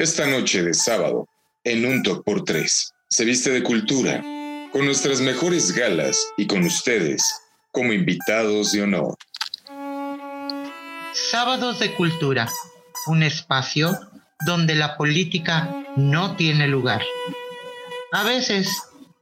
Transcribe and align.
Esta 0.00 0.26
noche 0.26 0.62
de 0.62 0.72
sábado, 0.72 1.28
en 1.62 1.84
un 1.84 2.02
top 2.02 2.24
por 2.24 2.42
tres, 2.42 2.90
se 3.10 3.22
viste 3.26 3.50
de 3.50 3.62
cultura, 3.62 4.24
con 4.72 4.86
nuestras 4.86 5.20
mejores 5.20 5.72
galas 5.72 6.16
y 6.38 6.46
con 6.46 6.64
ustedes 6.64 7.22
como 7.70 7.92
invitados 7.92 8.72
de 8.72 8.82
honor. 8.82 9.14
Sábados 11.12 11.80
de 11.80 11.94
Cultura, 11.96 12.50
un 13.08 13.22
espacio 13.22 13.94
donde 14.46 14.74
la 14.74 14.96
política 14.96 15.84
no 15.96 16.34
tiene 16.34 16.66
lugar. 16.66 17.02
A 18.12 18.22
veces, 18.24 18.70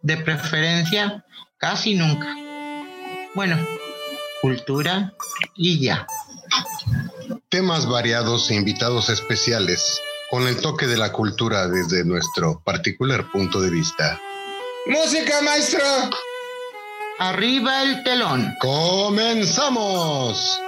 de 0.02 0.16
preferencia, 0.18 1.24
casi 1.56 1.96
nunca. 1.96 2.36
Bueno, 3.34 3.58
cultura 4.40 5.12
y 5.56 5.80
ya. 5.80 6.06
Temas 7.48 7.84
variados 7.84 8.48
e 8.52 8.54
invitados 8.54 9.08
especiales 9.08 10.00
con 10.30 10.46
el 10.46 10.60
toque 10.60 10.86
de 10.86 10.96
la 10.96 11.12
cultura 11.12 11.68
desde 11.68 12.04
nuestro 12.04 12.60
particular 12.64 13.30
punto 13.30 13.60
de 13.60 13.70
vista. 13.70 14.20
¡Música, 14.86 15.40
maestro! 15.42 15.84
Arriba 17.18 17.82
el 17.82 18.02
telón. 18.04 18.54
¡Comenzamos! 18.60 20.60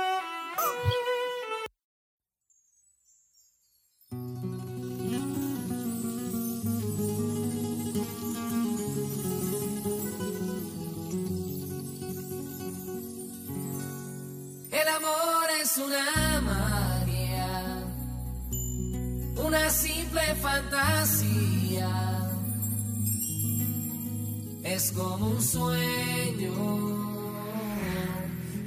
Como 24.96 25.28
un 25.28 25.42
sueño 25.42 27.00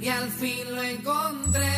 y 0.00 0.08
al 0.08 0.28
fin 0.30 0.74
lo 0.74 0.82
encontré. 0.82 1.72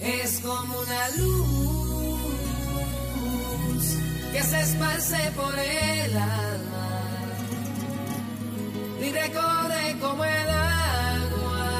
Es 0.00 0.40
como 0.40 0.78
una 0.80 1.08
luz 1.18 2.24
que 4.32 4.42
se 4.42 4.60
esparce 4.60 5.32
por 5.36 5.58
el 5.58 6.16
alma 6.16 6.90
y 9.00 9.10
recorre 9.10 9.96
como 10.00 10.24
el 10.24 10.48
agua 10.48 11.70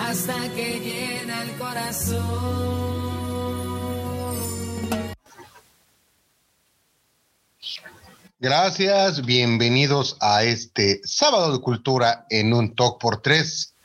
hasta 0.00 0.34
que 0.54 0.80
llena 0.80 1.42
el 1.42 1.52
corazón. 1.58 3.11
Gracias, 8.46 9.24
bienvenidos 9.24 10.16
a 10.20 10.42
este 10.42 11.00
sábado 11.04 11.52
de 11.52 11.60
cultura 11.60 12.26
en 12.28 12.52
un 12.52 12.74
talk 12.74 13.00
por 13.00 13.22
tres 13.22 13.76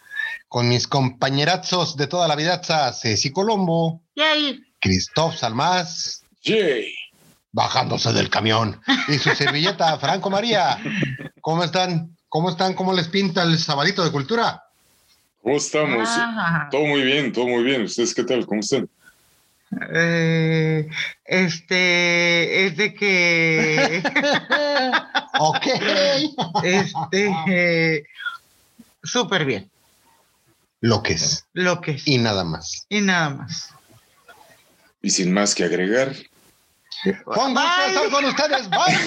con 0.47 0.67
mis 0.67 0.87
compañerazos 0.87 1.95
de 1.95 2.07
toda 2.07 2.27
la 2.27 2.35
vida, 2.35 2.59
Ceci 2.91 3.31
Colombo, 3.31 4.01
Yay. 4.15 4.59
Christoph 4.79 5.35
Salmás, 5.35 6.23
¡Yay! 6.41 6.91
bajándose 7.51 8.11
del 8.13 8.31
camión, 8.31 8.81
y 9.07 9.19
su 9.19 9.29
servilleta 9.35 9.95
Franco 9.99 10.31
María. 10.31 10.79
¿Cómo 11.39 11.63
están? 11.63 12.17
¿Cómo 12.27 12.49
están? 12.49 12.73
¿Cómo 12.73 12.93
les 12.93 13.09
pinta 13.09 13.43
el 13.43 13.59
sabadito 13.59 14.03
de 14.03 14.11
cultura? 14.11 14.63
¿Cómo 15.43 15.57
estamos? 15.57 16.09
Ah, 16.11 16.67
Todo 16.71 16.83
muy 16.83 17.03
bien, 17.03 17.31
todo 17.31 17.45
muy 17.45 17.63
bien. 17.63 17.83
¿Ustedes 17.83 18.15
qué 18.15 18.23
tal? 18.23 18.43
¿Cómo 18.47 18.61
están? 18.61 18.89
Eh, 19.93 20.87
este 21.25 22.65
es 22.67 22.77
de 22.77 22.93
que 22.93 24.01
Ok. 25.39 25.67
este 26.63 27.33
eh, 27.47 28.03
súper 29.03 29.45
bien 29.45 29.69
Lo 30.81 31.03
que 31.03 31.13
es, 31.13 31.45
lo 31.53 31.81
que 31.81 31.91
es 31.91 32.07
y 32.07 32.17
nada 32.17 32.43
más. 32.43 32.85
y 32.89 33.01
nada 33.01 33.29
más. 33.31 33.69
Y 35.01 35.09
sin 35.11 35.31
más 35.33 35.53
que 35.55 35.63
agregar, 35.63 36.13
Con 37.25 37.53
gusto 37.53 38.09
con 38.11 38.25
ustedes. 38.25 38.69
Bye. 38.69 38.97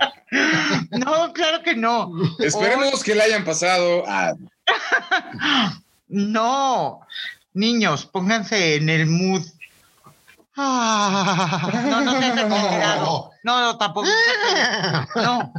No, 0.90 1.32
claro 1.32 1.62
que 1.62 1.74
no. 1.74 2.10
esperemos 2.38 3.02
que 3.02 3.14
le 3.14 3.22
hayan 3.22 3.44
pasado 3.44 4.04
a... 4.06 4.34
No, 6.10 7.00
niños, 7.58 8.06
pónganse 8.06 8.76
en 8.76 8.88
el 8.88 9.06
mood. 9.06 9.42
Ah, 10.56 11.70
no, 11.88 12.00
no 12.00 12.18
seas 12.18 12.38
exagerado. 12.38 13.30
No, 13.44 13.60
no, 13.60 13.76
tampoco. 13.78 14.08
No. 15.14 15.52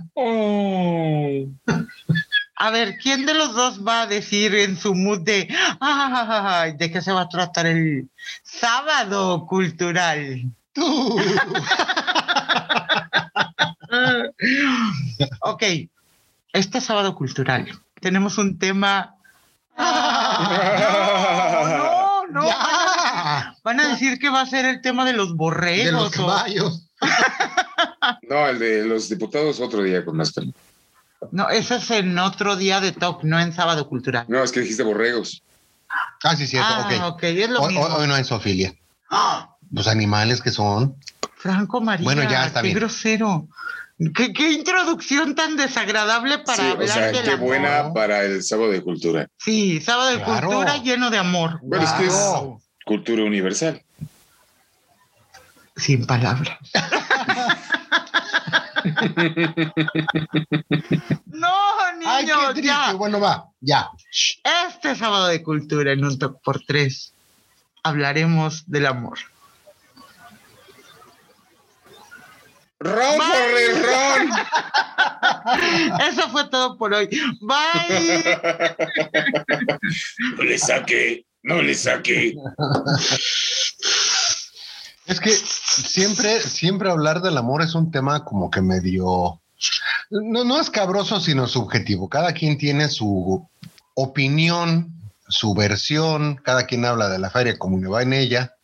A 2.56 2.70
ver, 2.72 2.98
¿quién 2.98 3.26
de 3.26 3.34
los 3.34 3.54
dos 3.54 3.86
va 3.88 4.02
a 4.02 4.08
decir 4.08 4.54
en 4.56 4.78
su 4.78 4.94
mood 4.94 5.22
de, 5.22 5.48
de 6.78 6.92
qué 6.92 7.02
se 7.02 7.14
va 7.14 7.22
a 7.22 7.30
tratar 7.30 7.68
el 7.68 8.10
sábado 8.44 9.46
cultural? 9.46 10.44
Tú. 10.74 11.20
Ok, 15.42 15.64
este 16.54 16.82
sábado 16.82 17.16
cultural 17.16 17.68
tenemos 18.00 18.38
un 18.38 18.58
tema. 18.58 19.16
No, 19.78 19.86
no. 22.32 22.46
Ya. 22.46 23.56
Van 23.64 23.80
a 23.80 23.88
decir 23.90 24.20
que 24.20 24.30
va 24.30 24.42
a 24.42 24.46
ser 24.46 24.66
el 24.66 24.82
tema 24.82 25.06
de 25.06 25.14
los 25.14 25.36
borregos. 25.36 25.86
De 25.86 25.92
los 25.92 26.08
o- 26.08 26.12
caballos. 26.12 26.86
No, 28.30 28.48
el 28.48 28.60
de 28.60 28.86
los 28.86 29.08
diputados 29.10 29.60
otro 29.60 29.82
día 29.84 30.04
con 30.04 30.18
más 30.18 30.32
calma. 30.34 30.52
No, 31.32 31.50
eso 31.50 31.76
es 31.76 31.90
en 31.92 32.18
otro 32.20 32.56
día 32.56 32.80
de 32.82 32.92
talk, 32.92 33.24
no 33.24 33.40
en 33.40 33.54
sábado 33.54 33.88
cultural. 33.88 34.26
No, 34.28 34.44
es 34.44 34.52
que 34.52 34.60
dijiste 34.62 34.84
borregos. 34.84 35.42
Ah, 36.24 36.36
sí, 36.36 36.46
cierto. 36.48 36.68
ah, 36.70 37.08
ok. 37.08 37.14
ok, 37.16 37.24
es 37.24 37.50
lo 37.50 37.62
Hoy, 37.62 37.74
mismo. 37.74 37.86
hoy- 37.86 38.02
hoy 38.02 38.08
no 38.08 38.16
es 38.18 38.32
Ofilia. 38.32 38.74
¡Ah! 39.10 39.56
Los 39.72 39.88
animales 39.88 40.42
que 40.42 40.52
son. 40.52 40.96
Franco 41.38 41.82
María, 41.82 42.04
Bueno, 42.04 42.24
ya 42.30 42.46
está 42.46 42.62
qué 42.62 42.68
bien. 42.68 42.80
grosero. 42.80 43.48
¿Qué, 44.16 44.32
qué 44.32 44.52
introducción 44.54 45.36
tan 45.36 45.58
desagradable 45.58 46.38
para 46.40 46.64
sí, 46.64 46.70
o 46.70 46.72
hablar 46.72 46.88
sea, 46.88 47.08
del 47.12 47.24
qué 47.24 47.32
amor. 47.32 47.46
buena 47.48 47.94
para 47.94 48.24
el 48.24 48.42
sábado 48.44 48.72
de 48.72 48.82
cultura. 48.82 49.28
Sí, 49.38 49.82
sábado 49.82 50.12
de 50.12 50.24
Claro. 50.24 50.48
cultura 50.48 50.78
lleno 50.78 51.10
de 51.10 51.18
amor. 51.18 51.60
Bueno, 51.62 51.84
es 51.84 51.92
que 51.92 52.06
es 52.06 52.16
cultura 52.86 53.24
universal. 53.24 53.82
Sin 55.76 56.06
palabras. 56.06 56.58
no, 61.26 61.54
Ay, 62.06 62.26
qué 62.26 62.34
niños, 62.34 62.50
triste. 62.54 62.62
ya. 62.68 62.94
Bueno, 62.94 63.20
va. 63.20 63.46
Ya. 63.62 63.90
Este 64.68 64.96
sábado 64.96 65.28
de 65.28 65.44
cultura 65.44 65.92
en 65.94 66.04
un 66.06 66.18
top 66.18 66.42
por 66.44 66.62
tres 66.62 67.14
hablaremos 67.84 68.64
del 68.70 68.86
amor. 68.88 69.18
¡Ron, 72.80 73.18
corre, 73.18 73.74
ron! 73.84 74.30
Eso 76.10 76.30
fue 76.30 76.50
todo 76.50 76.78
por 76.78 76.94
hoy. 76.94 77.10
Bye. 77.42 78.24
No 80.38 80.44
le 80.44 80.58
saque, 80.58 81.26
no 81.44 81.62
le 81.62 81.76
saque. 81.76 82.36
Es 85.08 85.20
que 85.20 85.32
siempre, 85.32 86.40
siempre 86.42 86.90
hablar 86.90 87.22
del 87.22 87.38
amor 87.38 87.62
es 87.62 87.76
un 87.76 87.92
tema 87.92 88.24
como 88.24 88.50
que 88.50 88.62
medio. 88.62 89.42
No, 90.10 90.44
no 90.44 90.60
es 90.60 90.70
cabroso, 90.70 91.20
sino 91.20 91.48
subjetivo. 91.48 92.08
Cada 92.08 92.34
quien 92.34 92.58
tiene 92.58 92.88
su 92.88 93.46
opinión, 93.96 94.94
su 95.28 95.54
versión, 95.54 96.36
cada 96.36 96.66
quien 96.66 96.86
habla 96.86 97.10
de 97.10 97.20
la 97.20 97.30
feria 97.30 97.58
como 97.58 97.78
le 97.78 97.88
va 97.88 98.02
en 98.04 98.14
ella, 98.14 98.56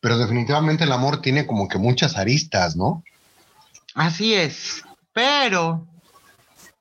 pero 0.00 0.18
definitivamente 0.18 0.84
el 0.84 0.92
amor 0.92 1.22
tiene 1.22 1.46
como 1.46 1.68
que 1.68 1.78
muchas 1.78 2.16
aristas, 2.16 2.76
¿no? 2.76 3.02
Así 3.96 4.34
es. 4.34 4.84
Pero 5.12 5.86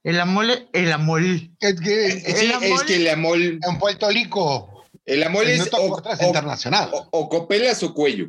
el 0.04 0.20
amor, 0.20 0.46
el 0.74 0.92
amor. 0.94 1.24
Es 1.24 1.80
que 1.82 2.12
Sí, 2.22 2.52
amor- 2.52 2.64
es 2.64 2.84
que 2.84 2.96
el 2.98 3.08
amor, 3.10 3.38
en 3.40 3.80
Puerto 3.80 4.10
Rico, 4.10 4.86
el 5.06 5.24
amor 5.24 5.46
es 5.46 5.68
o- 5.74 6.04
internacional. 6.22 6.90
o- 6.92 7.08
o 7.12 7.30
copelas 7.30 7.82
o 7.84 7.94
cuello. 7.94 8.28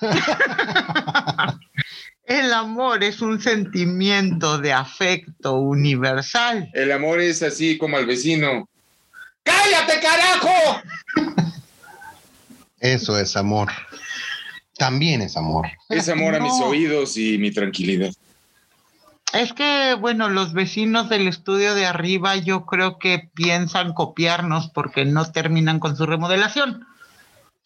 El 2.24 2.52
amor 2.52 3.02
es 3.02 3.20
un 3.22 3.40
sentimiento 3.42 4.58
de 4.58 4.72
afecto 4.72 5.54
universal. 5.54 6.70
El 6.74 6.92
amor 6.92 7.20
es 7.20 7.42
así 7.42 7.76
como 7.76 7.96
al 7.96 8.06
vecino. 8.06 8.68
¡Cállate, 9.42 10.00
carajo! 10.00 10.80
Eso 12.78 13.18
es 13.18 13.36
amor. 13.36 13.68
También 14.80 15.20
es 15.20 15.36
amor. 15.36 15.68
Es 15.90 16.08
amor 16.08 16.34
a 16.34 16.40
mis 16.40 16.58
oídos 16.62 17.18
y 17.18 17.36
mi 17.36 17.50
tranquilidad. 17.50 18.14
Es 19.34 19.52
que, 19.52 19.94
bueno, 20.00 20.30
los 20.30 20.54
vecinos 20.54 21.10
del 21.10 21.28
estudio 21.28 21.74
de 21.74 21.84
arriba 21.84 22.36
yo 22.36 22.64
creo 22.64 22.98
que 22.98 23.28
piensan 23.34 23.92
copiarnos 23.92 24.70
porque 24.70 25.04
no 25.04 25.30
terminan 25.30 25.80
con 25.80 25.98
su 25.98 26.06
remodelación. 26.06 26.86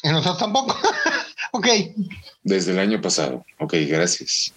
Y 0.02 0.08
nosotros 0.08 0.38
tampoco. 0.38 0.76
ok. 1.52 1.69
Desde 2.43 2.72
el 2.72 2.81
año 2.81 3.00
pasado. 3.00 3.46
Ok, 3.61 3.75
gracias. 3.87 4.52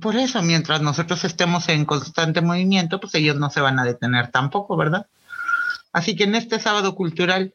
Por 0.00 0.14
eso, 0.14 0.42
mientras 0.42 0.80
nosotros 0.80 1.24
estemos 1.24 1.68
en 1.68 1.86
constante 1.86 2.40
movimiento, 2.40 3.00
pues 3.00 3.16
ellos 3.16 3.34
no 3.34 3.50
se 3.50 3.60
van 3.60 3.80
a 3.80 3.84
detener 3.84 4.30
tampoco, 4.30 4.76
¿verdad? 4.76 5.08
Así 5.92 6.14
que 6.14 6.22
en 6.22 6.36
este 6.36 6.60
sábado 6.60 6.94
cultural, 6.94 7.52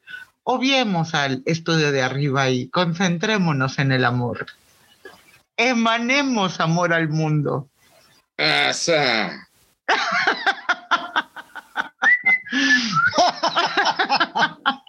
obviemos 0.49 1.13
al 1.13 1.43
estudio 1.45 1.91
de 1.91 2.01
arriba 2.01 2.49
y 2.49 2.69
concentrémonos 2.69 3.79
en 3.79 3.91
el 3.91 4.05
amor. 4.05 4.45
Emanemos 5.57 6.61
amor 6.61 6.93
al 6.93 7.09
mundo. 7.09 7.67
¡Asa! 8.37 9.45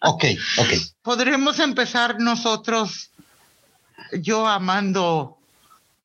Ok, 0.04 0.24
ok. 0.58 0.68
Podremos 1.02 1.58
empezar 1.58 2.20
nosotros, 2.20 3.10
yo 4.12 4.46
amando 4.46 5.38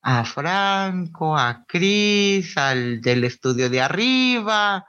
a 0.02 0.26
Franco, 0.26 1.38
a 1.38 1.64
Cris, 1.68 2.58
al 2.58 3.02
del 3.02 3.24
estudio 3.24 3.70
de 3.70 3.82
arriba, 3.82 4.88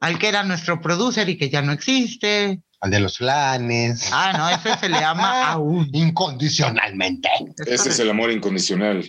al 0.00 0.18
que 0.18 0.28
era 0.28 0.42
nuestro 0.42 0.80
producer 0.80 1.28
y 1.28 1.38
que 1.38 1.50
ya 1.50 1.62
no 1.62 1.72
existe. 1.72 2.60
Al 2.80 2.90
de 2.90 3.00
los 3.00 3.18
flanes. 3.18 4.10
Ah, 4.12 4.32
no, 4.36 4.48
ese 4.48 4.78
se 4.78 4.88
le 4.88 5.00
llama 5.00 5.52
aún. 5.52 5.88
Incondicionalmente. 5.92 7.28
Ese 7.66 7.88
es 7.88 7.98
el 7.98 8.10
amor 8.10 8.30
incondicional, 8.30 9.08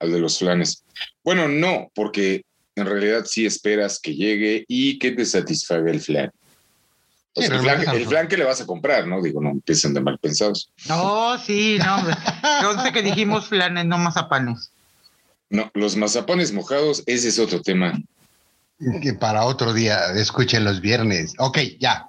al 0.00 0.12
de 0.12 0.18
los 0.18 0.38
flanes. 0.38 0.84
Bueno, 1.22 1.46
no, 1.48 1.90
porque 1.94 2.42
en 2.74 2.86
realidad 2.86 3.24
sí 3.26 3.46
esperas 3.46 4.00
que 4.00 4.14
llegue 4.14 4.64
y 4.66 4.98
que 4.98 5.12
te 5.12 5.24
satisfaga 5.24 5.90
el 5.90 6.00
flan. 6.00 6.30
O 7.34 7.40
Sí, 7.40 7.46
sea, 7.46 7.56
el, 7.94 8.06
flan 8.06 8.28
que 8.28 8.36
le 8.36 8.44
vas 8.44 8.60
a 8.60 8.66
comprar, 8.66 9.06
¿no? 9.06 9.22
Digo, 9.22 9.40
no 9.40 9.50
empiecen 9.50 9.94
de 9.94 10.00
mal 10.00 10.18
pensados. 10.18 10.70
No, 10.86 11.38
sí, 11.38 11.78
no. 11.78 11.98
Entonces 12.58 12.92
que 12.92 13.02
dijimos 13.02 13.46
flanes, 13.46 13.86
no 13.86 13.96
mazapanes. 13.98 14.72
No, 15.48 15.70
los 15.74 15.96
mazapanes 15.96 16.52
mojados, 16.52 17.02
ese 17.06 17.28
es 17.28 17.38
otro 17.38 17.62
tema. 17.62 17.98
Que 19.00 19.14
para 19.14 19.44
otro 19.44 19.72
día, 19.72 20.06
escuchen 20.14 20.64
los 20.64 20.80
viernes. 20.80 21.34
Ok, 21.38 21.58
ya. 21.78 22.08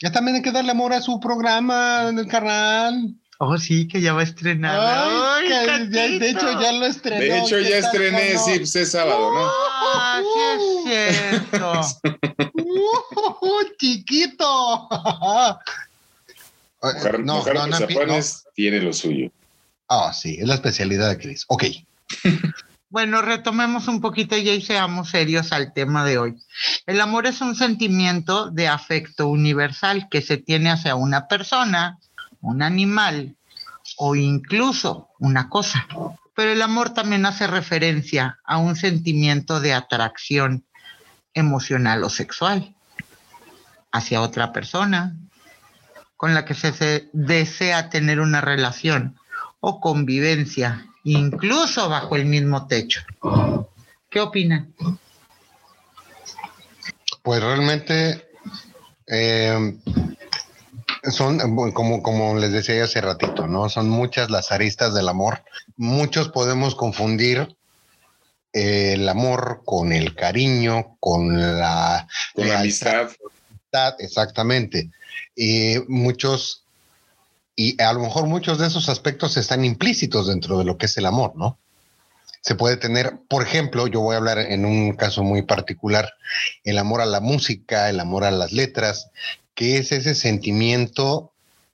Ya 0.00 0.10
también 0.12 0.36
hay 0.36 0.42
que 0.42 0.52
darle 0.52 0.70
amor 0.70 0.92
a 0.94 1.00
su 1.02 1.20
programa 1.20 2.06
en 2.08 2.18
el 2.18 2.26
canal. 2.26 3.14
Oh, 3.38 3.56
sí, 3.58 3.86
que 3.88 4.00
ya 4.00 4.12
va 4.12 4.20
a 4.20 4.24
estrenar. 4.24 4.78
Ay, 4.80 5.46
Ay, 5.52 5.88
que 5.88 5.90
ya- 5.94 6.08
de 6.18 6.30
hecho, 6.30 6.60
ya 6.60 6.72
lo 6.72 6.86
estrenó. 6.86 7.20
De 7.20 7.38
hecho, 7.38 7.56
¿qué 7.56 7.68
ya 7.70 7.78
estrené, 7.78 8.38
sí, 8.38 8.58
pues 8.58 8.76
es 8.76 8.90
sábado, 8.92 9.30
¿no? 9.34 9.50
Ah, 9.94 10.20
sí 10.22 10.40
es 10.56 10.60
cierto. 11.40 11.72
Uh, 13.42 13.64
chiquito. 13.78 14.88
Mojar, 16.82 17.20
no, 17.20 17.36
mojar 17.36 17.54
no, 17.54 17.60
no, 17.66 17.66
mazapanes 17.68 18.44
tiene 18.54 18.80
lo 18.80 18.92
suyo. 18.92 19.26
no. 19.26 19.32
Ah, 19.88 20.12
sí, 20.12 20.36
es 20.40 20.46
la 20.46 20.54
especialidad 20.54 21.08
de 21.10 21.18
Chris. 21.18 21.44
Ok. 21.48 21.64
Bueno, 22.90 23.22
retomemos 23.22 23.86
un 23.86 24.00
poquito 24.00 24.36
ya 24.36 24.52
y 24.52 24.60
seamos 24.60 25.10
serios 25.10 25.52
al 25.52 25.72
tema 25.72 26.04
de 26.04 26.18
hoy. 26.18 26.42
El 26.86 27.00
amor 27.00 27.28
es 27.28 27.40
un 27.40 27.54
sentimiento 27.54 28.50
de 28.50 28.66
afecto 28.66 29.28
universal 29.28 30.08
que 30.10 30.20
se 30.20 30.38
tiene 30.38 30.72
hacia 30.72 30.96
una 30.96 31.28
persona, 31.28 32.00
un 32.40 32.62
animal 32.62 33.36
o 33.96 34.16
incluso 34.16 35.08
una 35.20 35.48
cosa. 35.48 35.86
Pero 36.34 36.50
el 36.50 36.60
amor 36.62 36.90
también 36.90 37.26
hace 37.26 37.46
referencia 37.46 38.40
a 38.44 38.58
un 38.58 38.74
sentimiento 38.74 39.60
de 39.60 39.72
atracción 39.72 40.64
emocional 41.32 42.02
o 42.02 42.10
sexual 42.10 42.74
hacia 43.92 44.20
otra 44.20 44.52
persona 44.52 45.14
con 46.16 46.34
la 46.34 46.44
que 46.44 46.54
se, 46.54 46.72
se 46.72 47.08
desea 47.12 47.88
tener 47.88 48.18
una 48.18 48.40
relación 48.40 49.16
o 49.60 49.80
convivencia, 49.80 50.89
incluso 51.04 51.88
bajo 51.88 52.16
el 52.16 52.26
mismo 52.26 52.66
techo. 52.66 53.00
¿Qué 54.08 54.20
opinan? 54.20 54.74
Pues 57.22 57.42
realmente 57.42 58.28
eh, 59.06 59.78
son, 61.10 61.72
como, 61.72 62.02
como 62.02 62.36
les 62.38 62.52
decía 62.52 62.84
hace 62.84 63.00
ratito, 63.00 63.46
¿no? 63.46 63.68
Son 63.68 63.88
muchas 63.88 64.30
las 64.30 64.52
aristas 64.52 64.94
del 64.94 65.08
amor. 65.08 65.42
Muchos 65.76 66.28
podemos 66.28 66.74
confundir 66.74 67.56
eh, 68.52 68.94
el 68.94 69.08
amor 69.08 69.62
con 69.64 69.92
el 69.92 70.14
cariño, 70.14 70.96
con 70.98 71.36
la 71.58 72.06
Con 72.34 72.48
la 72.48 72.60
amistad. 72.60 73.10
exactamente. 73.98 74.90
Y 75.36 75.76
muchos, 75.88 76.59
y 77.56 77.80
a 77.82 77.92
lo 77.92 78.00
mejor 78.00 78.26
muchos 78.26 78.58
de 78.58 78.66
esos 78.66 78.88
aspectos 78.88 79.36
están 79.36 79.64
implícitos 79.64 80.28
dentro 80.28 80.58
de 80.58 80.64
lo 80.64 80.78
que 80.78 80.86
es 80.86 80.96
el 80.96 81.06
amor, 81.06 81.36
¿no? 81.36 81.58
Se 82.42 82.54
puede 82.54 82.78
tener, 82.78 83.18
por 83.28 83.42
ejemplo, 83.42 83.86
yo 83.86 84.00
voy 84.00 84.14
a 84.14 84.18
hablar 84.18 84.38
en 84.38 84.64
un 84.64 84.94
caso 84.94 85.22
muy 85.22 85.42
particular, 85.42 86.14
el 86.64 86.78
amor 86.78 87.02
a 87.02 87.06
la 87.06 87.20
música, 87.20 87.90
el 87.90 88.00
amor 88.00 88.24
a 88.24 88.30
las 88.30 88.52
letras, 88.52 89.10
que 89.54 89.76
es 89.76 89.92
ese 89.92 90.14
sentimiento 90.14 91.32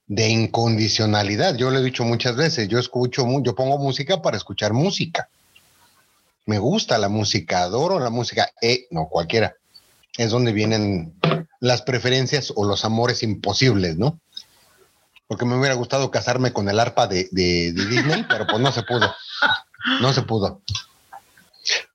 de 0.08 0.28
incondicionalidad. 0.28 1.56
Yo 1.56 1.70
lo 1.70 1.78
he 1.78 1.84
dicho 1.84 2.04
muchas 2.04 2.34
veces, 2.34 2.68
yo 2.68 2.78
escucho, 2.78 3.24
yo 3.42 3.54
pongo 3.54 3.78
música 3.78 4.22
para 4.22 4.36
escuchar 4.36 4.72
música. 4.72 5.28
Me 6.46 6.58
gusta 6.58 6.98
la 6.98 7.08
música, 7.08 7.62
adoro 7.62 8.00
la 8.00 8.10
música, 8.10 8.50
eh, 8.60 8.86
no 8.90 9.08
cualquiera. 9.08 9.54
Es 10.16 10.30
donde 10.30 10.52
vienen 10.52 11.14
las 11.60 11.82
preferencias 11.82 12.52
o 12.54 12.64
los 12.64 12.84
amores 12.84 13.22
imposibles, 13.22 13.96
¿no? 13.96 14.20
Porque 15.28 15.44
me 15.44 15.56
hubiera 15.58 15.74
gustado 15.74 16.10
casarme 16.10 16.52
con 16.52 16.68
el 16.68 16.78
arpa 16.78 17.06
de, 17.06 17.28
de- 17.32 17.72
de 17.72 17.86
Disney, 17.86 18.24
pero 18.28 18.46
pues 18.46 18.60
no 18.60 18.70
se 18.72 18.82
pudo. 18.82 19.12
No 20.00 20.12
se 20.12 20.22
pudo. 20.22 20.62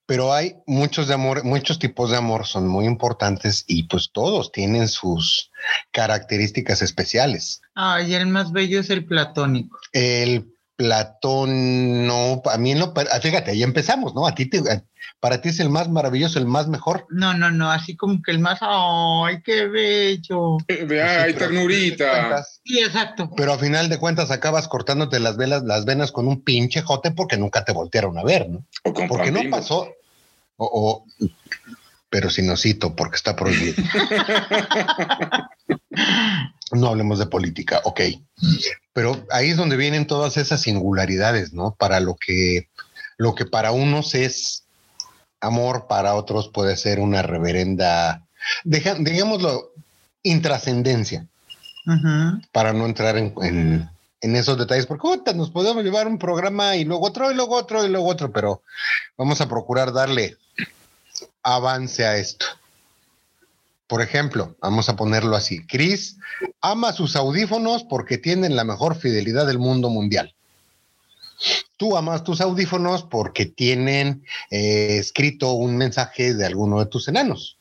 Pero 0.06 0.34
hay 0.34 0.58
muchos 0.68 1.08
de 1.08 1.14
amor, 1.14 1.46
muchos 1.46 1.80
tipos 1.80 2.12
de 2.12 2.18
amor 2.18 2.46
son 2.46 2.68
muy 2.68 2.86
importantes 2.86 3.64
y 3.68 3.84
pues 3.84 4.10
todos 4.12 4.52
tienen 4.52 4.90
sus 4.90 5.52
características 5.92 6.82
especiales. 6.82 7.62
Ay, 7.76 8.14
el 8.16 8.28
más 8.28 8.52
bello 8.52 8.82
es 8.82 8.90
el 8.90 9.06
platónico. 9.06 9.80
El 9.94 10.54
Platón, 10.76 12.08
no, 12.08 12.42
a 12.44 12.58
mí 12.58 12.74
no, 12.74 12.92
fíjate, 13.22 13.52
ahí 13.52 13.62
empezamos, 13.64 14.14
¿no? 14.16 14.26
A 14.28 14.34
ti, 14.36 14.48
te, 14.50 14.58
a- 14.70 14.84
para 15.22 15.40
ti 15.40 15.50
es 15.50 15.60
el 15.62 15.70
más 15.70 15.88
maravilloso, 15.88 16.40
el 16.40 16.48
más 16.48 16.68
mejor. 16.68 17.06
No, 17.10 17.34
no, 17.34 17.52
no, 17.52 17.72
así 17.72 17.96
como 17.96 18.22
que 18.22 18.32
el 18.32 18.40
más, 18.40 18.58
ay, 18.62 19.42
qué 19.44 19.68
bello. 19.68 20.58
Eh, 20.68 20.80
Ay, 21.02 21.34
Pero- 21.34 21.38
ternurita. 21.38 22.44
Sí, 22.66 22.80
exacto. 22.80 23.30
Pero 23.38 23.54
a 23.54 23.60
final 23.60 23.88
de 23.88 24.00
cuentas 24.00 24.32
acabas 24.32 24.68
cortándote 24.68 25.20
las 25.20 25.38
velas, 25.38 25.64
las 25.64 25.86
venas 25.86 26.12
con 26.12 26.28
un 26.28 26.44
pinche 26.44 26.82
jote 26.82 27.12
porque 27.12 27.38
nunca 27.38 27.64
te 27.64 27.72
voltearon 27.72 28.18
a 28.18 28.24
ver, 28.24 28.50
¿no? 28.50 28.66
O 28.84 28.94
con 28.94 29.08
Porque 29.08 29.32
no 29.32 29.42
pasó. 29.50 29.88
O, 30.58 31.06
o- 31.22 31.28
pero 32.10 32.30
sin 32.30 32.50
osito, 32.50 32.94
porque 32.96 33.16
está 33.16 33.36
prohibido. 33.38 33.76
no 36.72 36.88
hablemos 36.88 37.20
de 37.20 37.26
política, 37.28 37.82
ok. 37.84 38.02
Pero 38.94 39.26
ahí 39.32 39.50
es 39.52 39.58
donde 39.58 39.78
vienen 39.78 40.08
todas 40.08 40.38
esas 40.38 40.62
singularidades, 40.62 41.54
¿no? 41.54 41.76
Para 41.78 42.00
lo 42.00 42.16
que, 42.16 42.70
lo 43.18 43.36
que 43.36 43.46
para 43.46 43.72
unos 43.72 44.16
es 44.16 44.61
amor, 45.42 45.88
para 45.88 46.14
otros 46.16 46.48
puede 46.50 46.78
ser 46.78 47.00
una 47.00 47.22
reverenda, 47.22 48.26
deja- 48.64 48.96
digámoslo, 48.96 49.72
intrascendencia 50.24 51.26
para 52.52 52.74
no 52.74 52.86
entrar 52.86 53.18
en, 53.18 53.34
en- 53.42 53.90
en 54.22 54.36
esos 54.36 54.56
detalles, 54.58 54.86
porque 54.86 55.34
nos 55.34 55.50
podemos 55.50 55.84
llevar 55.84 56.08
un 56.08 56.20
programa 56.20 56.76
y 56.76 56.86
luego 56.86 57.08
otro, 57.08 57.32
y 57.32 57.36
luego 57.36 57.56
otro, 57.56 57.84
y 57.84 57.90
luego 57.90 58.08
otro, 58.08 58.32
pero 58.32 58.62
vamos 59.18 59.42
a 59.42 59.50
procurar 59.50 59.92
darle 59.92 60.38
avance 61.42 62.06
a 62.06 62.18
esto. 62.18 62.46
Por 63.88 64.02
ejemplo, 64.02 64.56
vamos 64.62 64.88
a 64.90 64.96
ponerlo 64.96 65.36
así. 65.36 65.66
Chris 65.66 66.18
ama 66.62 66.94
sus 66.94 67.16
audífonos 67.16 67.84
porque 67.84 68.18
tienen 68.20 68.56
la 68.56 68.64
mejor 68.64 68.96
fidelidad 68.96 69.48
del 69.48 69.58
mundo 69.60 69.90
mundial. 69.90 70.34
Tú 71.78 71.98
amas 71.98 72.24
tus 72.24 72.42
audífonos 72.42 73.04
porque 73.04 73.46
tienen 73.46 74.24
eh, 74.50 74.98
escrito 75.00 75.54
un 75.54 75.78
mensaje 75.78 76.34
de 76.34 76.46
alguno 76.46 76.80
de 76.80 76.86
tus 76.86 77.08
enanos. 77.08 77.58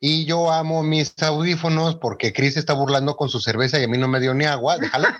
Y 0.00 0.24
yo 0.24 0.50
amo 0.50 0.82
mis 0.82 1.14
audífonos 1.22 1.96
porque 1.96 2.32
Chris 2.32 2.56
está 2.56 2.72
burlando 2.72 3.16
con 3.16 3.28
su 3.28 3.40
cerveza 3.40 3.78
y 3.78 3.84
a 3.84 3.88
mí 3.88 3.98
no 3.98 4.08
me 4.08 4.20
dio 4.20 4.34
ni 4.34 4.44
agua, 4.44 4.78
déjalo. 4.78 5.08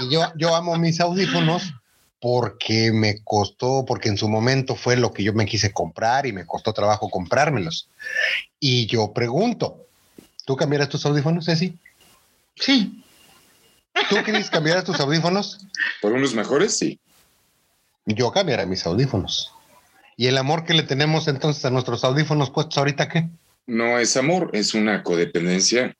Y 0.00 0.10
yo, 0.10 0.22
yo 0.36 0.54
amo 0.54 0.76
mis 0.76 1.00
audífonos 1.00 1.74
porque 2.20 2.92
me 2.92 3.22
costó, 3.24 3.84
porque 3.84 4.08
en 4.08 4.16
su 4.16 4.28
momento 4.28 4.76
fue 4.76 4.96
lo 4.96 5.12
que 5.12 5.24
yo 5.24 5.32
me 5.32 5.46
quise 5.46 5.72
comprar 5.72 6.26
y 6.26 6.32
me 6.32 6.46
costó 6.46 6.72
trabajo 6.72 7.10
comprármelos. 7.10 7.88
Y 8.60 8.86
yo 8.86 9.12
pregunto, 9.12 9.86
¿tú 10.44 10.56
cambiarás 10.56 10.88
tus 10.88 11.04
audífonos, 11.04 11.46
Ceci? 11.46 11.76
Sí, 12.54 13.02
¿Tú, 14.08 14.16
Chris, 14.24 14.50
cambiarás 14.50 14.84
tus 14.84 14.98
audífonos? 15.00 15.58
Por 16.00 16.12
unos 16.12 16.34
mejores, 16.34 16.76
sí. 16.76 16.98
Yo 18.06 18.30
cambiaré 18.32 18.66
mis 18.66 18.84
audífonos. 18.86 19.52
¿Y 20.16 20.26
el 20.26 20.38
amor 20.38 20.64
que 20.64 20.74
le 20.74 20.82
tenemos 20.82 21.28
entonces 21.28 21.64
a 21.64 21.70
nuestros 21.70 22.04
audífonos 22.04 22.50
puestos 22.50 22.78
ahorita 22.78 23.08
qué? 23.08 23.28
No 23.66 23.98
es 23.98 24.16
amor, 24.16 24.50
es 24.52 24.74
una 24.74 25.02
codependencia 25.02 25.94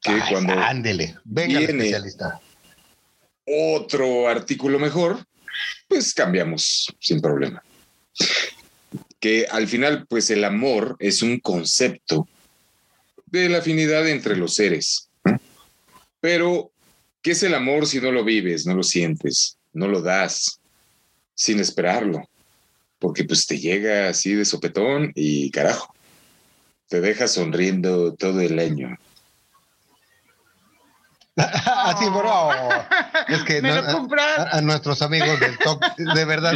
que 0.00 0.10
Ay, 0.10 0.22
cuando 0.30 0.54
Ándele, 0.54 1.16
venga 1.24 1.58
el 1.58 1.64
especialista. 1.70 2.40
otro 3.46 4.28
artículo 4.28 4.78
mejor, 4.78 5.24
pues 5.88 6.14
cambiamos 6.14 6.94
sin 6.98 7.20
problema. 7.20 7.62
Que 9.20 9.46
al 9.50 9.68
final, 9.68 10.06
pues 10.08 10.30
el 10.30 10.44
amor 10.44 10.96
es 10.98 11.22
un 11.22 11.38
concepto 11.40 12.28
de 13.26 13.48
la 13.48 13.58
afinidad 13.58 14.08
entre 14.08 14.36
los 14.36 14.54
seres. 14.54 15.08
Pero, 16.20 16.72
¿qué 17.24 17.30
es 17.32 17.42
el 17.42 17.54
amor 17.54 17.86
si 17.86 18.00
no 18.00 18.12
lo 18.12 18.22
vives, 18.22 18.66
no 18.66 18.74
lo 18.74 18.82
sientes, 18.82 19.56
no 19.72 19.88
lo 19.88 20.02
das, 20.02 20.60
sin 21.34 21.58
esperarlo? 21.58 22.22
Porque 22.98 23.24
pues 23.24 23.46
te 23.46 23.58
llega 23.58 24.08
así 24.10 24.34
de 24.34 24.44
sopetón 24.44 25.10
y 25.14 25.50
carajo, 25.50 25.92
te 26.88 27.00
deja 27.00 27.26
sonriendo 27.26 28.14
todo 28.14 28.40
el 28.42 28.58
año. 28.58 28.96
Así, 31.36 32.04
bro. 32.10 32.50
Es 33.28 33.42
que 33.44 33.62
no- 33.62 33.72
a, 33.72 34.58
a 34.58 34.60
nuestros 34.60 35.00
amigos 35.00 35.40
del 35.40 35.56
talk, 35.58 35.96
de 35.96 36.24
verdad, 36.26 36.54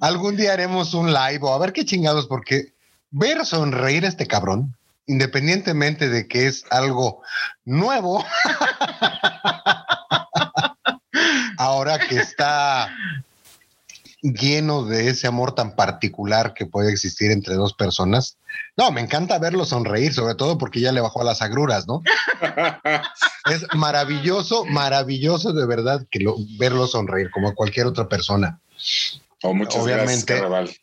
algún 0.00 0.36
día 0.36 0.52
haremos 0.52 0.94
un 0.94 1.12
live 1.12 1.38
o 1.42 1.54
a 1.54 1.58
ver 1.58 1.72
qué 1.72 1.84
chingados, 1.84 2.26
porque 2.26 2.72
ver 3.10 3.46
sonreír 3.46 4.04
a 4.04 4.08
este 4.08 4.26
cabrón, 4.26 4.76
independientemente 5.06 6.08
de 6.08 6.26
que 6.26 6.48
es 6.48 6.64
algo 6.70 7.22
nuevo, 7.64 8.24
ahora 11.58 11.98
que 11.98 12.16
está 12.16 12.90
lleno 14.22 14.84
de 14.84 15.08
ese 15.08 15.26
amor 15.26 15.54
tan 15.54 15.74
particular 15.74 16.54
que 16.54 16.64
puede 16.64 16.92
existir 16.92 17.32
entre 17.32 17.54
dos 17.54 17.74
personas. 17.74 18.38
No, 18.76 18.92
me 18.92 19.00
encanta 19.00 19.38
verlo 19.38 19.64
sonreír, 19.64 20.14
sobre 20.14 20.36
todo 20.36 20.58
porque 20.58 20.80
ya 20.80 20.92
le 20.92 21.00
bajó 21.00 21.20
a 21.22 21.24
las 21.24 21.42
agruras, 21.42 21.86
¿no? 21.86 22.02
Es 23.50 23.66
maravilloso, 23.74 24.64
maravilloso 24.64 25.52
de 25.52 25.66
verdad 25.66 26.06
que 26.08 26.20
lo, 26.20 26.36
verlo 26.58 26.86
sonreír 26.86 27.28
como 27.32 27.56
cualquier 27.56 27.86
otra 27.86 28.08
persona. 28.08 28.60
o 29.42 29.52
muchas 29.52 29.82
Obviamente. 29.82 30.38
gracias. 30.38 30.80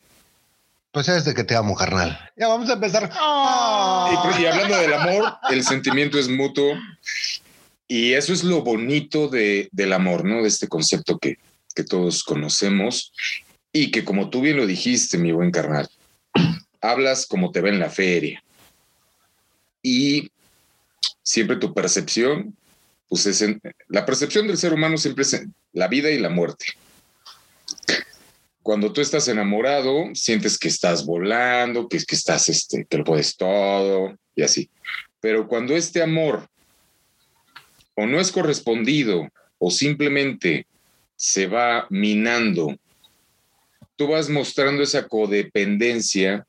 Pues 0.91 1.07
es 1.07 1.23
de 1.23 1.33
que 1.35 1.43
te 1.43 1.55
amo, 1.55 1.75
carnal. 1.75 2.19
Ya 2.35 2.47
vamos 2.47 2.69
a 2.69 2.73
empezar. 2.73 3.09
Oh. 3.21 4.09
Y, 4.11 4.27
pues, 4.27 4.39
y 4.39 4.45
hablando 4.47 4.75
del 4.75 4.93
amor, 4.93 5.37
el 5.51 5.63
sentimiento 5.63 6.17
es 6.17 6.27
mutuo. 6.27 6.73
Y 7.91 8.13
eso 8.13 8.33
es 8.33 8.43
lo 8.43 8.61
bonito 8.61 9.29
de, 9.29 9.67
del 9.71 9.93
amor, 9.93 10.23
¿no? 10.23 10.43
De 10.43 10.47
este 10.47 10.67
concepto 10.67 11.17
que, 11.17 11.39
que 11.73 11.83
todos 11.83 12.23
conocemos 12.23 13.11
y 13.73 13.89
que 13.89 14.05
como 14.05 14.29
tú 14.29 14.41
bien 14.41 14.57
lo 14.57 14.67
dijiste, 14.67 15.17
mi 15.17 15.31
buen 15.31 15.49
carnal, 15.49 15.89
hablas 16.81 17.25
como 17.25 17.51
te 17.51 17.61
ve 17.61 17.71
en 17.71 17.79
la 17.79 17.89
feria. 17.89 18.43
Y 19.81 20.29
siempre 21.23 21.55
tu 21.55 21.73
percepción, 21.73 22.55
pues 23.07 23.25
es 23.25 23.43
la 23.87 24.05
percepción 24.05 24.45
del 24.45 24.59
ser 24.59 24.71
humano 24.71 24.95
siempre 24.97 25.23
es 25.23 25.41
la 25.73 25.87
vida 25.87 26.11
y 26.11 26.19
la 26.19 26.29
muerte. 26.29 26.65
Cuando 28.61 28.93
tú 28.93 29.01
estás 29.01 29.27
enamorado, 29.29 30.13
sientes 30.13 30.59
que 30.59 30.67
estás 30.67 31.07
volando, 31.07 31.89
que, 31.89 31.97
que 31.97 32.15
estás, 32.15 32.49
este, 32.49 32.85
que 32.87 32.97
lo 32.99 33.03
puedes 33.03 33.35
todo 33.35 34.15
y 34.35 34.43
así. 34.43 34.69
Pero 35.19 35.47
cuando 35.47 35.75
este 35.75 36.03
amor 36.03 36.47
o 37.99 38.07
no 38.07 38.21
es 38.21 38.31
correspondido 38.31 39.29
o 39.57 39.69
simplemente 39.69 40.65
se 41.17 41.47
va 41.47 41.85
minando, 41.89 42.77
tú 43.97 44.07
vas 44.07 44.29
mostrando 44.29 44.83
esa 44.83 45.05
codependencia 45.09 46.47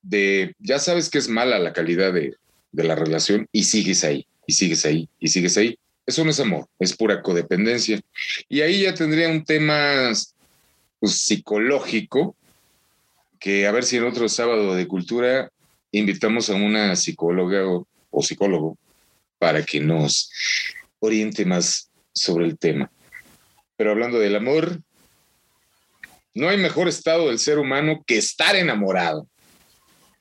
de, 0.00 0.54
ya 0.58 0.78
sabes 0.78 1.10
que 1.10 1.18
es 1.18 1.28
mala 1.28 1.58
la 1.58 1.74
calidad 1.74 2.14
de, 2.14 2.34
de 2.72 2.84
la 2.84 2.94
relación 2.94 3.46
y 3.52 3.64
sigues 3.64 4.04
ahí, 4.04 4.26
y 4.46 4.54
sigues 4.54 4.86
ahí, 4.86 5.06
y 5.20 5.28
sigues 5.28 5.58
ahí. 5.58 5.78
Eso 6.06 6.24
no 6.24 6.30
es 6.30 6.40
amor, 6.40 6.66
es 6.78 6.96
pura 6.96 7.20
codependencia. 7.20 8.00
Y 8.48 8.62
ahí 8.62 8.84
ya 8.84 8.94
tendría 8.94 9.28
un 9.28 9.44
tema 9.44 10.12
pues, 10.98 11.12
psicológico, 11.20 12.34
que 13.38 13.66
a 13.66 13.72
ver 13.72 13.84
si 13.84 13.98
en 13.98 14.04
otro 14.04 14.30
sábado 14.30 14.74
de 14.74 14.88
cultura 14.88 15.50
invitamos 15.92 16.48
a 16.48 16.54
una 16.54 16.96
psicóloga 16.96 17.66
o, 17.68 17.86
o 18.10 18.22
psicólogo 18.22 18.78
para 19.38 19.62
que 19.62 19.80
nos 19.80 20.30
oriente 20.98 21.44
más 21.44 21.90
sobre 22.12 22.46
el 22.46 22.58
tema. 22.58 22.90
Pero 23.76 23.90
hablando 23.90 24.18
del 24.18 24.36
amor, 24.36 24.80
no 26.34 26.48
hay 26.48 26.56
mejor 26.56 26.88
estado 26.88 27.28
del 27.28 27.38
ser 27.38 27.58
humano 27.58 28.02
que 28.06 28.18
estar 28.18 28.56
enamorado. 28.56 29.28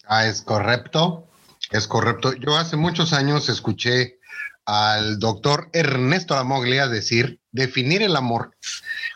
Ah, 0.07 0.27
es 0.27 0.41
correcto. 0.41 1.27
Es 1.71 1.87
correcto. 1.87 2.33
Yo 2.33 2.57
hace 2.57 2.77
muchos 2.77 3.13
años 3.13 3.49
escuché 3.49 4.19
al 4.65 5.19
doctor 5.19 5.69
Ernesto 5.73 6.35
Lamoglia 6.35 6.87
decir, 6.87 7.39
definir 7.51 8.01
el 8.01 8.15
amor 8.15 8.55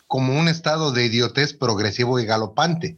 como 0.08 0.38
un 0.40 0.48
estado 0.48 0.92
de 0.92 1.06
idiotez 1.06 1.54
progresivo 1.54 2.20
y 2.20 2.26
galopante, 2.26 2.98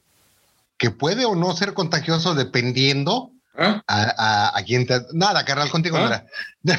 que 0.78 0.92
puede 0.92 1.26
o 1.26 1.36
no 1.36 1.56
ser 1.56 1.74
contagioso 1.74 2.34
dependiendo 2.36 3.31
¿Ah? 3.58 3.84
a, 3.88 4.02
a, 4.18 4.58
a 4.58 4.64
quién 4.64 4.88
te... 4.88 5.02
Nada, 5.14 5.44
carnal, 5.44 5.70
contigo 5.70 5.98
¿Ah? 5.98 6.24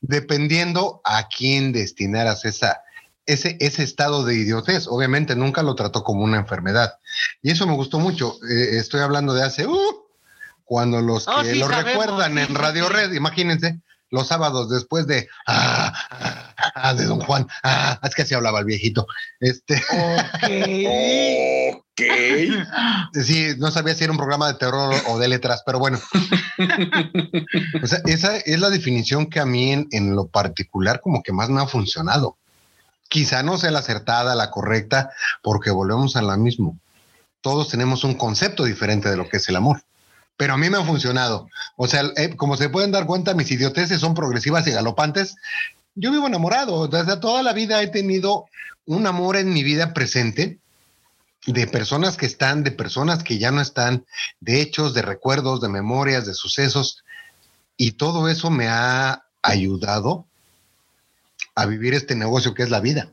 dependiendo 0.00 1.00
a 1.04 1.28
quién 1.28 1.72
destinaras 1.72 2.44
esa, 2.44 2.82
ese, 3.26 3.56
ese 3.60 3.82
estado 3.82 4.24
de 4.24 4.34
idiotez. 4.34 4.86
Obviamente 4.88 5.36
nunca 5.36 5.62
lo 5.62 5.74
trató 5.74 6.02
como 6.02 6.24
una 6.24 6.38
enfermedad. 6.38 6.98
Y 7.42 7.50
eso 7.50 7.66
me 7.66 7.74
gustó 7.74 7.98
mucho. 7.98 8.36
Eh, 8.50 8.78
estoy 8.78 9.00
hablando 9.00 9.34
de 9.34 9.44
hace, 9.44 9.66
uh, 9.66 10.02
cuando 10.64 11.00
los 11.00 11.28
Oh, 11.28 11.42
que 11.42 11.52
sí, 11.52 11.58
lo 11.58 11.68
sabemos, 11.68 11.92
recuerdan 11.92 12.34
sí, 12.34 12.40
en 12.40 12.54
Radio 12.54 12.86
sí. 12.88 12.92
Red, 12.92 13.12
imagínense, 13.12 13.80
los 14.10 14.28
sábados 14.28 14.68
después 14.68 15.06
de, 15.06 15.28
ah, 15.46 15.92
ah, 16.10 16.54
ah, 16.74 16.94
de 16.94 17.06
Don 17.06 17.20
Juan, 17.20 17.46
ah, 17.62 17.98
es 18.02 18.14
que 18.14 18.22
así 18.22 18.34
hablaba 18.34 18.58
el 18.60 18.66
viejito. 18.66 19.06
Este, 19.40 19.76
Ok. 19.76 20.48
Sí, 21.96 23.54
no 23.58 23.70
sabía 23.70 23.94
si 23.94 24.04
era 24.04 24.12
un 24.12 24.16
programa 24.16 24.48
de 24.48 24.54
terror 24.54 24.94
o 25.08 25.18
de 25.18 25.28
letras, 25.28 25.62
pero 25.64 25.78
bueno. 25.78 25.98
O 27.82 27.86
sea, 27.86 28.00
esa 28.06 28.36
es 28.36 28.60
la 28.60 28.70
definición 28.70 29.26
que 29.26 29.40
a 29.40 29.46
mí 29.46 29.72
en, 29.72 29.88
en 29.90 30.14
lo 30.14 30.26
particular 30.28 31.00
como 31.00 31.22
que 31.22 31.32
más 31.32 31.50
me 31.50 31.60
ha 31.60 31.66
funcionado. 31.66 32.36
Quizá 33.08 33.42
no 33.42 33.58
sea 33.58 33.70
la 33.70 33.80
acertada, 33.80 34.34
la 34.34 34.50
correcta, 34.50 35.10
porque 35.42 35.70
volvemos 35.70 36.16
a 36.16 36.22
la 36.22 36.36
mismo. 36.36 36.78
Todos 37.40 37.68
tenemos 37.68 38.04
un 38.04 38.14
concepto 38.14 38.64
diferente 38.64 39.10
de 39.10 39.16
lo 39.16 39.28
que 39.28 39.38
es 39.38 39.48
el 39.48 39.56
amor. 39.56 39.82
Pero 40.36 40.54
a 40.54 40.56
mí 40.56 40.70
me 40.70 40.78
ha 40.78 40.84
funcionado. 40.84 41.48
O 41.76 41.88
sea, 41.88 42.04
eh, 42.16 42.36
como 42.36 42.56
se 42.56 42.70
pueden 42.70 42.92
dar 42.92 43.06
cuenta, 43.06 43.34
mis 43.34 43.50
idioteces 43.50 44.00
son 44.00 44.14
progresivas 44.14 44.66
y 44.66 44.70
galopantes. 44.70 45.36
Yo 45.94 46.10
vivo 46.10 46.26
enamorado. 46.26 46.88
Desde 46.88 47.18
toda 47.18 47.42
la 47.42 47.52
vida 47.52 47.82
he 47.82 47.88
tenido 47.88 48.46
un 48.86 49.06
amor 49.06 49.36
en 49.36 49.52
mi 49.52 49.62
vida 49.62 49.92
presente 49.92 50.58
de 51.46 51.66
personas 51.66 52.16
que 52.16 52.26
están, 52.26 52.62
de 52.62 52.70
personas 52.70 53.24
que 53.24 53.38
ya 53.38 53.50
no 53.50 53.60
están, 53.60 54.06
de 54.40 54.60
hechos, 54.60 54.94
de 54.94 55.02
recuerdos, 55.02 55.60
de 55.60 55.68
memorias, 55.68 56.26
de 56.26 56.34
sucesos. 56.34 57.04
Y 57.76 57.92
todo 57.92 58.28
eso 58.28 58.50
me 58.50 58.68
ha 58.68 59.24
ayudado 59.42 60.26
a 61.54 61.66
vivir 61.66 61.94
este 61.94 62.14
negocio 62.14 62.54
que 62.54 62.62
es 62.62 62.70
la 62.70 62.80
vida. 62.80 63.10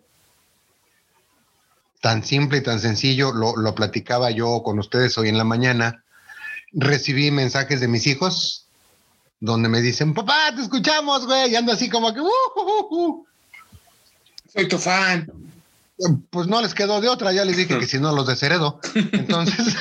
Tan 2.01 2.23
simple 2.23 2.59
y 2.59 2.63
tan 2.63 2.79
sencillo, 2.79 3.33
lo, 3.33 3.57
lo 3.57 3.75
platicaba 3.75 4.31
yo 4.31 4.61
con 4.63 4.79
ustedes 4.79 5.17
hoy 5.17 5.29
en 5.29 5.37
la 5.37 5.43
mañana. 5.43 6.03
Recibí 6.71 7.31
mensajes 7.31 7.81
de 7.81 7.87
mis 7.87 8.05
hijos 8.07 8.67
donde 9.39 9.69
me 9.69 9.81
dicen, 9.81 10.13
papá, 10.13 10.53
te 10.55 10.61
escuchamos, 10.61 11.25
güey, 11.25 11.51
y 11.51 11.55
ando 11.55 11.71
así 11.71 11.89
como 11.89 12.13
que. 12.13 12.21
Soy 14.53 14.67
tu 14.67 14.77
fan. 14.77 15.31
Pues 16.29 16.47
no 16.47 16.61
les 16.61 16.73
quedó 16.73 17.01
de 17.01 17.09
otra, 17.09 17.31
ya 17.33 17.45
les 17.45 17.57
dije 17.57 17.77
que 17.77 17.87
si 17.87 17.99
no 17.99 18.13
los 18.13 18.27
desheredo. 18.27 18.79
Entonces, 19.11 19.75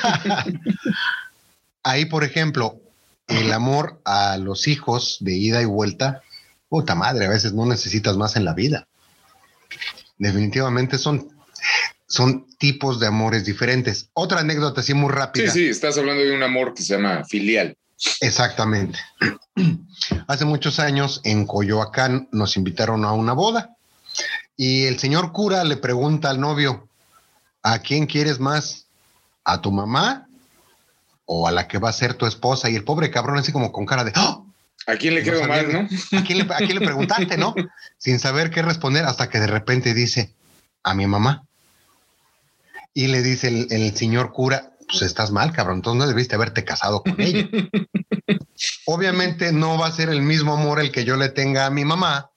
ahí, 1.83 2.05
por 2.05 2.23
ejemplo, 2.23 2.79
el 3.27 3.51
amor 3.53 4.01
a 4.05 4.37
los 4.37 4.67
hijos 4.67 5.17
de 5.21 5.33
ida 5.33 5.61
y 5.61 5.65
vuelta, 5.65 6.21
puta 6.67 6.95
madre, 6.95 7.25
a 7.25 7.29
veces 7.29 7.53
no 7.53 7.65
necesitas 7.65 8.17
más 8.17 8.35
en 8.35 8.45
la 8.45 8.53
vida. 8.53 8.87
Definitivamente 10.17 10.97
son, 10.97 11.29
son 12.07 12.47
tipos 12.57 12.99
de 12.99 13.07
amores 13.07 13.45
diferentes. 13.45 14.09
Otra 14.13 14.41
anécdota 14.41 14.81
así 14.81 14.93
muy 14.93 15.09
Sí, 15.09 15.15
rápida. 15.15 15.51
sí, 15.51 15.67
estás 15.67 15.97
hablando 15.97 16.23
de 16.23 16.35
un 16.35 16.43
amor 16.43 16.73
que 16.73 16.83
se 16.83 16.95
llama 16.95 17.23
filial. 17.23 17.77
Exactamente. 18.21 18.97
Hace 20.27 20.45
muchos 20.45 20.79
años 20.79 21.21
en 21.23 21.45
Coyoacán 21.45 22.29
nos 22.31 22.57
invitaron 22.57 23.05
a 23.05 23.11
una 23.11 23.33
boda 23.33 23.75
y 24.61 24.87
el 24.87 24.99
señor 24.99 25.31
cura 25.31 25.63
le 25.63 25.77
pregunta 25.77 26.29
al 26.29 26.41
novio, 26.41 26.89
¿a 27.63 27.79
quién 27.79 28.07
quieres 28.07 28.41
más? 28.41 28.87
¿A 29.45 29.61
tu 29.61 29.71
mamá 29.71 30.27
o 31.23 31.47
a 31.47 31.51
la 31.51 31.65
que 31.69 31.77
va 31.77 31.87
a 31.87 31.93
ser 31.93 32.15
tu 32.15 32.25
esposa? 32.25 32.69
Y 32.69 32.75
el 32.75 32.83
pobre 32.83 33.09
cabrón 33.09 33.37
así 33.37 33.53
como 33.53 33.71
con 33.71 33.85
cara 33.85 34.03
de, 34.03 34.11
¡Oh! 34.17 34.45
¿A 34.85 34.97
quién 34.97 35.15
le 35.15 35.21
No 35.21 35.31
quedó 35.31 35.39
sabía. 35.45 35.63
mal, 35.63 35.71
no? 35.71 36.19
¿A 36.19 36.23
quién, 36.25 36.39
le, 36.39 36.53
a 36.53 36.57
quién 36.57 36.77
le 36.77 36.85
preguntaste, 36.85 37.37
no? 37.37 37.55
Sin 37.97 38.19
saber 38.19 38.51
qué 38.51 38.61
responder 38.61 39.05
hasta 39.05 39.29
que 39.29 39.39
de 39.39 39.47
repente 39.47 39.93
dice, 39.93 40.33
a 40.83 40.93
mi 40.93 41.07
mamá. 41.07 41.45
Y 42.93 43.07
le 43.07 43.21
dice 43.23 43.47
el, 43.47 43.67
el 43.69 43.95
señor 43.95 44.33
cura, 44.33 44.73
pues 44.89 45.03
estás 45.03 45.31
mal, 45.31 45.53
cabrón, 45.53 45.77
entonces 45.77 45.99
no 45.99 46.07
debiste 46.07 46.35
haberte 46.35 46.65
casado 46.65 47.01
con 47.01 47.15
ella. 47.21 47.47
Obviamente 48.87 49.53
no 49.53 49.77
va 49.77 49.87
a 49.87 49.91
ser 49.93 50.09
el 50.09 50.21
mismo 50.21 50.53
amor 50.53 50.81
el 50.81 50.91
que 50.91 51.05
yo 51.05 51.15
le 51.15 51.29
tenga 51.29 51.65
a 51.65 51.69
mi 51.69 51.85
mamá 51.85 52.31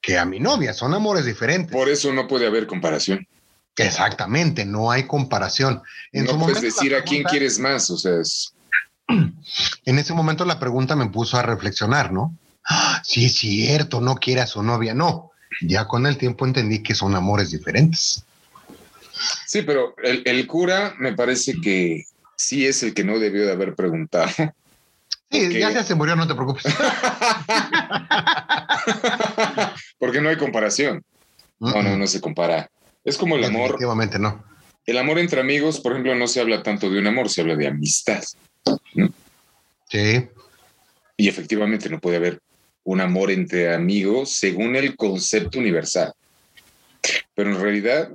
que 0.00 0.18
a 0.18 0.24
mi 0.24 0.40
novia, 0.40 0.72
son 0.72 0.94
amores 0.94 1.24
diferentes. 1.24 1.72
Por 1.72 1.88
eso 1.88 2.12
no 2.12 2.26
puede 2.26 2.46
haber 2.46 2.66
comparación. 2.66 3.26
Exactamente, 3.76 4.64
no 4.64 4.90
hay 4.90 5.04
comparación. 5.06 5.82
En 6.12 6.24
no 6.24 6.32
su 6.32 6.38
puedes 6.38 6.56
momento, 6.58 6.74
decir 6.76 6.94
a 6.94 7.02
quién 7.04 7.22
quieres 7.24 7.58
más, 7.58 7.88
o 7.90 7.96
sea, 7.96 8.20
es- 8.20 8.52
En 9.84 9.98
ese 9.98 10.12
momento 10.14 10.44
la 10.44 10.58
pregunta 10.58 10.94
me 10.96 11.08
puso 11.08 11.36
a 11.38 11.42
reflexionar, 11.42 12.12
¿no? 12.12 12.36
Ah, 12.68 13.00
Sí, 13.04 13.24
es 13.26 13.36
cierto, 13.36 14.00
no 14.00 14.16
quiere 14.16 14.40
a 14.42 14.46
su 14.46 14.62
novia, 14.62 14.94
no. 14.94 15.30
Ya 15.62 15.86
con 15.86 16.06
el 16.06 16.16
tiempo 16.16 16.46
entendí 16.46 16.82
que 16.82 16.94
son 16.94 17.14
amores 17.14 17.50
diferentes. 17.50 18.24
Sí, 19.46 19.62
pero 19.62 19.94
el, 20.02 20.22
el 20.24 20.46
cura 20.46 20.94
me 20.98 21.12
parece 21.14 21.54
que 21.60 22.04
sí 22.36 22.66
es 22.66 22.82
el 22.82 22.94
que 22.94 23.04
no 23.04 23.18
debió 23.18 23.44
de 23.44 23.52
haber 23.52 23.74
preguntado. 23.74 24.30
Sí, 25.30 25.58
ya 25.58 25.84
se 25.84 25.94
murió, 25.94 26.16
no 26.16 26.26
te 26.26 26.34
preocupes. 26.34 26.64
Porque 29.98 30.20
no 30.20 30.28
hay 30.28 30.36
comparación. 30.36 31.02
No, 31.58 31.82
no, 31.82 31.96
no 31.96 32.06
se 32.06 32.20
compara. 32.20 32.70
Es 33.04 33.16
como 33.16 33.36
el 33.36 33.44
amor. 33.44 33.62
Definitivamente 33.62 34.18
no. 34.18 34.44
El 34.86 34.98
amor 34.98 35.18
entre 35.18 35.40
amigos, 35.40 35.80
por 35.80 35.92
ejemplo, 35.92 36.14
no 36.14 36.26
se 36.26 36.40
habla 36.40 36.62
tanto 36.62 36.90
de 36.90 36.98
un 36.98 37.06
amor, 37.06 37.28
se 37.28 37.42
habla 37.42 37.54
de 37.54 37.66
amistad. 37.66 38.22
Sí, 39.88 40.28
Y 41.16 41.28
efectivamente 41.28 41.88
no 41.88 42.00
puede 42.00 42.16
haber 42.16 42.40
un 42.84 43.00
amor 43.00 43.30
entre 43.30 43.74
amigos 43.74 44.32
según 44.32 44.76
el 44.76 44.96
concepto 44.96 45.58
universal. 45.58 46.12
Pero 47.34 47.50
en 47.50 47.60
realidad, 47.60 48.10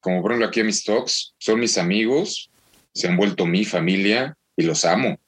como 0.00 0.20
por 0.20 0.32
ejemplo 0.32 0.48
aquí 0.48 0.60
a 0.60 0.64
mis 0.64 0.84
talks, 0.84 1.34
son 1.38 1.60
mis 1.60 1.78
amigos, 1.78 2.50
se 2.92 3.08
han 3.08 3.16
vuelto 3.16 3.46
mi 3.46 3.64
familia 3.64 4.36
y 4.56 4.64
los 4.64 4.84
amo. 4.84 5.18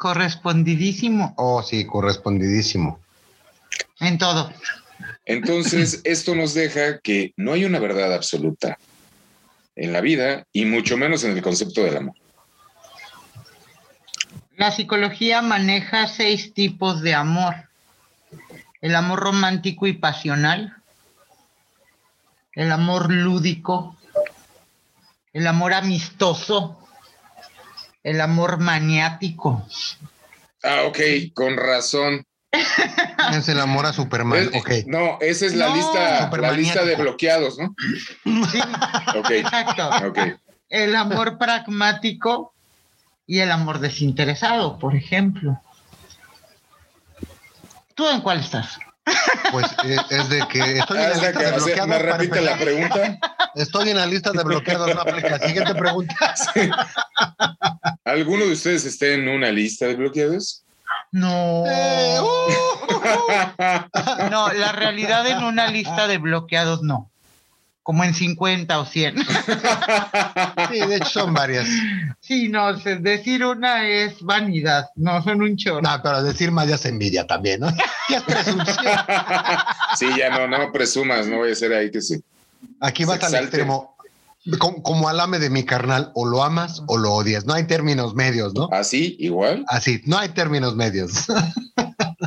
Correspondidísimo 0.00 1.34
oh, 1.36 1.62
sí, 1.62 1.84
correspondidísimo. 1.84 2.98
en 4.00 4.16
todo. 4.16 4.50
Entonces, 5.26 6.00
esto 6.04 6.34
nos 6.34 6.54
deja 6.54 7.00
que 7.00 7.34
no 7.36 7.52
hay 7.52 7.66
una 7.66 7.78
verdad 7.80 8.14
absoluta 8.14 8.78
en 9.76 9.92
la 9.92 10.00
vida 10.00 10.46
y 10.54 10.64
mucho 10.64 10.96
menos 10.96 11.22
en 11.24 11.32
el 11.32 11.42
concepto 11.42 11.84
del 11.84 11.98
amor. 11.98 12.14
La 14.56 14.70
psicología 14.70 15.42
maneja 15.42 16.06
seis 16.06 16.54
tipos 16.54 17.02
de 17.02 17.14
amor. 17.14 17.68
El 18.80 18.94
amor 18.94 19.20
romántico 19.20 19.86
y 19.86 19.92
pasional, 19.92 20.76
el 22.54 22.72
amor 22.72 23.12
lúdico, 23.12 23.98
el 25.34 25.46
amor 25.46 25.74
amistoso, 25.74 26.79
el 28.02 28.20
amor 28.20 28.58
maniático. 28.58 29.66
Ah, 30.62 30.82
ok, 30.86 30.98
con 31.34 31.56
razón. 31.56 32.24
Es 33.32 33.48
el 33.48 33.60
amor 33.60 33.86
a 33.86 33.92
Superman. 33.92 34.50
Ok. 34.54 34.70
No, 34.86 35.18
esa 35.20 35.46
es 35.46 35.54
la 35.54 35.68
No. 35.68 35.76
lista, 35.76 36.30
la 36.36 36.52
lista 36.52 36.84
de 36.84 36.96
bloqueados, 36.96 37.58
¿no? 37.58 37.74
Sí, 38.50 38.60
Ok, 39.18 39.30
exacto. 39.30 39.88
ok. 40.08 40.18
El 40.68 40.96
amor 40.96 41.38
pragmático 41.38 42.52
y 43.26 43.38
el 43.40 43.50
amor 43.52 43.78
desinteresado, 43.78 44.78
por 44.78 44.96
ejemplo. 44.96 45.60
¿Tú 47.94 48.08
en 48.08 48.20
cuál 48.20 48.40
estás? 48.40 48.78
Pues 49.52 49.66
eh, 49.84 49.96
es 50.10 50.28
de 50.28 50.46
que 50.48 50.78
estoy 50.78 50.98
en 50.98 51.02
la 51.02 51.08
la 51.10 51.14
lista 51.14 51.32
que- 51.32 51.38
de 51.38 51.46
o 51.52 51.60
sea, 51.60 51.84
bloqueados. 51.84 51.88
¿Me 51.88 51.98
para 51.98 52.16
repite 52.16 52.40
la 52.40 52.56
pregunta? 52.56 53.18
Estoy 53.54 53.90
en 53.90 53.96
la 53.96 54.06
lista 54.06 54.30
de 54.32 54.42
bloqueados, 54.44 54.94
no 54.94 55.00
aplica. 55.00 55.38
Siguiente 55.38 55.74
pregunta. 55.74 56.34
Sí. 56.54 56.70
¿Alguno 58.10 58.44
de 58.44 58.52
ustedes 58.52 58.84
está 58.84 59.06
en 59.06 59.28
una 59.28 59.50
lista 59.52 59.86
de 59.86 59.94
bloqueados? 59.94 60.64
No. 61.12 61.64
Eh, 61.66 62.18
uh. 62.20 62.70
No, 64.30 64.52
la 64.52 64.72
realidad 64.72 65.26
en 65.26 65.44
una 65.44 65.68
lista 65.68 66.06
de 66.06 66.18
bloqueados 66.18 66.82
no. 66.82 67.10
Como 67.82 68.04
en 68.04 68.14
50 68.14 68.78
o 68.78 68.84
100. 68.84 69.16
Sí, 70.70 70.78
de 70.78 70.96
hecho 70.96 71.08
son 71.08 71.34
varias. 71.34 71.66
Sí, 72.20 72.48
no, 72.48 72.72
decir 72.74 73.44
una 73.44 73.88
es 73.88 74.22
vanidad, 74.22 74.88
no 74.94 75.22
son 75.22 75.42
un 75.42 75.56
chorro. 75.56 75.82
No, 75.82 76.00
pero 76.02 76.22
decir 76.22 76.52
más 76.52 76.68
ya 76.68 76.76
es 76.76 76.84
envidia 76.84 77.26
también, 77.26 77.60
¿no? 77.60 77.70
Ya 78.08 78.18
es 78.18 78.22
presunción. 78.24 78.76
sí, 79.98 80.06
ya 80.16 80.30
no, 80.30 80.46
no 80.46 80.70
presumas, 80.72 81.26
no 81.26 81.38
voy 81.38 81.52
a 81.52 81.54
ser 81.54 81.72
ahí 81.72 81.90
que 81.90 82.00
sí. 82.00 82.22
Aquí 82.80 83.04
vas 83.04 83.22
al 83.24 83.34
extremo. 83.34 83.96
Como, 84.58 84.82
como 84.82 85.08
alame 85.08 85.38
de 85.38 85.50
mi 85.50 85.64
carnal, 85.64 86.12
o 86.14 86.24
lo 86.26 86.42
amas 86.42 86.82
o 86.86 86.96
lo 86.96 87.12
odias. 87.12 87.44
No 87.44 87.52
hay 87.52 87.64
términos 87.64 88.14
medios, 88.14 88.54
¿no? 88.54 88.68
¿Así? 88.72 89.16
¿Igual? 89.18 89.64
Así, 89.68 90.00
no 90.06 90.18
hay 90.18 90.30
términos 90.30 90.76
medios. 90.76 91.12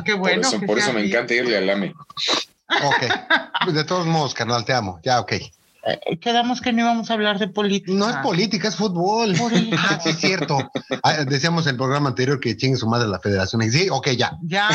Qué 0.04 0.12
Por 0.12 0.20
bueno. 0.20 0.42
eso, 0.42 0.60
que 0.60 0.66
por 0.66 0.76
sea 0.78 0.86
eso 0.86 0.94
me 0.94 1.04
encanta 1.06 1.34
irle 1.34 1.56
al 1.56 1.68
AME. 1.70 1.92
ok. 2.84 3.72
De 3.72 3.84
todos 3.84 4.06
modos, 4.06 4.34
carnal, 4.34 4.64
te 4.64 4.72
amo. 4.72 5.00
Ya, 5.02 5.20
ok. 5.20 5.32
Eh, 5.86 6.18
Quedamos 6.18 6.60
que 6.60 6.72
no 6.72 6.80
íbamos 6.80 7.10
a 7.10 7.14
hablar 7.14 7.38
de 7.38 7.48
política. 7.48 7.92
No 7.92 8.08
es 8.08 8.16
política, 8.16 8.68
es 8.68 8.76
fútbol. 8.76 9.34
Ah, 9.76 9.98
sí, 10.02 10.10
es 10.10 10.18
cierto. 10.18 10.56
Ah, 11.02 11.24
decíamos 11.24 11.66
en 11.66 11.72
el 11.72 11.76
programa 11.76 12.08
anterior 12.08 12.40
que 12.40 12.56
chingue 12.56 12.76
su 12.78 12.88
madre 12.88 13.06
la 13.08 13.18
federación. 13.20 13.62
Y 13.62 13.70
Sí, 13.70 13.88
ok, 13.90 14.08
ya. 14.16 14.32
Ya. 14.42 14.68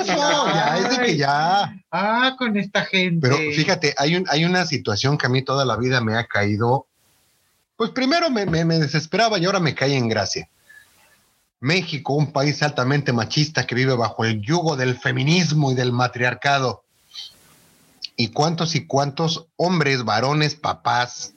Eso, 0.00 0.46
ya, 0.54 0.78
es 0.78 0.98
de 0.98 1.04
que 1.04 1.16
ya. 1.16 1.74
Ah, 1.90 2.34
con 2.38 2.56
esta 2.56 2.84
gente. 2.86 3.18
Pero 3.28 3.36
fíjate, 3.54 3.94
hay, 3.98 4.16
un, 4.16 4.24
hay 4.30 4.44
una 4.44 4.64
situación 4.66 5.18
que 5.18 5.26
a 5.26 5.28
mí 5.28 5.42
toda 5.42 5.64
la 5.64 5.76
vida 5.76 6.00
me 6.00 6.16
ha 6.16 6.24
caído. 6.26 6.86
Pues 7.76 7.90
primero 7.90 8.30
me, 8.30 8.46
me- 8.46 8.64
me 8.64 8.78
desesperaba 8.78 9.38
y 9.38 9.44
ahora 9.44 9.60
me 9.60 9.74
cae 9.74 9.96
en 9.96 10.08
gracia. 10.08 10.48
México, 11.60 12.14
un 12.14 12.32
país 12.32 12.62
altamente 12.62 13.12
machista 13.12 13.66
que 13.66 13.74
vive 13.74 13.94
bajo 13.96 14.24
el 14.24 14.40
yugo 14.42 14.76
del 14.76 14.96
feminismo 14.98 15.72
y 15.72 15.74
del 15.74 15.92
matriarcado. 15.92 16.83
¿Y 18.16 18.28
cuántos 18.28 18.74
y 18.74 18.86
cuántos 18.86 19.46
hombres, 19.56 20.04
varones, 20.04 20.54
papás 20.54 21.34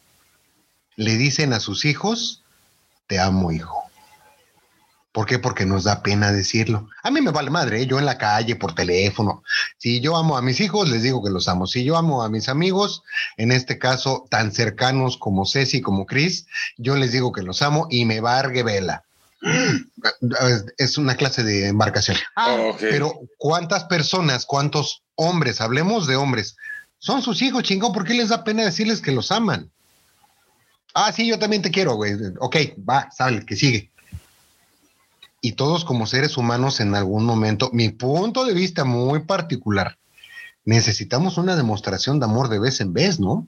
le 0.95 1.17
dicen 1.17 1.53
a 1.53 1.59
sus 1.59 1.85
hijos, 1.85 2.43
te 3.07 3.19
amo, 3.19 3.51
hijo? 3.51 3.87
¿Por 5.17 5.25
qué? 5.25 5.39
Porque 5.39 5.65
nos 5.65 5.85
da 5.85 6.03
pena 6.03 6.31
decirlo. 6.31 6.89
A 7.01 7.09
mí 7.09 7.21
me 7.21 7.31
vale 7.31 7.49
madre, 7.49 7.81
¿eh? 7.81 7.87
yo 7.87 7.97
en 7.97 8.05
la 8.05 8.19
calle, 8.19 8.55
por 8.55 8.75
teléfono, 8.75 9.41
si 9.79 9.99
yo 9.99 10.15
amo 10.15 10.37
a 10.37 10.43
mis 10.43 10.59
hijos, 10.59 10.89
les 10.89 11.01
digo 11.01 11.23
que 11.23 11.31
los 11.31 11.47
amo. 11.47 11.65
Si 11.65 11.83
yo 11.83 11.97
amo 11.97 12.21
a 12.21 12.29
mis 12.29 12.49
amigos, 12.49 13.01
en 13.35 13.51
este 13.51 13.79
caso 13.79 14.27
tan 14.29 14.51
cercanos 14.51 15.17
como 15.17 15.47
Ceci, 15.47 15.81
como 15.81 16.05
Chris, 16.05 16.45
yo 16.77 16.95
les 16.95 17.13
digo 17.13 17.31
que 17.31 17.41
los 17.41 17.63
amo 17.63 17.87
y 17.89 18.05
me 18.05 18.19
vargue 18.19 18.61
vela. 18.61 19.05
Es 20.77 20.99
una 20.99 21.15
clase 21.15 21.41
de 21.41 21.67
embarcación. 21.67 22.17
Ah. 22.35 22.73
Pero 22.79 23.19
¿cuántas 23.39 23.85
personas, 23.85 24.45
cuántos 24.45 25.01
hombres, 25.15 25.61
hablemos 25.61 26.05
de 26.05 26.15
hombres, 26.15 26.55
son 26.99 27.21
sus 27.21 27.41
hijos, 27.41 27.63
chingón? 27.63 27.93
¿Por 27.93 28.05
qué 28.05 28.13
les 28.13 28.29
da 28.29 28.43
pena 28.43 28.63
decirles 28.63 29.01
que 29.01 29.12
los 29.12 29.31
aman? 29.31 29.71
Ah, 30.93 31.12
sí, 31.12 31.27
yo 31.27 31.38
también 31.38 31.62
te 31.62 31.71
quiero, 31.71 31.95
güey. 31.95 32.13
Ok, 32.39 32.55
va, 32.89 33.10
sale, 33.12 33.45
que 33.45 33.55
sigue. 33.55 33.91
Y 35.41 35.51
todos 35.51 35.86
como 35.86 36.07
seres 36.07 36.38
humanos 36.38 36.79
en 36.79 36.95
algún 36.95 37.23
momento, 37.23 37.69
mi 37.71 37.89
punto 37.89 38.45
de 38.45 38.53
vista 38.53 38.83
muy 38.83 39.19
particular, 39.19 39.97
necesitamos 40.65 41.38
una 41.38 41.55
demostración 41.55 42.19
de 42.19 42.25
amor 42.25 42.49
de 42.49 42.60
vez 42.60 42.81
en 42.81 42.93
vez, 42.93 43.19
¿no? 43.19 43.47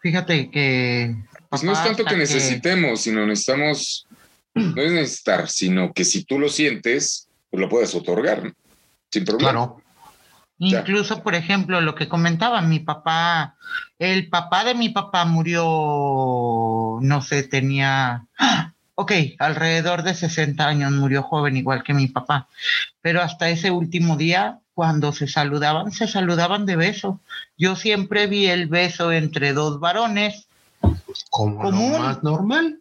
Fíjate 0.00 0.50
que. 0.50 1.16
Pues 1.48 1.62
no 1.62 1.72
es 1.72 1.82
tanto 1.82 2.04
que 2.04 2.16
necesitemos, 2.16 3.02
sino 3.02 3.24
necesitamos, 3.24 4.08
no 4.54 4.82
es 4.82 4.92
necesitar, 4.92 5.48
sino 5.48 5.92
que 5.92 6.04
si 6.04 6.24
tú 6.24 6.40
lo 6.40 6.48
sientes, 6.48 7.28
pues 7.48 7.60
lo 7.60 7.68
puedes 7.68 7.94
otorgar, 7.94 8.44
¿no? 8.44 8.52
sin 9.10 9.24
problema. 9.24 9.52
Claro. 9.52 9.82
Ya. 10.58 10.80
Incluso, 10.80 11.22
por 11.22 11.34
ejemplo, 11.34 11.80
lo 11.82 11.94
que 11.94 12.08
comentaba 12.08 12.62
mi 12.62 12.78
papá, 12.80 13.56
el 13.98 14.28
papá 14.28 14.64
de 14.64 14.74
mi 14.74 14.88
papá 14.88 15.24
murió, 15.26 16.98
no 17.02 17.22
sé, 17.22 17.42
tenía, 17.42 18.24
ok, 18.94 19.12
alrededor 19.38 20.02
de 20.02 20.14
60 20.14 20.66
años, 20.66 20.92
murió 20.92 21.22
joven 21.22 21.56
igual 21.56 21.82
que 21.82 21.94
mi 21.94 22.06
papá, 22.08 22.48
pero 23.02 23.22
hasta 23.22 23.48
ese 23.50 23.70
último 23.70 24.16
día, 24.16 24.58
cuando 24.74 25.12
se 25.12 25.26
saludaban, 25.26 25.90
se 25.92 26.06
saludaban 26.06 26.66
de 26.66 26.76
beso. 26.76 27.20
Yo 27.56 27.76
siempre 27.76 28.26
vi 28.26 28.46
el 28.46 28.66
beso 28.66 29.10
entre 29.12 29.52
dos 29.54 29.80
varones, 29.80 30.46
Como 31.30 31.62
lo 31.64 31.70
Común. 31.70 31.92
más 32.00 32.22
normal. 32.22 32.78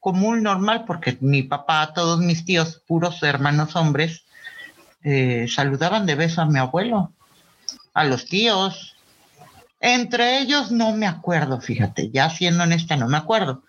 común, 0.00 0.42
normal, 0.42 0.84
porque 0.86 1.16
mi 1.20 1.42
papá, 1.42 1.92
todos 1.94 2.18
mis 2.20 2.44
tíos, 2.44 2.82
puros 2.86 3.22
hermanos 3.22 3.74
hombres, 3.76 4.23
eh, 5.04 5.46
saludaban 5.48 6.06
de 6.06 6.14
beso 6.14 6.40
a 6.40 6.46
mi 6.46 6.58
abuelo, 6.58 7.12
a 7.92 8.04
los 8.04 8.24
tíos. 8.24 8.96
Entre 9.80 10.38
ellos 10.40 10.70
no 10.72 10.96
me 10.96 11.06
acuerdo, 11.06 11.60
fíjate, 11.60 12.10
ya 12.10 12.30
siendo 12.30 12.64
honesta, 12.64 12.96
no 12.96 13.06
me 13.06 13.18
acuerdo. 13.18 13.62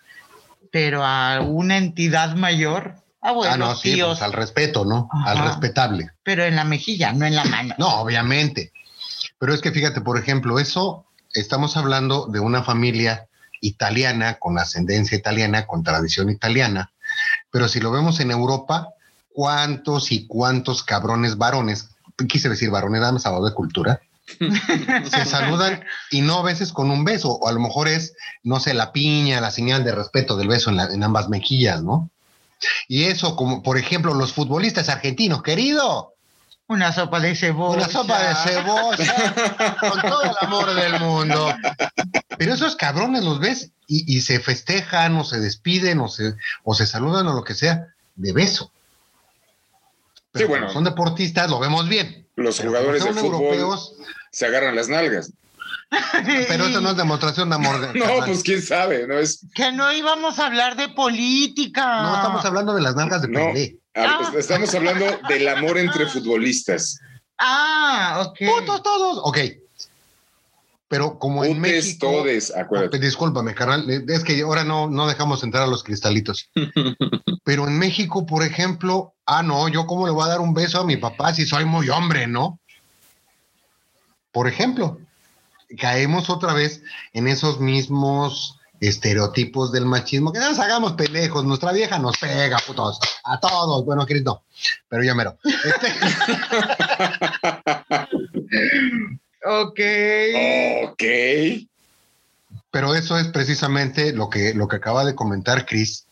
Pero 0.71 1.05
a 1.05 1.41
una 1.41 1.77
entidad 1.77 2.35
mayor, 2.35 2.95
abuelos, 3.21 3.53
ah, 3.53 3.57
no, 3.57 3.75
sí, 3.75 3.93
tíos, 3.93 4.17
pues 4.17 4.21
al 4.21 4.31
respeto, 4.33 4.85
¿no? 4.85 5.09
Al 5.11 5.37
respetable. 5.39 6.11
pero 6.23 6.45
en 6.45 6.55
la 6.55 6.63
mejilla, 6.63 7.11
no 7.11 7.25
en 7.25 7.35
la 7.35 7.43
mano. 7.43 7.75
No, 7.77 7.99
obviamente. 7.99 8.71
Pero 9.37 9.53
es 9.53 9.61
que 9.61 9.71
fíjate, 9.71 9.99
por 9.99 10.17
ejemplo, 10.17 10.57
eso 10.57 11.05
estamos 11.33 11.75
hablando 11.75 12.27
de 12.27 12.39
una 12.39 12.63
familia 12.63 13.27
italiana, 13.59 14.35
con 14.35 14.57
ascendencia 14.57 15.17
italiana, 15.17 15.67
con 15.67 15.83
tradición 15.83 16.29
italiana, 16.29 16.93
pero 17.51 17.67
si 17.67 17.79
lo 17.79 17.91
vemos 17.91 18.19
en 18.19 18.31
Europa, 18.31 18.94
¿cuántos 19.35 20.11
y 20.13 20.25
cuántos 20.27 20.81
cabrones 20.81 21.37
varones, 21.37 21.89
quise 22.29 22.47
decir 22.47 22.69
varones, 22.71 23.01
damas 23.01 23.25
a 23.25 23.31
de 23.39 23.53
cultura, 23.53 23.99
se 24.39 25.25
saludan 25.25 25.83
y 26.09 26.21
no 26.21 26.39
a 26.39 26.43
veces 26.43 26.71
con 26.71 26.89
un 26.89 27.03
beso, 27.03 27.31
o 27.33 27.47
a 27.47 27.51
lo 27.51 27.59
mejor 27.59 27.87
es, 27.89 28.13
no 28.43 28.59
sé, 28.61 28.73
la 28.73 28.91
piña, 28.93 29.41
la 29.41 29.51
señal 29.51 29.83
de 29.83 29.91
respeto 29.93 30.37
del 30.37 30.47
beso 30.47 30.69
en, 30.69 30.77
la- 30.77 30.85
en 30.85 31.03
ambas 31.03 31.27
mejillas, 31.29 31.83
¿no? 31.83 32.09
Y 32.87 33.03
eso, 33.03 33.35
como 33.35 33.61
por 33.61 33.77
ejemplo, 33.77 34.13
los 34.13 34.31
futbolistas 34.33 34.87
argentinos, 34.89 35.43
querido, 35.43 36.13
Una 36.67 36.93
sopa 36.93 37.19
de 37.19 37.35
cebolla. 37.35 37.75
una 37.83 37.89
sopa 37.89 38.17
de 38.19 38.35
cebolla 38.35 39.75
con 39.81 40.01
todo 40.01 40.23
el 40.23 40.31
amor 40.41 40.73
del 40.73 40.99
mundo. 41.01 41.53
Pero 42.37 42.53
esos 42.53 42.75
cabrones 42.77 43.23
los 43.23 43.39
ves 43.39 43.69
y, 43.87 44.15
y 44.17 44.21
se 44.21 44.39
festejan 44.39 45.15
o 45.17 45.23
se 45.25 45.39
despiden 45.41 45.99
o 45.99 46.07
se, 46.07 46.35
o 46.63 46.73
se 46.73 46.87
saludan 46.87 47.27
o 47.27 47.33
lo 47.33 47.43
que 47.43 47.53
sea 47.53 47.87
de 48.15 48.31
beso. 48.33 48.71
Pero 50.35 50.47
Sí, 50.47 50.49
bueno. 50.49 50.69
son 50.69 50.83
deportistas, 50.83 51.49
lo 51.49 51.59
vemos 51.59 51.87
bien. 51.87 52.27
Los 52.35 52.57
Pero 52.57 52.69
jugadores 52.71 53.03
de 53.05 53.13
fútbol 53.13 53.43
europeos, 53.45 53.93
se 54.31 54.45
agarran 54.45 54.75
las 54.75 54.89
nalgas. 54.89 55.31
pero 56.49 56.65
eso 56.65 56.81
no 56.81 56.89
es 56.91 56.97
demostración 56.97 57.49
de 57.49 57.55
amor. 57.55 57.79
de- 57.79 57.93
No, 57.99 58.05
carnal. 58.05 58.25
pues 58.25 58.43
quién 58.43 58.61
sabe, 58.61 59.07
¿no? 59.07 59.17
Es, 59.17 59.45
Que 59.55 59.71
no 59.71 59.91
íbamos 59.93 60.37
a 60.39 60.47
hablar 60.47 60.75
de 60.75 60.89
política. 60.89 62.01
No, 62.01 62.15
estamos 62.15 62.43
hablando 62.45 62.73
de 62.75 62.81
las 62.81 62.95
nalgas 62.95 63.21
de 63.21 63.29
No. 63.29 63.39
Pelé. 63.53 63.79
a- 63.95 64.19
Ah. 64.19 64.31
estamos 64.37 64.75
hablando 64.75 65.05
del 65.29 65.47
amor 65.47 65.77
entre 65.77 66.05
futbolistas. 66.07 66.99
Ah, 67.37 68.25
ok. 68.27 68.39
¡Putos 68.59 68.83
todos! 68.83 69.19
Ok. 69.23 69.37
Pero 70.87 71.17
como 71.17 71.43
en 71.43 71.59
México... 71.59 72.07
todes, 72.11 72.55
acuérdate. 72.55 72.99
Discúlpame, 72.99 73.55
carnal. 73.55 73.89
Es 74.07 74.23
que 74.23 74.39
ahora 74.41 74.63
no, 74.63 74.89
no 74.89 75.07
dejamos 75.07 75.43
entrar 75.43 75.63
a 75.63 75.67
los 75.67 75.83
cristalitos. 75.83 76.49
Pero 77.43 77.67
en 77.67 77.77
México, 77.79 78.25
por 78.25 78.43
ejemplo, 78.43 79.15
ah, 79.25 79.41
no, 79.41 79.67
yo 79.67 79.87
cómo 79.87 80.05
le 80.05 80.11
voy 80.11 80.25
a 80.25 80.29
dar 80.29 80.41
un 80.41 80.53
beso 80.53 80.79
a 80.79 80.85
mi 80.85 80.97
papá 80.97 81.33
si 81.33 81.45
soy 81.45 81.65
muy 81.65 81.89
hombre, 81.89 82.27
¿no? 82.27 82.59
Por 84.31 84.47
ejemplo, 84.47 84.99
caemos 85.79 86.29
otra 86.29 86.53
vez 86.53 86.83
en 87.13 87.27
esos 87.27 87.59
mismos 87.59 88.59
estereotipos 88.79 89.71
del 89.71 89.85
machismo, 89.85 90.33
que 90.33 90.39
no 90.39 90.49
nos 90.49 90.59
hagamos 90.59 90.93
pendejos, 90.93 91.45
nuestra 91.45 91.71
vieja 91.71 91.97
nos 91.97 92.17
pega, 92.17 92.57
putos, 92.67 92.99
a 93.23 93.39
todos, 93.39 93.85
bueno, 93.85 94.05
Cris 94.05 94.23
no, 94.23 94.43
pero 94.89 95.03
ya 95.03 95.15
mero. 95.15 95.37
Este, 95.43 95.93
Ok. 99.45 99.79
Ok. 100.83 101.03
Pero 102.71 102.95
eso 102.95 103.17
es 103.17 103.27
precisamente 103.27 104.11
lo 104.11 104.29
que, 104.29 104.53
lo 104.53 104.67
que 104.67 104.77
acaba 104.77 105.05
de 105.05 105.15
comentar 105.15 105.65
Chris. 105.65 106.05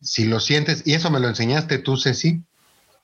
Si 0.00 0.24
lo 0.24 0.40
sientes, 0.40 0.82
y 0.86 0.94
eso 0.94 1.10
me 1.10 1.20
lo 1.20 1.28
enseñaste 1.28 1.78
tú, 1.78 1.96
Ceci, 1.98 2.40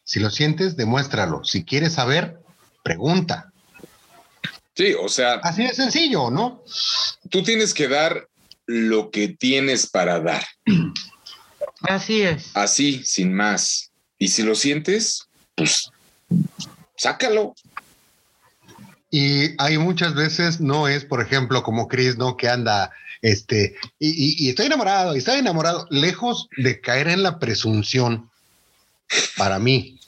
si 0.05 0.21
lo 0.21 0.31
sientes, 0.31 0.77
demuéstralo. 0.77 1.45
Si 1.45 1.65
quieres 1.65 1.95
saber, 1.95 2.39
pregunta. 2.83 3.53
Sí, 4.75 4.95
o 4.99 5.09
sea, 5.09 5.35
Así 5.43 5.65
de 5.65 5.75
sencillo, 5.75 6.31
¿no? 6.31 6.63
tú 7.31 7.43
tienes 7.43 7.75
que 7.75 7.89
dar 7.89 8.29
lo 8.67 9.11
que 9.11 9.29
tienes 9.29 9.87
para 9.87 10.21
dar. 10.21 10.47
Así 11.81 12.23
es. 12.23 12.51
Así, 12.55 13.03
sin 13.05 13.35
más. 13.35 13.91
Y 14.19 14.29
si 14.29 14.43
lo 14.43 14.55
sientes, 14.55 15.27
pues 15.55 15.91
sácalo. 16.97 17.55
Y 19.11 19.55
hay 19.59 19.79
muchas 19.79 20.15
veces, 20.15 20.61
no 20.61 20.89
es, 20.89 21.05
por 21.05 21.21
ejemplo, 21.23 21.63
como 21.63 21.89
Chris, 21.89 22.17
¿no? 22.17 22.37
Que 22.37 22.49
anda, 22.49 22.91
este, 23.23 23.77
y, 23.99 24.45
y- 24.47 24.49
estoy 24.49 24.67
enamorado, 24.67 25.15
y 25.15 25.19
estoy 25.19 25.39
enamorado, 25.39 25.87
lejos 25.91 26.49
de 26.57 26.81
caer 26.81 27.09
en 27.09 27.23
la 27.23 27.39
presunción, 27.39 28.31
para 29.37 29.59
mí, 29.59 30.01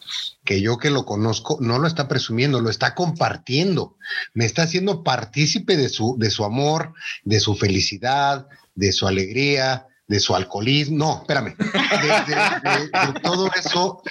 que 0.44 0.60
yo 0.60 0.78
que 0.78 0.90
lo 0.90 1.04
conozco, 1.04 1.58
no 1.60 1.78
lo 1.78 1.86
está 1.86 2.08
presumiendo, 2.08 2.60
lo 2.60 2.70
está 2.70 2.94
compartiendo, 2.94 3.96
me 4.34 4.44
está 4.46 4.62
haciendo 4.62 5.04
partícipe 5.04 5.76
de 5.76 5.88
su, 5.88 6.16
de 6.18 6.30
su 6.30 6.44
amor, 6.44 6.92
de 7.22 7.38
su 7.38 7.54
felicidad, 7.54 8.48
de 8.74 8.92
su 8.92 9.06
alegría, 9.06 9.86
de 10.08 10.20
su 10.20 10.34
alcoholismo, 10.34 10.96
no, 10.96 11.18
espérame, 11.20 11.54
de 11.56 13.20
todo 13.22 13.50
eso, 13.54 14.02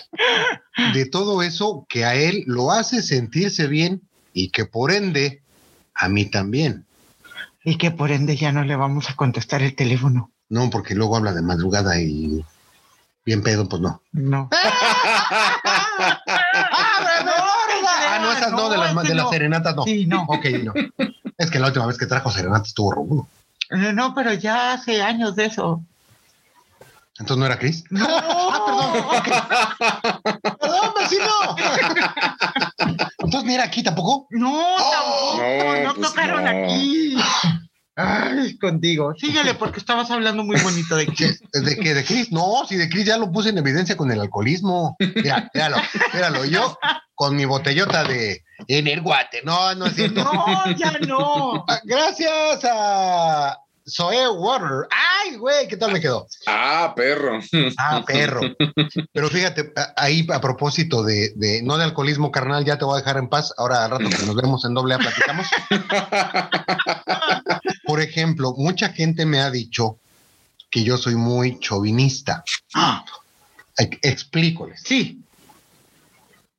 de 0.94 1.06
todo 1.08 1.42
eso 1.42 1.86
que 1.90 2.06
a 2.06 2.16
él 2.16 2.44
lo 2.46 2.72
hace 2.72 3.02
sentirse 3.02 3.68
bien 3.68 4.04
y 4.38 4.50
que 4.50 4.66
por 4.66 4.92
ende 4.92 5.42
a 5.96 6.08
mí 6.10 6.26
también. 6.26 6.86
Y 7.64 7.78
que 7.78 7.90
por 7.90 8.12
ende 8.12 8.38
ya 8.38 8.52
no 8.52 8.64
le 8.64 8.76
vamos 8.76 9.10
a 9.10 9.16
contestar 9.16 9.64
el 9.64 9.76
teléfono. 9.76 10.32
No, 10.50 10.70
porque 10.70 10.94
luego 10.94 11.18
habla 11.18 11.34
de 11.34 11.42
madrugada 11.42 12.00
y 12.00 12.46
bien 13.26 13.42
pedo, 13.42 13.68
pues 13.68 13.82
no. 13.82 14.02
No. 14.12 14.50
Ah, 18.10 18.20
no, 18.22 18.32
esas 18.32 18.52
no, 18.52 18.70
de 18.70 18.78
las, 18.78 18.96
de 19.04 19.16
las 19.16 19.30
serenatas 19.30 19.76
no. 19.76 19.84
Sí, 19.84 20.06
no. 20.06 20.24
Ok, 20.28 20.46
no. 20.64 20.74
Es 21.38 21.52
que 21.52 21.60
la 21.60 21.68
última 21.68 21.86
vez 21.86 21.98
que 21.98 22.06
trajo 22.06 22.32
serenata 22.32 22.66
estuvo. 22.66 23.28
Eh, 23.70 23.92
No, 23.94 24.14
pero 24.16 24.34
ya 24.34 24.74
hace 24.74 25.02
años 25.02 25.36
de 25.36 25.46
eso. 25.46 25.84
Entonces 27.20 27.38
no 27.38 27.46
era 27.46 27.58
Chris. 27.60 27.84
No. 27.90 28.06
Ah, 28.10 29.22
Perdón, 30.60 30.94
vecino. 31.00 31.26
Entonces 33.28 33.48
ni 33.48 33.56
era 33.56 33.66
aquí 33.66 33.84
tampoco. 33.84 34.26
No, 34.32 34.58
tampoco. 34.92 35.38
No, 35.38 35.84
No, 35.84 35.96
pues 35.96 36.08
tocaron 36.10 36.44
no. 36.46 36.50
aquí. 36.50 37.16
Ay, 38.00 38.58
contigo. 38.60 39.14
Síguele 39.18 39.56
porque 39.56 39.80
estabas 39.80 40.12
hablando 40.12 40.44
muy 40.44 40.62
bonito 40.62 40.96
de 40.96 41.08
Chris. 41.08 41.42
¿De 41.52 41.76
qué? 41.78 41.94
¿De 41.96 42.06
Chris? 42.06 42.32
No, 42.32 42.64
si 42.68 42.76
de 42.76 42.88
Chris 42.90 43.06
ya 43.06 43.18
lo 43.18 43.32
puse 43.32 43.50
en 43.50 43.58
evidencia 43.58 43.98
con 43.98 44.12
el 44.12 44.22
alcoholismo. 44.22 44.96
Mira, 45.16 45.50
míralo, 45.54 45.78
míralo. 46.14 46.46
Yo 46.46 46.78
con 47.16 47.36
mi 47.36 47.46
botellota 47.46 48.04
de 48.04 48.44
Energuate. 48.68 49.42
No, 49.44 49.74
no 49.76 49.88
es 49.88 49.96
cierto. 49.96 50.24
No, 50.24 50.72
ya 50.78 50.92
no. 51.08 51.66
Ah, 51.68 51.80
Gracias 51.86 52.64
a 52.66 53.58
Zoe 53.90 54.28
Water. 54.30 54.88
Ay, 54.92 55.38
güey, 55.38 55.68
¿qué 55.68 55.78
tal 55.78 55.92
me 55.94 56.02
quedó? 56.02 56.28
Ah, 56.46 56.94
perro. 56.96 57.40
Ah, 57.78 58.04
perro. 58.06 58.42
Pero 59.14 59.30
fíjate, 59.30 59.72
ahí 59.96 60.28
a 60.32 60.42
propósito 60.42 61.04
de, 61.04 61.32
de- 61.36 61.62
no 61.64 61.78
de 61.78 61.86
alcoholismo 61.86 62.32
carnal, 62.32 62.66
ya 62.66 62.78
te 62.78 62.86
voy 62.86 62.96
a 62.96 63.00
dejar 63.02 63.18
en 63.18 63.30
paz. 63.30 63.54
Ahora 63.58 63.86
al 63.86 63.92
rato 63.92 64.10
que 64.10 64.26
nos 64.26 64.36
vemos 64.36 64.66
en 64.66 64.74
doble 64.74 64.96
A 64.96 65.00
platicamos. 65.00 65.48
Por 67.86 68.02
ejemplo, 68.02 68.54
mucha 68.58 68.90
gente 68.90 69.26
me 69.26 69.40
ha 69.40 69.50
dicho 69.52 69.98
que 70.70 70.84
yo 70.84 70.98
soy 70.98 71.16
muy 71.16 71.60
chauvinista. 71.60 72.44
Ah, 72.74 73.06
Ex- 73.78 74.00
Explícoles. 74.02 74.82
sí. 74.84 75.22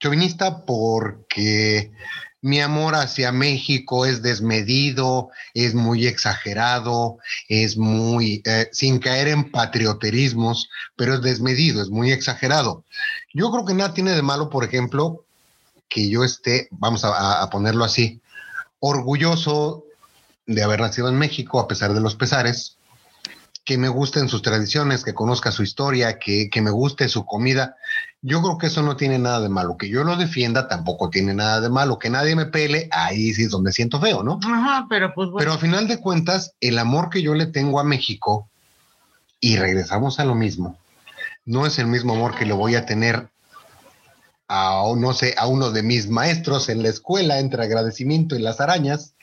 Chauvinista 0.00 0.64
porque 0.64 1.90
mi 2.40 2.60
amor 2.60 2.94
hacia 2.94 3.32
México 3.32 4.06
es 4.06 4.22
desmedido, 4.22 5.30
es 5.54 5.74
muy 5.74 6.06
exagerado, 6.06 7.18
es 7.48 7.76
muy, 7.76 8.42
eh, 8.44 8.68
sin 8.72 8.98
caer 9.00 9.28
en 9.28 9.50
patrioterismos, 9.50 10.68
pero 10.96 11.14
es 11.14 11.22
desmedido, 11.22 11.82
es 11.82 11.90
muy 11.90 12.12
exagerado. 12.12 12.84
Yo 13.34 13.50
creo 13.50 13.64
que 13.64 13.74
nada 13.74 13.92
tiene 13.94 14.12
de 14.12 14.22
malo, 14.22 14.50
por 14.50 14.64
ejemplo, 14.64 15.24
que 15.88 16.08
yo 16.08 16.22
esté, 16.24 16.68
vamos 16.70 17.04
a, 17.04 17.42
a- 17.42 17.50
ponerlo 17.50 17.84
así, 17.84 18.20
orgulloso 18.80 19.84
de 20.46 20.62
haber 20.62 20.80
nacido 20.80 21.08
en 21.08 21.18
México, 21.18 21.60
a 21.60 21.68
pesar 21.68 21.92
de 21.94 22.00
los 22.00 22.14
pesares, 22.14 22.76
que 23.64 23.76
me 23.78 23.88
gusten 23.88 24.28
sus 24.28 24.42
tradiciones, 24.42 25.04
que 25.04 25.12
conozca 25.14 25.52
su 25.52 25.62
historia, 25.62 26.18
que, 26.18 26.48
que 26.50 26.62
me 26.62 26.70
guste 26.70 27.08
su 27.08 27.26
comida. 27.26 27.76
Yo 28.20 28.42
creo 28.42 28.58
que 28.58 28.66
eso 28.66 28.82
no 28.82 28.96
tiene 28.96 29.18
nada 29.18 29.40
de 29.40 29.48
malo. 29.48 29.76
Que 29.76 29.88
yo 29.88 30.02
lo 30.04 30.16
defienda 30.16 30.66
tampoco 30.66 31.08
tiene 31.08 31.34
nada 31.34 31.60
de 31.60 31.68
malo. 31.68 31.98
Que 31.98 32.10
nadie 32.10 32.34
me 32.34 32.46
pele, 32.46 32.88
ahí 32.90 33.32
sí 33.32 33.44
es 33.44 33.50
donde 33.50 33.72
siento 33.72 34.00
feo, 34.00 34.22
¿no? 34.22 34.40
Ajá, 34.42 34.86
pero 34.88 35.14
pues 35.14 35.30
bueno. 35.30 35.38
Pero 35.38 35.52
a 35.52 35.58
final 35.58 35.86
de 35.86 36.00
cuentas, 36.00 36.54
el 36.60 36.78
amor 36.78 37.10
que 37.10 37.22
yo 37.22 37.34
le 37.34 37.46
tengo 37.46 37.78
a 37.78 37.84
México, 37.84 38.48
y 39.40 39.56
regresamos 39.56 40.18
a 40.18 40.24
lo 40.24 40.34
mismo, 40.34 40.76
no 41.44 41.66
es 41.66 41.78
el 41.78 41.86
mismo 41.86 42.14
amor 42.14 42.34
que 42.34 42.46
le 42.46 42.52
voy 42.52 42.74
a 42.74 42.86
tener 42.86 43.28
a, 44.48 44.82
no 44.96 45.12
sé, 45.12 45.34
a 45.38 45.46
uno 45.46 45.70
de 45.70 45.82
mis 45.82 46.08
maestros 46.08 46.68
en 46.68 46.82
la 46.82 46.88
escuela 46.88 47.38
entre 47.38 47.62
agradecimiento 47.62 48.34
y 48.34 48.40
las 48.40 48.60
arañas, 48.60 49.14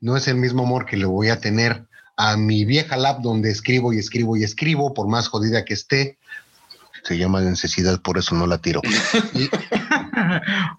no 0.00 0.16
es 0.16 0.28
el 0.28 0.36
mismo 0.36 0.64
amor 0.64 0.84
que 0.84 0.96
le 0.96 1.06
voy 1.06 1.28
a 1.28 1.40
tener 1.40 1.86
a 2.16 2.36
mi 2.36 2.64
vieja 2.64 2.96
lab 2.96 3.22
donde 3.22 3.50
escribo 3.50 3.92
y 3.92 3.98
escribo 3.98 4.36
y 4.36 4.44
escribo, 4.44 4.94
por 4.94 5.08
más 5.08 5.28
jodida 5.28 5.64
que 5.64 5.74
esté. 5.74 6.18
Se 7.04 7.18
llama 7.18 7.40
necesidad, 7.42 8.00
por 8.00 8.18
eso 8.18 8.34
no 8.34 8.46
la 8.46 8.58
tiro. 8.58 8.80
Y, 9.34 9.48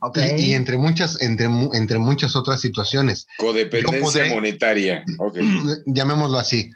Ok. 0.02 0.18
y- 0.38 0.42
y 0.46 0.54
entre 0.54 0.78
muchas, 0.78 1.22
entre, 1.22 1.48
entre 1.74 2.00
muchas 2.00 2.36
otras 2.36 2.62
situaciones. 2.62 3.28
Codependencia 3.38 4.24
podré- 4.26 4.34
monetaria. 4.34 5.04
Ok. 5.18 5.38
llamémoslo 5.86 6.38
así, 6.40 6.72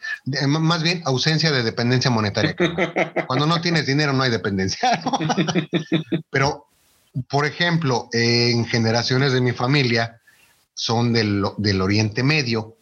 más 0.48 0.84
bien 0.84 1.02
ausencia 1.06 1.52
de 1.52 1.64
dependencia 1.64 2.12
monetaria. 2.12 2.56
Cuando 3.28 3.46
no 3.48 3.62
tienes 3.62 3.86
dinero 3.86 4.14
no 4.14 4.24
hay 4.24 4.32
dependencia. 4.32 5.02
¿no? 5.04 5.18
Pero, 6.30 6.66
por 7.30 7.46
ejemplo, 7.46 8.10
en 8.12 8.66
generaciones 8.66 9.32
de 9.34 9.42
mi 9.42 9.52
familia 9.54 10.20
son 10.74 11.12
del, 11.14 11.44
del 11.58 11.82
Oriente 11.82 12.24
Medio 12.24 12.76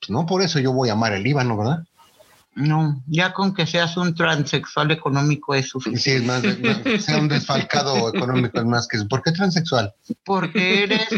Pues 0.00 0.10
no 0.10 0.26
por 0.26 0.42
eso 0.42 0.58
yo 0.58 0.72
voy 0.72 0.88
a 0.88 0.92
amar 0.94 1.12
el 1.12 1.22
Líbano, 1.22 1.56
¿verdad? 1.56 1.84
No, 2.54 3.02
ya 3.06 3.32
con 3.32 3.54
que 3.54 3.66
seas 3.66 3.96
un 3.96 4.14
transexual 4.14 4.90
económico 4.90 5.54
es 5.54 5.70
suficiente. 5.70 6.00
Sí, 6.02 6.10
es 6.10 6.22
más, 6.24 6.42
más- 6.60 7.02
sea 7.04 7.16
un 7.16 7.28
desfalcado 7.28 8.08
económico 8.14 8.58
es 8.58 8.64
más 8.66 8.86
que 8.86 8.98
eso. 8.98 9.08
¿Por 9.08 9.22
qué 9.22 9.32
transexual? 9.32 9.94
Porque 10.22 10.82
eres, 10.84 11.08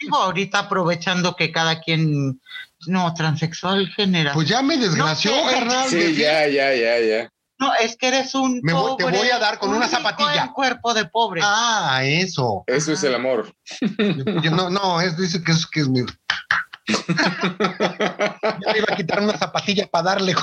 digo, 0.00 0.16
ahorita 0.16 0.58
aprovechando 0.60 1.36
que 1.36 1.52
cada 1.52 1.80
quien, 1.80 2.40
no, 2.88 3.14
transexual 3.14 3.88
genera. 3.94 4.32
Pues 4.32 4.48
ya 4.48 4.60
me 4.60 4.76
desgració, 4.76 5.30
No, 5.30 5.50
carnal. 5.52 5.88
Sí, 5.88 6.16
ya, 6.16 6.48
ya, 6.48 6.74
ya, 6.74 6.98
ya. 6.98 7.30
no, 7.60 7.72
es 7.74 7.96
que 7.96 8.08
eres 8.08 8.34
un 8.34 8.58
Me 8.64 8.72
voy- 8.72 8.96
te 8.96 9.04
voy 9.04 9.30
a 9.30 9.38
dar 9.38 9.60
con 9.60 9.70
un 9.70 9.76
una 9.76 9.86
zapatilla. 9.88 10.42
en 10.46 10.48
cuerpo 10.52 10.94
de 10.94 11.04
pobre. 11.04 11.42
Ah, 11.44 12.00
eso. 12.02 12.64
Eso 12.66 12.92
es 12.92 13.04
el 13.04 13.14
amor. 13.14 13.54
Yo- 14.42 14.50
no, 14.50 14.68
no, 14.68 15.00
es, 15.00 15.16
dice 15.16 15.44
que 15.44 15.52
es 15.52 15.64
que 15.64 15.80
es 15.82 15.88
mi. 15.88 16.00
Ya 18.42 18.72
me 18.72 18.78
iba 18.78 18.86
a 18.90 18.96
quitar 18.96 19.20
una 19.20 19.36
zapatilla 19.36 19.86
para 19.86 20.04
darle. 20.04 20.34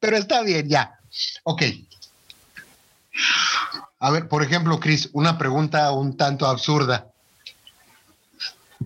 Pero 0.00 0.16
está 0.16 0.42
bien, 0.42 0.68
ya. 0.68 0.98
Ok. 1.44 1.62
A 3.98 4.10
ver, 4.10 4.28
por 4.28 4.42
ejemplo, 4.42 4.80
Cris, 4.80 5.10
una 5.12 5.38
pregunta 5.38 5.92
un 5.92 6.16
tanto 6.16 6.46
absurda. 6.46 7.08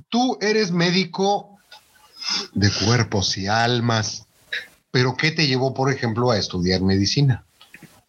Tú 0.08 0.38
eres 0.40 0.72
médico 0.72 1.58
de 2.52 2.70
cuerpos 2.70 3.38
y 3.38 3.46
almas, 3.46 4.26
pero 4.90 5.16
¿qué 5.16 5.30
te 5.30 5.46
llevó, 5.46 5.74
por 5.74 5.92
ejemplo, 5.92 6.30
a 6.30 6.38
estudiar 6.38 6.80
medicina? 6.82 7.44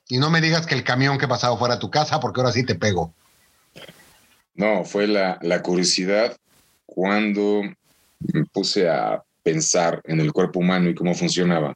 Y 0.10 0.17
no 0.17 0.30
me 0.30 0.41
digas 0.41 0.65
que 0.65 0.76
el 0.76 0.84
camión 0.84 1.17
que 1.17 1.28
pasaba 1.28 1.58
fuera 1.58 1.76
a 1.76 1.80
tu 1.80 1.89
casa, 1.91 2.19
porque 2.19 2.41
ahora 2.41 2.54
sí 2.54 2.65
te 2.65 2.76
pego. 2.76 3.13
No, 4.58 4.84
fue 4.84 5.08
la, 5.08 5.39
la 5.41 5.62
curiosidad 5.62 6.36
cuando 6.86 7.62
me 8.34 8.46
puse 8.46 8.89
a 8.89 9.24
pensar 9.43 10.02
en 10.04 10.20
el 10.20 10.34
cuerpo 10.34 10.60
humano 10.60 10.89
y 10.89 10.96
cómo 10.96 11.13
funcionaba. 11.13 11.74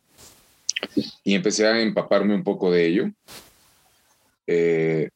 Y 1.23 1.35
empecé 1.35 1.67
a 1.67 1.79
empaparme 1.79 2.35
un 2.35 2.43
poco 2.43 2.71
de 2.71 2.87
ello. 2.87 3.11
Eh, 4.47 5.09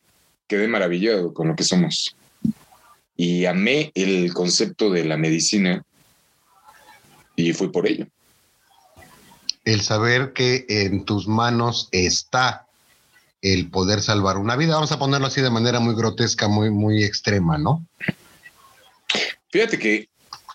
quedé 0.47 0.67
maravillado 0.67 1.33
con 1.33 1.47
lo 1.47 1.55
que 1.55 1.63
somos. 1.63 2.15
Y 3.17 3.45
amé 3.45 3.91
el 3.95 4.33
concepto 4.33 4.91
de 4.91 5.05
la 5.05 5.17
medicina 5.17 5.83
y 7.35 7.51
fui 7.53 7.69
por 7.69 7.87
ello. 7.87 8.05
El 9.63 9.81
saber 9.81 10.33
que 10.33 10.65
en 10.69 11.03
tus 11.03 11.27
manos 11.27 11.89
está 11.91 12.64
el 13.45 13.69
poder 13.69 14.01
salvar 14.01 14.37
una 14.37 14.55
vida. 14.55 14.73
Vamos 14.73 14.91
a 14.91 14.97
ponerlo 14.97 15.27
así 15.27 15.39
de 15.39 15.51
manera 15.51 15.79
muy 15.79 15.93
grotesca, 15.93 16.47
muy, 16.47 16.71
muy 16.71 17.03
extrema, 17.03 17.59
¿no? 17.59 17.85
Fíjate 19.51 19.77
que 19.77 20.09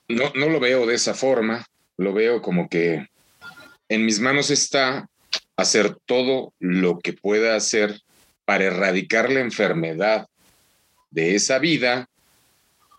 no, 0.09 0.33
no 0.35 0.49
lo 0.49 0.59
veo 0.59 0.87
de 0.87 0.97
esa 0.97 1.15
forma, 1.15 1.65
lo 1.97 2.13
veo 2.13 2.43
como 2.43 2.69
que 2.69 3.07
en 3.89 4.05
mis 4.05 4.19
manos 4.19 4.51
está 4.51 5.09
hacer 5.57 5.97
todo 6.05 6.53
lo 6.59 6.99
que 6.99 7.13
pueda 7.13 7.55
hacer 7.55 8.01
para 8.45 8.65
erradicar 8.65 9.31
la 9.31 9.39
enfermedad 9.39 10.27
de 11.13 11.37
esa 11.37 11.61
vida 11.61 12.09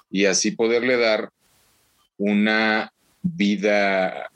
y 0.10 0.26
así 0.26 0.52
poderle 0.52 0.96
dar 0.96 1.32
una 2.18 2.94
vida 3.22 4.32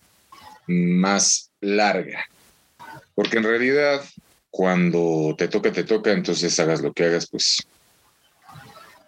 más 0.68 1.50
larga. 1.62 2.26
Porque 3.14 3.38
en 3.38 3.44
realidad, 3.44 4.04
cuando 4.56 5.36
te 5.38 5.50
toca, 5.50 5.70
te 5.70 5.84
toca, 5.84 6.14
entonces 6.14 6.58
hagas 6.62 6.82
lo 6.82 6.94
que 6.94 7.04
hagas, 7.04 7.28
pues, 7.28 7.68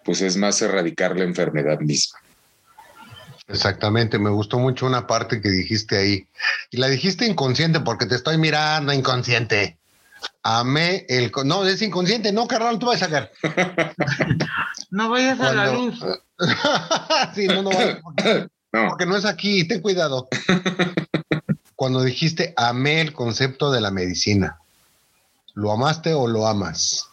pues 0.04 0.20
es 0.20 0.36
más 0.36 0.60
erradicar 0.60 1.16
la 1.16 1.24
enfermedad 1.24 1.80
misma. 1.80 2.18
Exactamente, 3.46 4.18
me 4.18 4.28
gustó 4.28 4.58
mucho 4.58 4.84
una 4.84 5.06
parte 5.06 5.40
que 5.40 5.48
dijiste 5.48 5.96
ahí. 5.96 6.28
Y 6.70 6.76
la 6.76 6.88
dijiste 6.88 7.24
inconsciente 7.24 7.80
porque 7.80 8.04
te 8.04 8.16
estoy 8.16 8.36
mirando 8.36 8.92
inconsciente. 8.92 9.78
Amé 10.42 11.06
el... 11.08 11.32
No, 11.46 11.66
es 11.66 11.80
inconsciente, 11.80 12.30
no, 12.30 12.46
carnal, 12.46 12.78
tú 12.78 12.84
vas 12.84 13.02
a 13.02 13.06
sacar. 13.06 13.32
No 14.90 15.10
vayas 15.10 15.40
a 15.40 15.52
la 15.52 15.72
luz. 15.72 15.98
sí, 17.34 17.46
no, 17.46 17.62
no, 17.62 17.70
porque, 18.02 18.48
No, 18.72 18.88
porque 18.88 19.06
no 19.06 19.16
es 19.16 19.24
aquí, 19.24 19.66
ten 19.66 19.80
cuidado. 19.80 20.28
Cuando 21.74 22.02
dijiste 22.02 22.52
amé 22.56 23.00
el 23.00 23.14
concepto 23.14 23.70
de 23.70 23.80
la 23.80 23.90
medicina, 23.90 24.58
¿lo 25.58 25.72
amaste 25.72 26.14
o 26.14 26.28
lo 26.28 26.46
amas? 26.46 27.08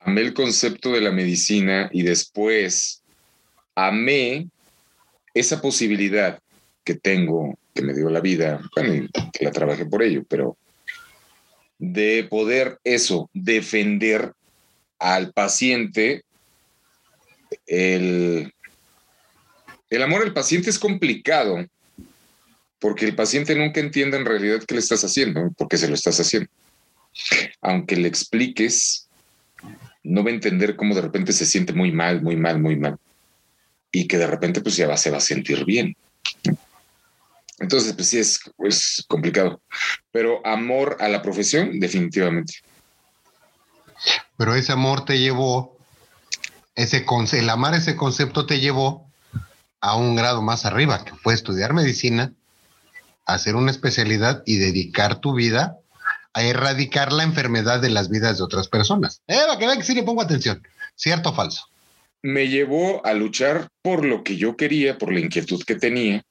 amé 0.00 0.20
el 0.20 0.34
concepto 0.34 0.90
de 0.90 1.00
la 1.00 1.12
medicina 1.12 1.88
y 1.92 2.02
después 2.02 3.02
amé 3.74 4.48
esa 5.32 5.62
posibilidad 5.62 6.40
que 6.84 6.94
tengo, 6.94 7.56
que 7.72 7.82
me 7.82 7.94
dio 7.94 8.10
la 8.10 8.20
vida, 8.20 8.60
bueno, 8.74 9.08
que 9.32 9.44
la 9.44 9.50
trabajé 9.50 9.86
por 9.86 10.02
ello, 10.02 10.22
pero 10.28 10.58
de 11.78 12.26
poder 12.28 12.78
eso, 12.84 13.30
defender 13.32 14.32
al 14.98 15.32
paciente, 15.32 16.24
el, 17.66 18.52
el 19.88 20.02
amor 20.02 20.22
al 20.22 20.34
paciente 20.34 20.70
es 20.70 20.78
complicado, 20.78 21.64
porque 22.78 23.06
el 23.06 23.14
paciente 23.14 23.54
nunca 23.54 23.80
entiende 23.80 24.18
en 24.18 24.26
realidad 24.26 24.62
qué 24.66 24.74
le 24.74 24.80
estás 24.80 25.02
haciendo, 25.04 25.50
por 25.56 25.68
qué 25.68 25.78
se 25.78 25.88
lo 25.88 25.94
estás 25.94 26.20
haciendo. 26.20 26.50
Aunque 27.60 27.96
le 27.96 28.08
expliques, 28.08 29.08
no 30.02 30.22
va 30.22 30.30
a 30.30 30.34
entender 30.34 30.76
cómo 30.76 30.94
de 30.94 31.00
repente 31.00 31.32
se 31.32 31.46
siente 31.46 31.72
muy 31.72 31.92
mal, 31.92 32.22
muy 32.22 32.36
mal, 32.36 32.60
muy 32.60 32.76
mal. 32.76 32.96
Y 33.90 34.06
que 34.06 34.18
de 34.18 34.26
repente 34.26 34.60
pues 34.60 34.76
ya 34.76 34.96
se 34.96 35.10
va 35.10 35.18
a 35.18 35.20
sentir 35.20 35.64
bien. 35.64 35.96
Entonces, 37.58 37.92
pues 37.92 38.08
sí, 38.08 38.18
es, 38.18 38.40
es 38.58 39.04
complicado. 39.08 39.62
Pero 40.10 40.44
amor 40.46 40.96
a 41.00 41.08
la 41.08 41.22
profesión, 41.22 41.78
definitivamente. 41.78 42.54
Pero 44.36 44.54
ese 44.54 44.72
amor 44.72 45.04
te 45.04 45.18
llevó, 45.18 45.78
ese 46.74 47.06
el 47.32 47.50
amar 47.50 47.74
ese 47.74 47.96
concepto 47.96 48.46
te 48.46 48.60
llevó 48.60 49.08
a 49.80 49.96
un 49.96 50.16
grado 50.16 50.42
más 50.42 50.64
arriba, 50.64 51.04
que 51.04 51.14
fue 51.14 51.34
estudiar 51.34 51.72
medicina, 51.72 52.32
hacer 53.26 53.54
una 53.54 53.70
especialidad 53.70 54.42
y 54.44 54.56
dedicar 54.56 55.20
tu 55.20 55.34
vida 55.34 55.78
a 56.34 56.42
erradicar 56.42 57.12
la 57.12 57.22
enfermedad 57.22 57.80
de 57.80 57.90
las 57.90 58.10
vidas 58.10 58.38
de 58.38 58.44
otras 58.44 58.68
personas. 58.68 59.22
Eh, 59.28 59.38
que 59.58 59.66
que 59.76 59.82
sí 59.82 59.94
le 59.94 60.02
pongo 60.02 60.22
atención. 60.22 60.62
¿Cierto 60.96 61.30
o 61.30 61.34
falso? 61.34 61.66
Me 62.22 62.48
llevó 62.48 63.04
a 63.06 63.14
luchar 63.14 63.68
por 63.82 64.04
lo 64.04 64.22
que 64.24 64.36
yo 64.36 64.56
quería, 64.56 64.98
por 64.98 65.12
la 65.12 65.20
inquietud 65.20 65.62
que 65.64 65.76
tenía 65.76 66.22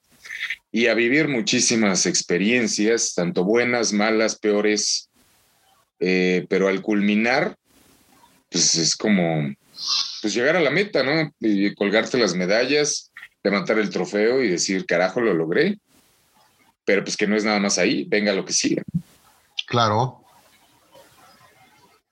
y 0.70 0.88
a 0.88 0.94
vivir 0.94 1.28
muchísimas 1.28 2.04
experiencias, 2.06 3.14
tanto 3.14 3.44
buenas, 3.44 3.92
malas, 3.92 4.36
peores. 4.38 5.08
Eh, 6.00 6.46
pero 6.48 6.68
al 6.68 6.82
culminar, 6.82 7.54
pues 8.50 8.74
es 8.74 8.96
como 8.96 9.54
pues 10.20 10.34
llegar 10.34 10.56
a 10.56 10.60
la 10.60 10.70
meta, 10.70 11.02
¿no? 11.02 11.32
Y 11.40 11.74
colgarte 11.74 12.18
las 12.18 12.34
medallas, 12.34 13.12
levantar 13.42 13.78
el 13.78 13.90
trofeo 13.90 14.42
y 14.42 14.48
decir, 14.48 14.84
carajo, 14.84 15.20
lo 15.20 15.32
logré. 15.32 15.78
Pero 16.84 17.04
pues 17.04 17.16
que 17.16 17.26
no 17.26 17.36
es 17.36 17.44
nada 17.44 17.60
más 17.60 17.78
ahí, 17.78 18.04
venga 18.04 18.32
lo 18.32 18.44
que 18.44 18.52
siga. 18.52 18.82
Claro. 19.66 20.20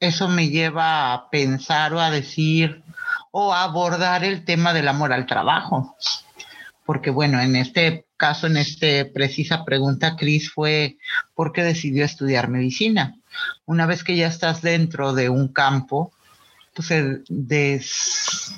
Eso 0.00 0.28
me 0.28 0.48
lleva 0.48 1.12
a 1.12 1.30
pensar 1.30 1.92
o 1.94 2.00
a 2.00 2.10
decir 2.10 2.82
o 3.30 3.52
a 3.52 3.62
abordar 3.64 4.24
el 4.24 4.44
tema 4.44 4.72
del 4.72 4.88
amor 4.88 5.12
al 5.12 5.26
trabajo. 5.26 5.96
Porque 6.84 7.10
bueno, 7.10 7.40
en 7.40 7.54
este 7.56 8.06
caso, 8.16 8.48
en 8.48 8.56
esta 8.56 8.86
precisa 9.14 9.64
pregunta, 9.64 10.16
Cris 10.16 10.50
fue 10.50 10.96
¿por 11.34 11.52
qué 11.52 11.62
decidió 11.62 12.04
estudiar 12.04 12.48
medicina? 12.48 13.16
Una 13.64 13.86
vez 13.86 14.02
que 14.02 14.16
ya 14.16 14.26
estás 14.26 14.60
dentro 14.60 15.12
de 15.12 15.28
un 15.28 15.48
campo, 15.52 16.12
pues 16.74 16.88
des- 17.28 18.54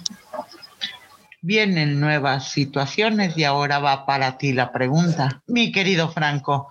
vienen 1.42 2.00
nuevas 2.00 2.48
situaciones 2.50 3.36
y 3.36 3.44
ahora 3.44 3.78
va 3.78 4.06
para 4.06 4.38
ti 4.38 4.52
la 4.54 4.72
pregunta. 4.72 5.42
Mi 5.46 5.70
querido 5.72 6.10
Franco, 6.10 6.70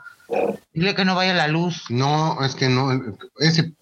dile 0.73 0.95
que 0.95 1.05
no 1.05 1.15
vaya 1.15 1.33
la 1.33 1.47
luz. 1.47 1.83
No, 1.89 2.43
es 2.43 2.55
que 2.55 2.69
no. 2.69 2.89
Ese, 3.39 3.73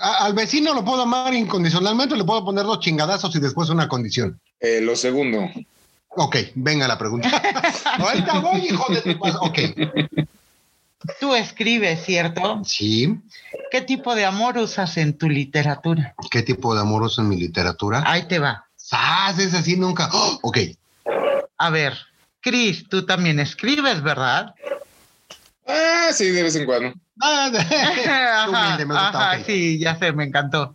a- 0.00 0.24
al 0.26 0.34
vecino 0.34 0.74
lo 0.74 0.84
puedo 0.84 1.02
amar 1.02 1.32
incondicionalmente, 1.34 2.16
le 2.16 2.24
puedo 2.24 2.44
poner 2.44 2.64
dos 2.64 2.80
chingadazos 2.80 3.34
y 3.36 3.40
después 3.40 3.68
una 3.70 3.88
condición. 3.88 4.40
Eh, 4.60 4.80
lo 4.80 4.96
segundo, 4.96 5.48
Ok, 6.12 6.36
venga 6.56 6.88
la 6.88 6.98
pregunta. 6.98 7.30
Ahorita 7.98 8.40
voy, 8.40 8.66
hijo 8.66 8.92
de 8.92 9.00
tu 9.00 9.18
madre. 9.18 9.36
Ok, 9.40 9.58
Tú 11.18 11.34
escribes, 11.34 12.04
¿cierto? 12.04 12.62
sí. 12.64 13.16
¿Qué 13.70 13.80
tipo 13.80 14.14
de 14.14 14.24
amor 14.26 14.58
usas 14.58 14.96
en 14.98 15.16
tu 15.16 15.28
literatura? 15.30 16.14
¿Qué 16.30 16.42
tipo 16.42 16.74
de 16.74 16.80
amor 16.82 17.04
uso 17.04 17.22
en 17.22 17.28
mi 17.28 17.36
literatura? 17.36 18.02
Ahí 18.06 18.26
te 18.28 18.38
va. 18.38 18.66
¡Sas! 18.76 19.38
Es 19.38 19.54
así 19.54 19.76
nunca. 19.76 20.10
¡Oh! 20.12 20.38
Ok. 20.42 20.58
A 21.56 21.70
ver, 21.70 21.96
Cris, 22.40 22.88
tú 22.88 23.06
también 23.06 23.38
escribes, 23.38 24.02
¿verdad? 24.02 24.54
Ah, 25.70 26.12
sí, 26.12 26.30
de 26.30 26.42
vez 26.42 26.56
en 26.56 26.66
cuando. 26.66 26.92
Ah, 27.20 27.50
Ajá, 28.48 28.84
me 28.84 28.94
ajá, 28.94 29.44
sí, 29.44 29.78
ya 29.78 29.96
sé, 29.98 30.12
me 30.12 30.24
encantó. 30.24 30.74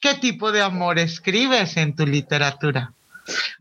¿Qué 0.00 0.14
tipo 0.14 0.52
de 0.52 0.62
amor 0.62 0.98
escribes 0.98 1.76
en 1.76 1.96
tu 1.96 2.06
literatura? 2.06 2.92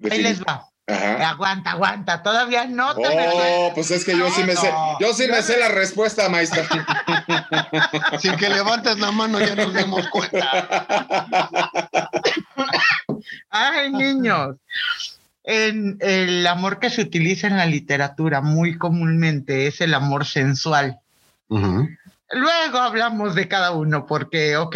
Ahí 0.09 0.21
les 0.21 0.41
va. 0.41 0.67
Ajá. 0.85 1.29
Aguanta, 1.29 1.71
aguanta, 1.71 2.21
todavía 2.23 2.65
no 2.65 2.93
te 2.95 3.07
Oh, 3.07 3.71
pues 3.73 3.89
es 3.91 4.03
que 4.03 4.17
yo 4.17 4.29
sí 4.31 4.43
me 4.43 4.53
sé, 4.55 4.69
yo 4.99 5.13
sí 5.13 5.27
me 5.29 5.41
sé 5.41 5.57
la 5.57 5.69
respuesta, 5.69 6.27
maestra. 6.27 6.67
Sin 8.19 8.35
que 8.35 8.49
levantes 8.49 8.99
la 8.99 9.11
mano 9.11 9.39
ya 9.39 9.55
nos 9.55 9.73
demos 9.73 10.05
cuenta. 10.09 10.99
Ay, 13.49 13.91
niños. 13.91 14.57
En 15.43 15.97
el 15.99 16.47
amor 16.47 16.79
que 16.79 16.89
se 16.89 17.01
utiliza 17.01 17.47
en 17.47 17.57
la 17.57 17.65
literatura 17.65 18.41
muy 18.41 18.77
comúnmente 18.77 19.67
es 19.67 19.81
el 19.81 19.93
amor 19.93 20.25
sensual. 20.25 20.99
Luego 21.49 22.77
hablamos 22.79 23.35
de 23.35 23.47
cada 23.47 23.71
uno, 23.71 24.05
porque, 24.05 24.55
ok, 24.57 24.75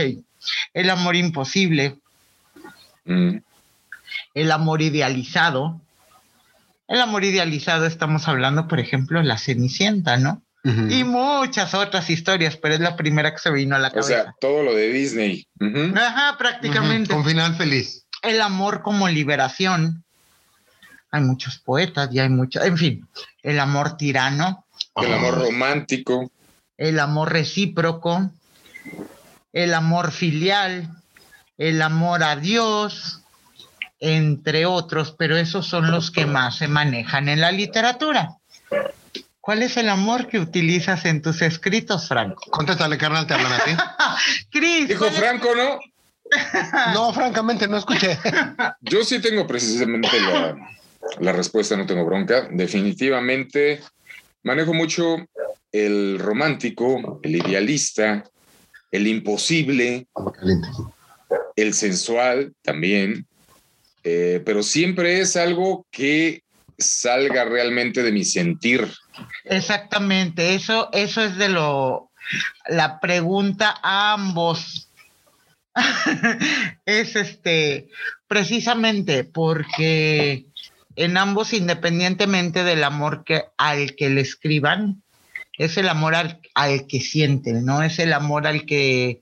el 0.73 0.89
amor 0.89 1.15
imposible, 1.15 1.97
Mm, 3.10 3.38
el 4.34 4.51
amor 4.51 4.82
idealizado. 4.82 5.80
El 6.89 6.99
amor 6.99 7.23
idealizado 7.23 7.86
estamos 7.86 8.27
hablando, 8.27 8.67
por 8.67 8.82
ejemplo, 8.82 9.23
la 9.23 9.38
Cenicienta, 9.38 10.17
¿no? 10.17 10.41
Y 10.89 11.06
muchas 11.06 11.73
otras 11.73 12.10
historias, 12.10 12.58
pero 12.58 12.73
es 12.73 12.82
la 12.82 12.97
primera 12.97 13.32
que 13.32 13.38
se 13.39 13.49
vino 13.49 13.77
a 13.77 13.80
la 13.80 13.88
O 13.88 13.91
cabeza. 13.91 14.08
sea, 14.10 14.36
todo 14.41 14.63
lo 14.63 14.75
de 14.75 14.89
Disney. 14.91 15.47
Ajá, 15.95 16.38
prácticamente. 16.38 17.13
Con 17.13 17.23
final 17.23 17.56
feliz. 17.56 18.06
El 18.21 18.41
amor 18.41 18.82
como 18.82 19.08
liberación. 19.08 20.03
Hay 21.12 21.22
muchos 21.22 21.58
poetas 21.60 22.10
y 22.12 22.20
hay 22.20 22.30
muchos, 22.30 22.63
en 22.65 22.78
fin, 22.78 23.08
el 23.43 23.60
amor 23.60 23.98
tirano, 23.98 24.65
El 24.96 25.13
amor 25.13 25.36
romántico. 25.39 26.30
el 26.78 27.00
amor 27.00 27.32
recíproco, 27.32 28.30
el 29.54 29.74
amor 29.74 30.12
filial, 30.12 30.89
el 31.58 31.82
amor 31.82 32.24
a 32.24 32.36
Dios, 32.36 33.22
entre 34.00 34.65
otros, 34.65 35.15
pero 35.17 35.38
esos 35.38 35.65
son 35.65 35.89
los 35.89 36.12
que 36.12 36.26
más 36.26 36.58
se 36.58 36.67
manejan 36.67 37.30
en 37.30 37.41
la 37.41 37.52
literatura. 37.52 38.36
¿Cuál 39.39 39.63
es 39.63 39.78
el 39.78 39.88
amor 39.89 40.28
que 40.28 40.39
utilizas 40.39 41.06
en 41.06 41.22
tus 41.22 41.41
escritos, 41.41 42.08
Franco? 42.10 42.52
Contéstale, 42.52 42.98
carnal, 42.98 43.26
te 43.26 43.34
hablan 43.34 43.54
a 43.54 43.60
ti. 43.63 43.72
Cris, 44.52 44.89
Dijo 44.89 45.06
¿cuál 45.06 45.13
es- 45.13 45.20
Franco, 45.20 45.48
¿no? 45.56 45.80
No, 46.93 47.13
francamente, 47.13 47.65
no 47.70 47.78
escuché. 47.78 48.20
Yo 48.82 49.02
sí 49.06 49.20
tengo 49.22 49.48
precisamente 49.48 50.20
la, 50.20 50.54
la 51.19 51.31
respuesta, 51.31 51.77
no 51.77 51.86
tengo 51.86 52.05
bronca. 52.05 52.47
Definitivamente 52.51 53.81
manejo 54.43 54.73
mucho 54.73 55.17
el 55.71 56.19
romántico, 56.19 57.19
el 57.23 57.36
idealista, 57.36 58.23
el 58.91 59.07
imposible, 59.07 60.07
el 61.55 61.73
sensual 61.73 62.53
también, 62.62 63.27
eh, 64.03 64.41
pero 64.45 64.63
siempre 64.63 65.19
es 65.19 65.36
algo 65.36 65.86
que 65.91 66.43
salga 66.77 67.43
realmente 67.45 68.03
de 68.03 68.12
mi 68.12 68.23
sentir. 68.23 68.88
Exactamente, 69.43 70.55
eso, 70.55 70.89
eso 70.93 71.23
es 71.23 71.38
de 71.38 71.49
lo, 71.49 72.12
la 72.69 72.99
pregunta 72.99 73.75
a 73.81 74.13
ambos. 74.13 74.89
es 76.86 77.15
este, 77.15 77.89
precisamente 78.27 79.23
porque 79.23 80.46
en 80.97 81.15
ambos, 81.15 81.53
independientemente 81.53 82.63
del 82.63 82.83
amor 82.83 83.23
que, 83.23 83.45
al 83.57 83.95
que 83.95 84.10
le 84.10 84.21
escriban, 84.21 85.03
es 85.53 85.77
el 85.77 85.89
amor 85.89 86.15
al, 86.15 86.41
al 86.55 86.88
que 86.88 86.99
sienten, 87.01 87.65
no 87.65 87.83
es 87.83 87.99
el 87.99 88.13
amor 88.13 88.47
al 88.47 88.65
que 88.65 89.21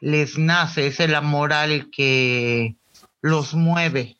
les 0.00 0.38
nace, 0.38 0.88
es 0.88 0.98
el 0.98 1.14
amor 1.14 1.52
al 1.52 1.88
que 1.90 2.74
los 3.22 3.54
mueve. 3.54 4.16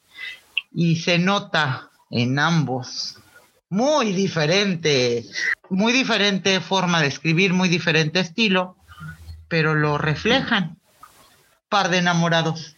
Y 0.73 0.97
se 0.97 1.19
nota 1.19 1.91
en 2.11 2.39
ambos 2.39 3.19
muy 3.71 4.13
diferente, 4.13 5.25
muy 5.69 5.93
diferente 5.93 6.61
forma 6.61 7.03
de 7.03 7.09
escribir, 7.09 7.53
muy 7.55 7.69
diferente 7.69 8.21
estilo, 8.21 8.77
pero 9.49 9.75
lo 9.75 9.99
reflejan. 9.99 10.79
Par 11.69 11.91
de 11.91 11.99
enamorados. 11.99 12.77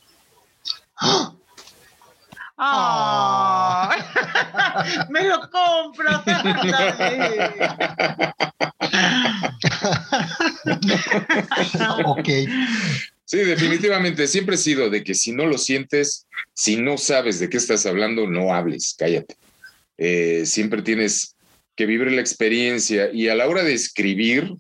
¡Ah! 0.97 1.35
¡Ay! 2.63 4.03
¡Me 5.09 5.25
lo 5.25 5.41
compras! 5.49 6.23
ándale! 6.27 7.55
Ok. 12.05 12.29
Sí, 13.25 13.39
definitivamente, 13.39 14.27
siempre 14.27 14.57
he 14.57 14.59
sido 14.59 14.91
de 14.91 15.03
que 15.03 15.15
si 15.15 15.33
no 15.33 15.47
lo 15.47 15.57
sientes, 15.57 16.27
si 16.53 16.77
no 16.77 16.99
sabes 16.99 17.39
de 17.41 17.49
qué 17.49 17.57
estás 17.57 17.87
hablando, 17.87 18.27
no 18.27 18.53
hables, 18.53 18.95
cállate. 18.99 19.37
Eh, 19.97 20.43
siempre 20.45 20.83
tienes 20.83 21.37
que 21.77 21.87
vivir 21.87 22.13
la 22.13 22.21
experiencia 22.21 23.11
y 23.11 23.29
a 23.29 23.35
la 23.35 23.49
hora 23.49 23.63
de 23.63 23.73
escribir, 23.73 24.53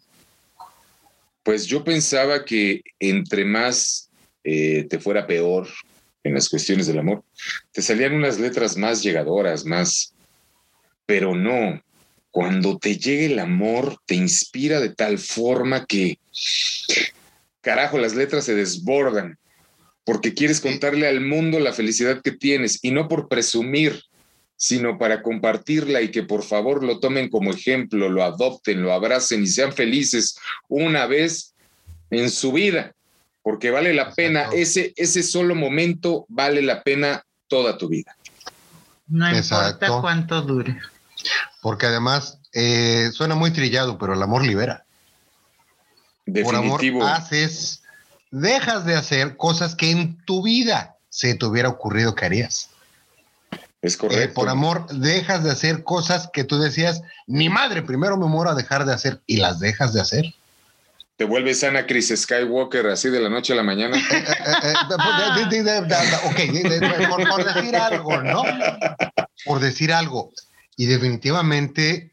pues 1.43 1.67
yo 1.67 1.85
pensaba 1.85 2.47
que 2.47 2.81
entre 2.99 3.45
más 3.45 4.09
eh, 4.45 4.87
te 4.89 4.99
fuera 4.99 5.27
peor 5.27 5.69
en 6.23 6.35
las 6.35 6.49
cuestiones 6.49 6.87
del 6.87 6.99
amor, 6.99 7.25
te 7.73 7.83
salían 7.83 8.15
unas 8.15 8.39
letras 8.39 8.77
más 8.77 9.03
llegadoras, 9.03 9.65
más, 9.65 10.15
pero 11.07 11.35
no. 11.35 11.83
Cuando 12.31 12.79
te 12.79 12.97
llegue 12.97 13.27
el 13.27 13.39
amor, 13.39 13.99
te 14.07 14.15
inspira 14.15 14.79
de 14.81 14.95
tal 14.95 15.19
forma 15.19 15.85
que 15.87 16.19
carajo, 17.61 17.99
las 17.99 18.15
letras 18.15 18.45
se 18.45 18.55
desbordan 18.55 19.39
porque 20.05 20.35
quieres 20.35 20.61
contarle 20.61 21.07
al 21.07 21.21
mundo 21.21 21.61
la 21.61 21.73
felicidad 21.73 22.21
que 22.23 22.33
tienes 22.33 22.81
y 22.83 22.91
no 22.91 23.07
por 23.07 23.29
presumir, 23.29 24.03
sino 24.57 24.99
para 24.99 25.23
compartirla 25.23 26.03
y 26.03 26.11
que 26.11 26.23
por 26.23 26.43
favor 26.43 26.83
lo 26.83 27.01
tomen 27.01 27.29
como 27.29 27.53
ejemplo, 27.53 28.09
lo 28.09 28.25
adopten, 28.25 28.83
lo 28.83 28.93
abracen 28.93 29.43
y 29.43 29.47
sean 29.47 29.73
felices 29.73 30.37
una 30.69 31.07
vez 31.07 31.55
en 32.11 32.31
su 32.31 32.53
vida, 32.53 32.93
porque 33.51 33.71
vale 33.73 33.93
la 33.93 34.13
pena, 34.15 34.43
Exacto. 34.43 34.57
ese, 34.59 34.93
ese 34.95 35.25
solo 35.25 35.57
momento 35.57 36.25
vale 36.29 36.63
la 36.63 36.85
pena 36.85 37.25
toda 37.49 37.77
tu 37.77 37.89
vida. 37.89 38.15
No 39.09 39.29
Exacto. 39.29 39.87
importa 39.87 40.01
cuánto 40.01 40.43
dure. 40.43 40.79
Porque 41.61 41.87
además 41.87 42.39
eh, 42.53 43.11
suena 43.13 43.35
muy 43.35 43.51
trillado, 43.51 43.99
pero 43.99 44.15
el 44.15 44.23
amor 44.23 44.47
libera. 44.47 44.85
Por 46.45 46.55
amor 46.55 46.81
Definitivo. 46.81 47.05
haces, 47.09 47.83
dejas 48.31 48.85
de 48.85 48.95
hacer 48.95 49.37
cosas 49.37 49.75
que 49.75 49.91
en 49.91 50.17
tu 50.25 50.45
vida 50.45 50.95
se 51.09 51.35
te 51.35 51.45
hubiera 51.45 51.71
ocurrido 51.71 52.15
que 52.15 52.27
harías. 52.27 52.71
es 53.83 53.95
Eh, 53.95 53.99
correcto. 53.99 54.35
por 54.35 54.49
amor, 54.49 54.87
dejas 54.93 55.43
de 55.43 55.51
hacer 55.51 55.83
cosas 55.83 56.31
que 56.33 56.45
tú 56.45 56.61
decías, 56.61 57.03
mi 57.27 57.49
madre, 57.49 57.83
primero 57.83 58.17
me 58.17 58.27
muero 58.27 58.51
a 58.51 58.55
dejar 58.55 58.85
de 58.85 58.93
hacer 58.95 59.21
y 59.27 59.39
las 59.39 59.59
dejas 59.59 59.93
de 59.93 60.03
hacer. 60.03 60.35
Te 61.21 61.27
vuelves 61.27 61.63
Ana 61.65 61.85
Chris 61.85 62.15
Skywalker 62.17 62.87
así 62.87 63.11
de 63.11 63.21
la 63.21 63.29
noche 63.29 63.53
a 63.53 63.57
la 63.57 63.63
mañana. 63.63 63.99
Ok, 66.25 67.29
por 67.29 67.45
decir 67.45 67.77
algo, 67.77 68.23
¿no? 68.23 68.43
Por 69.45 69.61
decir 69.61 69.93
algo. 69.93 70.33
Y 70.79 70.87
definitivamente 70.87 72.11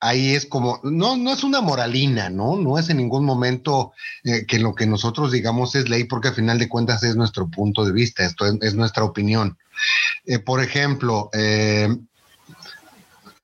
ahí 0.00 0.34
es 0.34 0.46
como, 0.46 0.80
no, 0.82 1.14
no 1.18 1.30
es 1.30 1.44
una 1.44 1.60
moralina, 1.60 2.30
¿no? 2.30 2.56
No 2.56 2.78
es 2.78 2.88
en 2.88 2.96
ningún 2.96 3.26
momento 3.26 3.92
eh, 4.24 4.46
que 4.46 4.58
lo 4.58 4.74
que 4.74 4.86
nosotros 4.86 5.30
digamos 5.30 5.74
es 5.74 5.90
ley, 5.90 6.04
porque 6.04 6.28
al 6.28 6.34
final 6.34 6.58
de 6.58 6.70
cuentas 6.70 7.02
es 7.02 7.14
nuestro 7.16 7.48
punto 7.48 7.84
de 7.84 7.92
vista, 7.92 8.24
esto 8.24 8.46
es, 8.46 8.54
es 8.62 8.74
nuestra 8.74 9.04
opinión. 9.04 9.58
Eh, 10.24 10.38
por 10.38 10.62
ejemplo, 10.62 11.28
eh, 11.34 11.94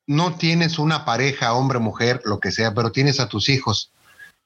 no 0.06 0.36
tienes 0.36 0.78
una 0.78 1.04
pareja, 1.04 1.52
hombre, 1.52 1.78
mujer, 1.78 2.22
lo 2.24 2.40
que 2.40 2.52
sea, 2.52 2.72
pero 2.72 2.90
tienes 2.90 3.20
a 3.20 3.28
tus 3.28 3.50
hijos. 3.50 3.92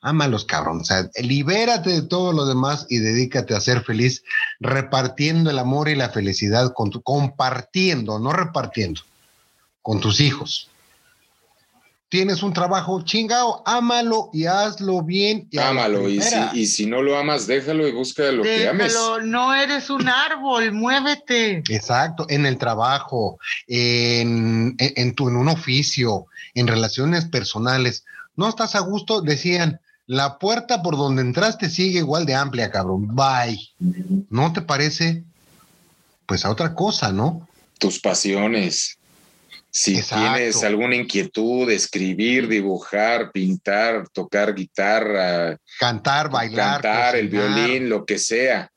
Ámalos, 0.05 0.45
cabrón. 0.45 0.81
O 0.81 0.85
sea, 0.85 1.09
libérate 1.15 1.91
de 1.91 2.03
todo 2.03 2.33
lo 2.33 2.45
demás 2.45 2.87
y 2.91 2.99
dedícate 2.99 3.55
a 3.55 3.61
ser 3.61 3.85
feliz 3.85 4.25
repartiendo 4.59 5.49
el 5.49 5.61
amor 5.61 5.88
y 5.88 5.94
la 5.94 6.11
felicidad, 6.11 6.73
con 6.75 6.90
tu, 6.90 7.03
compartiendo, 7.03 8.19
no 8.19 8.33
repartiendo, 8.33 9.03
con 9.81 10.00
tus 10.00 10.21
hijos. 10.21 10.69
Tienes 12.09 12.42
un 12.42 12.53
trabajo 12.53 13.00
chingado, 13.03 13.63
ámalo 13.65 14.29
y 14.33 14.46
hazlo 14.46 15.03
bien. 15.03 15.46
Y 15.53 15.59
Ámalo. 15.59 16.09
Y 16.09 16.21
si, 16.21 16.29
primera. 16.29 16.50
y 16.53 16.67
si 16.67 16.87
no 16.87 17.00
lo 17.00 17.17
amas, 17.17 17.46
déjalo 17.46 17.87
y 17.87 17.92
busca 17.92 18.25
lo 18.33 18.42
que 18.42 18.69
ames. 18.69 18.92
Déjalo, 18.92 19.23
no 19.23 19.55
eres 19.55 19.88
un 19.88 20.09
árbol, 20.09 20.73
muévete. 20.73 21.63
Exacto, 21.71 22.27
en 22.29 22.44
el 22.44 22.59
trabajo, 22.59 23.38
en, 23.69 24.75
en, 24.79 24.92
en 24.96 25.15
tu, 25.15 25.29
en 25.29 25.37
un 25.37 25.48
oficio, 25.48 26.27
en 26.55 26.67
relaciones 26.67 27.27
personales. 27.27 28.05
No 28.35 28.48
estás 28.48 28.75
a 28.75 28.81
gusto, 28.81 29.23
decían, 29.23 29.81
la 30.07 30.38
puerta 30.38 30.83
por 30.83 30.96
donde 30.96 31.23
entraste 31.23 31.69
sigue 31.71 31.98
igual 32.00 32.27
de 32.27 32.35
amplia, 32.35 32.71
cabrón. 32.71 33.15
Bye. 33.15 33.59
¿No 34.31 34.53
te 34.53 34.61
parece? 34.63 35.25
Pues 36.27 36.44
a 36.44 36.50
otra 36.50 36.75
cosa, 36.75 37.13
¿no? 37.13 37.48
tus 37.79 37.98
pasiones. 37.98 38.96
Si 39.71 39.96
Exacto. 39.96 40.35
tienes 40.35 40.63
alguna 40.63 40.94
inquietud, 40.94 41.69
escribir, 41.69 42.46
dibujar, 42.46 43.33
pintar, 43.33 44.09
tocar 44.11 44.55
guitarra, 44.55 45.57
Cantar, 45.81 46.31
bailar. 46.31 46.81
cantar, 46.81 47.17
el 47.17 47.29
violín, 47.29 47.88
lo 47.88 48.05
que 48.07 48.19
sea. 48.19 48.71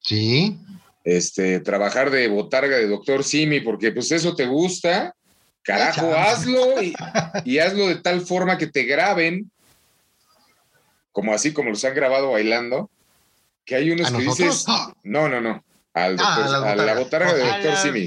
Sí. 0.00 0.58
este, 1.04 1.60
trabajar 1.60 2.10
de 2.10 2.28
botarga 2.28 2.76
de 2.76 2.86
doctor 2.88 3.24
Simi, 3.24 3.60
porque 3.60 3.92
pues 3.92 4.12
eso 4.12 4.34
te 4.36 4.44
gusta, 4.46 5.14
carajo, 5.62 6.12
hazlo 6.14 6.82
y, 6.82 6.92
y 7.46 7.58
hazlo 7.60 7.86
de 7.88 7.96
tal 7.96 8.20
forma 8.20 8.58
que 8.58 8.66
te 8.66 8.82
graben, 8.82 9.50
como 11.12 11.32
así 11.34 11.52
como 11.52 11.70
los 11.70 11.84
han 11.84 11.94
grabado 11.94 12.32
bailando, 12.32 12.90
que 13.64 13.74
hay 13.76 13.90
unos 13.90 14.12
¿A 14.12 14.18
que 14.18 14.24
nosotros? 14.24 14.66
dices, 14.66 14.94
no, 15.04 15.28
no, 15.28 15.40
no, 15.40 15.62
al 15.94 16.16
Ah, 16.18 16.36
doctor- 16.38 16.44
a 16.56 16.76
la 16.76 16.82
a 16.82 16.86
la 16.86 16.94
botarga. 16.98 17.34
de 17.34 17.44
doctor 17.44 17.76
Simi. 17.76 18.06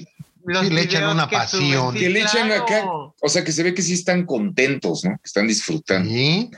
Sí, 0.62 0.70
le 0.70 0.82
echan 0.82 1.10
una 1.10 1.28
que 1.28 1.36
pasión. 1.38 1.93
sí, 1.93 1.99
Que 1.99 2.10
le 2.10 2.22
echan 2.22 2.51
acá, 2.51 2.66
claro. 2.66 3.16
o 3.20 3.30
sea, 3.30 3.43
que 3.43 3.51
se 3.51 3.64
ve 3.64 3.74
que 3.74 3.82
sí 3.82 3.93
están 3.93 4.26
contentos, 4.28 5.03
¿no? 5.03 5.12
Que 5.18 5.24
están 5.26 5.47
disfrutando. 5.47 6.08
Sí. 6.10 6.51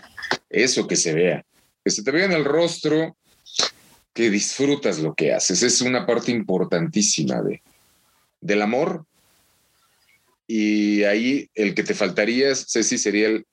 Eso 0.49 0.87
que 0.87 0.97
se 0.97 1.13
vea. 1.13 1.45
Que 1.85 1.91
se 1.91 2.03
te 2.03 2.11
vea 2.11 2.25
en 2.25 2.33
el 2.33 2.43
rostro 2.43 3.15
que 4.13 4.29
disfrutas 4.29 4.99
lo 4.99 5.13
que 5.15 5.33
haces. 5.33 5.63
Es 5.63 5.79
una 5.79 6.05
parte 6.05 6.31
importantísima 6.31 7.41
de, 7.41 7.61
del 8.41 8.61
amor. 8.61 9.05
Y 10.47 11.03
ahí 11.03 11.49
el 11.55 11.73
que 11.73 11.83
te 11.83 11.93
faltaría, 11.93 12.53
Ceci, 12.55 12.97
sería 12.97 13.27
el, 13.27 13.45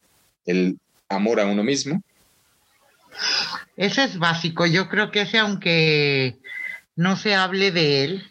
el 0.47 0.79
amor 1.09 1.39
a 1.39 1.47
uno 1.47 1.63
mismo. 1.63 2.03
Ese 3.77 4.05
es 4.05 4.19
básico. 4.19 4.67
Yo 4.67 4.89
creo 4.89 5.11
que 5.11 5.23
ese, 5.23 5.39
aunque 5.39 6.39
no 6.97 7.17
se 7.17 7.35
hable 7.35 7.71
de 7.73 8.05
él, 8.05 8.31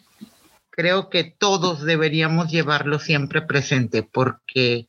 creo 0.69 1.09
que 1.09 1.23
todos 1.23 1.83
deberíamos 1.83 2.49
llevarlo 2.49 2.99
siempre 2.99 3.41
presente, 3.41 4.03
porque 4.03 4.87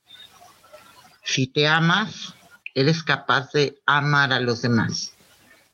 si 1.22 1.46
te 1.46 1.66
amas, 1.66 2.34
eres 2.74 3.02
capaz 3.02 3.52
de 3.52 3.78
amar 3.86 4.32
a 4.32 4.40
los 4.40 4.62
demás. 4.62 5.14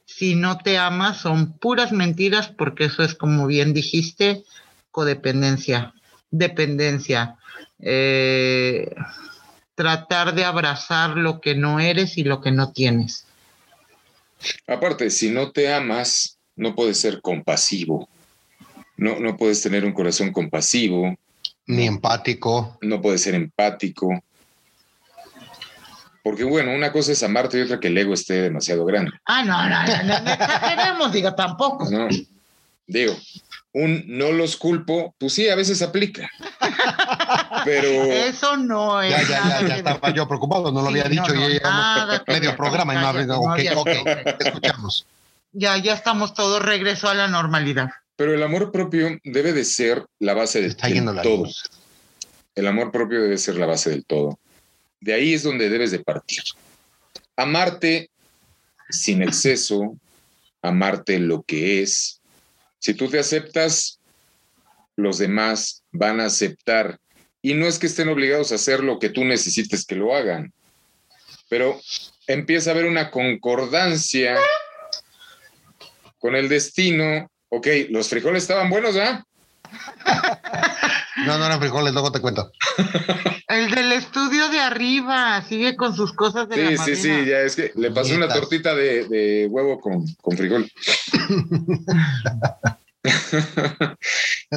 Si 0.05 0.35
no 0.35 0.59
te 0.59 0.79
amas, 0.79 1.19
son 1.19 1.53
puras 1.53 1.93
mentiras, 1.93 2.49
porque 2.49 2.87
eso 2.87 3.03
es, 3.03 3.15
como 3.15 3.47
bien 3.47 3.73
dijiste, 3.73 4.45
codependencia, 4.91 5.95
dependencia, 6.31 7.37
eh, 7.79 8.95
tratar 9.75 10.35
de 10.35 10.45
abrazar 10.45 11.17
lo 11.17 11.41
que 11.41 11.55
no 11.55 11.81
eres 11.81 12.19
y 12.19 12.25
lo 12.25 12.41
que 12.41 12.51
no 12.51 12.73
tienes. 12.73 13.27
Aparte, 14.67 15.11
si 15.11 15.31
no 15.31 15.51
te 15.53 15.73
amas, 15.73 16.39
no 16.57 16.75
puedes 16.75 16.99
ser 16.99 17.21
compasivo. 17.21 18.09
No, 18.97 19.19
no 19.19 19.37
puedes 19.37 19.63
tener 19.63 19.85
un 19.85 19.93
corazón 19.93 20.31
compasivo, 20.33 21.15
Ni 21.67 21.87
empático. 21.87 22.79
no 22.83 23.01
puedes 23.01 23.23
ser 23.23 23.35
empático. 23.35 24.23
Porque 26.23 26.45
bueno, 26.45 26.73
una 26.75 26.93
cosa 26.93 27.13
es 27.13 27.23
amarte 27.23 27.59
y 27.59 27.63
otra 27.63 27.81
que 27.81 27.89
el 27.89 27.97
ego 27.97 28.13
esté 28.13 28.43
demasiado 28.43 28.85
grande. 28.85 29.13
Ah, 29.25 29.43
no, 29.43 29.69
no, 29.69 29.83
no, 29.87 30.03
no, 30.03 30.21
no 30.21 30.31
exageremos, 30.33 31.13
digo, 31.13 31.35
tampoco. 31.35 31.91
¿no? 31.91 32.09
Digo, 32.87 33.17
un 33.73 34.05
no 34.07 34.31
los 34.33 34.57
culpo, 34.57 35.15
pues 35.17 35.33
sí, 35.33 35.49
a 35.49 35.55
veces 35.55 35.81
aplica. 35.81 36.29
Pero 37.65 37.89
Eso 37.89 38.57
no 38.57 39.03
es. 39.03 39.11
Ya, 39.11 39.23
ya, 39.23 39.29
ya, 39.29 39.45
nada 39.45 39.69
ya 39.69 39.77
estaba 39.77 39.99
ver. 40.09 40.15
yo 40.15 40.29
preocupado, 40.29 40.73
no 40.73 40.83
lo 40.83 40.89
había 40.89 41.05
dicho 41.05 41.33
no, 41.33 41.35
no, 41.35 41.51
y 41.51 41.59
que 41.59 42.33
medio 42.33 42.57
programa 42.57 42.95
y 42.95 42.99
no 42.99 43.07
había. 43.09 43.25
no 43.27 43.41
Ok, 43.41 43.61
ok, 43.77 43.89
escuchamos. 44.41 45.07
Ya, 45.53 45.77
ya 45.79 45.95
estamos 45.95 46.35
todos 46.35 46.63
regreso 46.63 47.09
a 47.09 47.15
la 47.15 47.27
normalidad. 47.29 47.91
Pero 48.17 48.35
el 48.35 48.43
amor 48.43 48.71
propio 48.71 49.19
debe 49.25 49.53
de 49.53 49.65
ser 49.65 50.05
la 50.19 50.35
base 50.35 50.71
Se 50.71 50.89
del, 50.91 51.23
todo. 51.23 51.45
luz. 51.45 51.65
El 52.55 52.67
amor 52.67 52.93
propio 52.93 53.23
debe 53.23 53.39
ser 53.39 53.57
la 53.57 53.67
base 53.67 53.91
del 53.91 54.05
todo. 54.05 54.39
De 55.01 55.15
ahí 55.15 55.35
es 55.35 55.43
donde 55.43 55.69
debes 55.71 55.91
de 55.91 56.01
partir. 56.01 56.43
Amarte 57.37 58.11
sin 58.91 59.23
exceso, 59.23 59.97
amarte 60.63 61.19
lo 61.19 61.43
que 61.43 61.83
es. 61.83 62.21
Si 62.79 62.95
tú 62.95 63.09
te 63.09 63.19
aceptas, 63.19 63.99
los 64.97 65.19
demás 65.19 65.83
van 65.91 66.21
a 66.21 66.27
aceptar. 66.27 66.99
Y 67.43 67.55
no 67.55 67.67
es 67.67 67.79
que 67.79 67.87
estén 67.87 68.09
obligados 68.09 68.53
a 68.53 68.57
hacer 68.57 68.83
lo 68.83 68.99
que 68.99 69.09
tú 69.09 69.25
necesites 69.25 69.87
que 69.87 69.97
lo 69.97 70.15
hagan, 70.15 70.53
pero 71.49 71.81
empieza 72.27 72.71
a 72.71 72.75
haber 72.75 72.87
una 72.87 73.11
concordancia 73.11 74.37
con 76.19 76.37
el 76.37 76.49
destino. 76.49 77.31
Ok, 77.49 77.67
los 77.89 78.09
frijoles 78.09 78.43
estaban 78.43 78.71
buenos, 78.71 78.97
¿ah? 78.97 79.25
No, 81.27 81.39
no 81.39 81.47
eran 81.47 81.61
frijoles, 81.61 81.93
luego 81.93 82.13
te 82.13 82.21
cuento. 82.21 82.53
El 83.49 83.71
del 83.71 83.93
estudio 83.93 84.49
de 84.49 84.61
arriba 84.61 85.43
sigue 85.43 85.77
con 85.77 85.95
sus 85.95 86.13
cosas 86.13 86.49
de 86.49 86.57
la 86.57 86.85
Sí, 86.85 86.95
sí, 86.95 87.03
sí, 87.03 87.25
ya 87.27 87.41
es 87.41 87.57
que 87.57 87.73
le 87.75 87.91
pasé 87.91 88.15
una 88.15 88.29
tortita 88.29 88.75
de, 88.75 89.09
de 89.09 89.49
huevo 89.51 89.81
con, 89.81 90.07
con 90.23 90.37
frijol. 90.37 90.71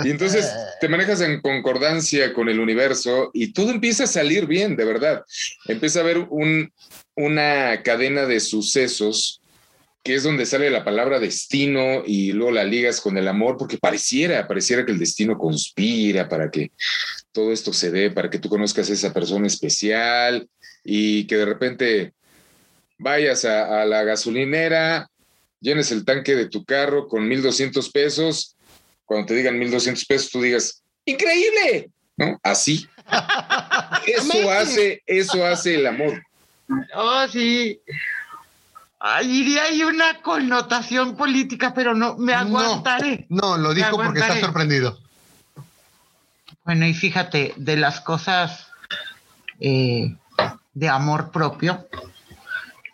y 0.04 0.10
entonces 0.10 0.52
te 0.82 0.90
manejas 0.90 1.22
en 1.22 1.42
concordancia 1.42 2.34
con 2.34 2.50
el 2.50 2.60
universo 2.60 3.32
y 3.34 3.54
todo 3.54 3.72
empieza 3.72 4.04
a 4.04 4.08
salir 4.08 4.48
bien, 4.48 4.76
de 4.76 4.86
verdad. 4.86 5.24
Empieza 5.66 6.00
a 6.00 6.04
haber 6.04 6.18
un, 6.30 6.72
una 7.16 7.82
cadena 7.84 8.26
de 8.26 8.40
sucesos 8.40 9.42
que 10.04 10.16
es 10.16 10.24
donde 10.24 10.46
sale 10.46 10.70
la 10.70 10.84
palabra 10.84 11.20
destino 11.20 12.04
y 12.06 12.34
luego 12.34 12.52
la 12.52 12.66
ligas 12.66 13.00
con 13.00 13.18
el 13.18 13.26
amor, 13.26 13.56
porque 13.58 13.78
pareciera, 13.78 14.46
pareciera 14.48 14.86
que 14.86 14.92
el 14.92 15.00
destino 15.00 15.38
conspira 15.38 16.28
para 16.28 16.52
que 16.52 16.74
todo 17.32 17.54
esto 17.54 17.72
se 17.72 17.90
dé, 17.90 18.12
para 18.12 18.30
que 18.30 18.40
tú 18.40 18.50
conozcas 18.50 18.90
a 18.90 18.94
esa 18.94 19.14
persona 19.14 19.48
especial 19.48 20.50
y 20.84 21.26
que 21.26 21.38
de 21.38 21.46
repente 21.46 22.14
vayas 22.98 23.46
a 23.46 23.86
la 23.86 24.04
gasolinera, 24.04 25.10
llenes 25.64 25.92
el 25.92 26.06
tanque 26.06 26.36
de 26.36 26.48
tu 26.50 26.64
carro 26.66 27.08
con 27.08 27.28
1.200 27.28 27.92
pesos, 27.92 28.56
cuando 29.06 29.28
te 29.28 29.36
digan 29.36 29.60
1.200 29.60 30.06
pesos, 30.06 30.30
tú 30.30 30.42
digas, 30.42 30.84
increíble, 31.06 31.90
¿no? 32.18 32.40
Así. 32.44 32.88
Eso 34.06 34.52
hace, 34.52 35.02
eso 35.06 35.46
hace 35.46 35.76
el 35.76 35.88
amor. 35.88 36.22
Oh, 36.94 37.26
sí. 37.28 37.80
Ay, 39.00 39.40
iría 39.40 39.64
ahí 39.64 39.84
una 39.84 40.22
connotación 40.22 41.16
política, 41.16 41.74
pero 41.74 41.94
no, 41.94 42.18
me 42.18 42.34
No. 42.34 42.40
aguantaré. 42.40 43.26
No, 43.30 43.58
lo 43.58 43.74
dijo 43.74 43.98
porque 43.98 44.20
está 44.20 44.40
sorprendido. 44.40 45.00
Bueno, 46.66 46.86
y 46.86 46.94
fíjate, 46.94 47.54
de 47.58 47.78
las 47.78 48.02
cosas 48.02 48.68
eh, 49.60 50.16
de 50.74 50.90
amor 50.90 51.32
propio, 51.32 51.88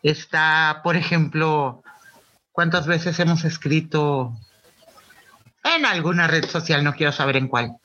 está, 0.03 0.81
por 0.83 0.95
ejemplo, 0.95 1.83
¿cuántas 2.59 2.87
veces 2.87 3.17
hemos 3.21 3.45
escrito 3.45 4.37
en 5.63 5.85
alguna 5.85 6.27
red 6.27 6.43
social, 6.45 6.83
no 6.83 6.93
quiero 6.93 7.13
saber 7.13 7.37
en 7.37 7.47
cuál? 7.47 7.77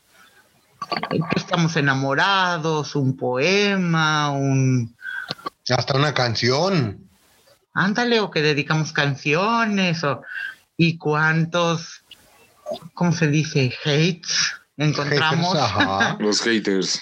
Estamos 1.37 1.77
enamorados, 1.77 2.97
un 2.97 3.17
poema, 3.17 4.33
un... 4.33 4.97
Hasta 5.69 5.97
una 5.97 6.13
canción. 6.13 7.09
Ándale, 7.73 8.19
o 8.19 8.33
que 8.33 8.43
dedicamos 8.43 8.93
canciones, 8.93 10.03
o... 10.03 10.23
¿Y 10.77 10.99
cuántos, 10.99 12.03
cómo 12.95 13.13
se 13.13 13.29
dice, 13.29 13.73
hates 13.85 14.57
encontramos? 14.77 15.53
Haters, 15.53 15.71
ajá. 15.71 16.17
Los 16.19 16.41
haters. 16.43 17.01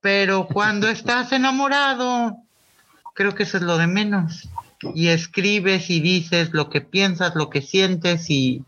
Pero 0.00 0.46
cuando 0.46 0.88
estás 0.88 1.32
enamorado, 1.32 2.38
creo 3.12 3.34
que 3.34 3.42
eso 3.42 3.58
es 3.58 3.62
lo 3.62 3.76
de 3.76 3.88
menos. 3.88 4.48
Y 4.94 5.08
escribes 5.08 5.90
y 5.90 6.00
dices 6.00 6.50
lo 6.52 6.68
que 6.70 6.80
piensas, 6.80 7.34
lo 7.34 7.50
que 7.50 7.62
sientes 7.62 8.28
y 8.30 8.64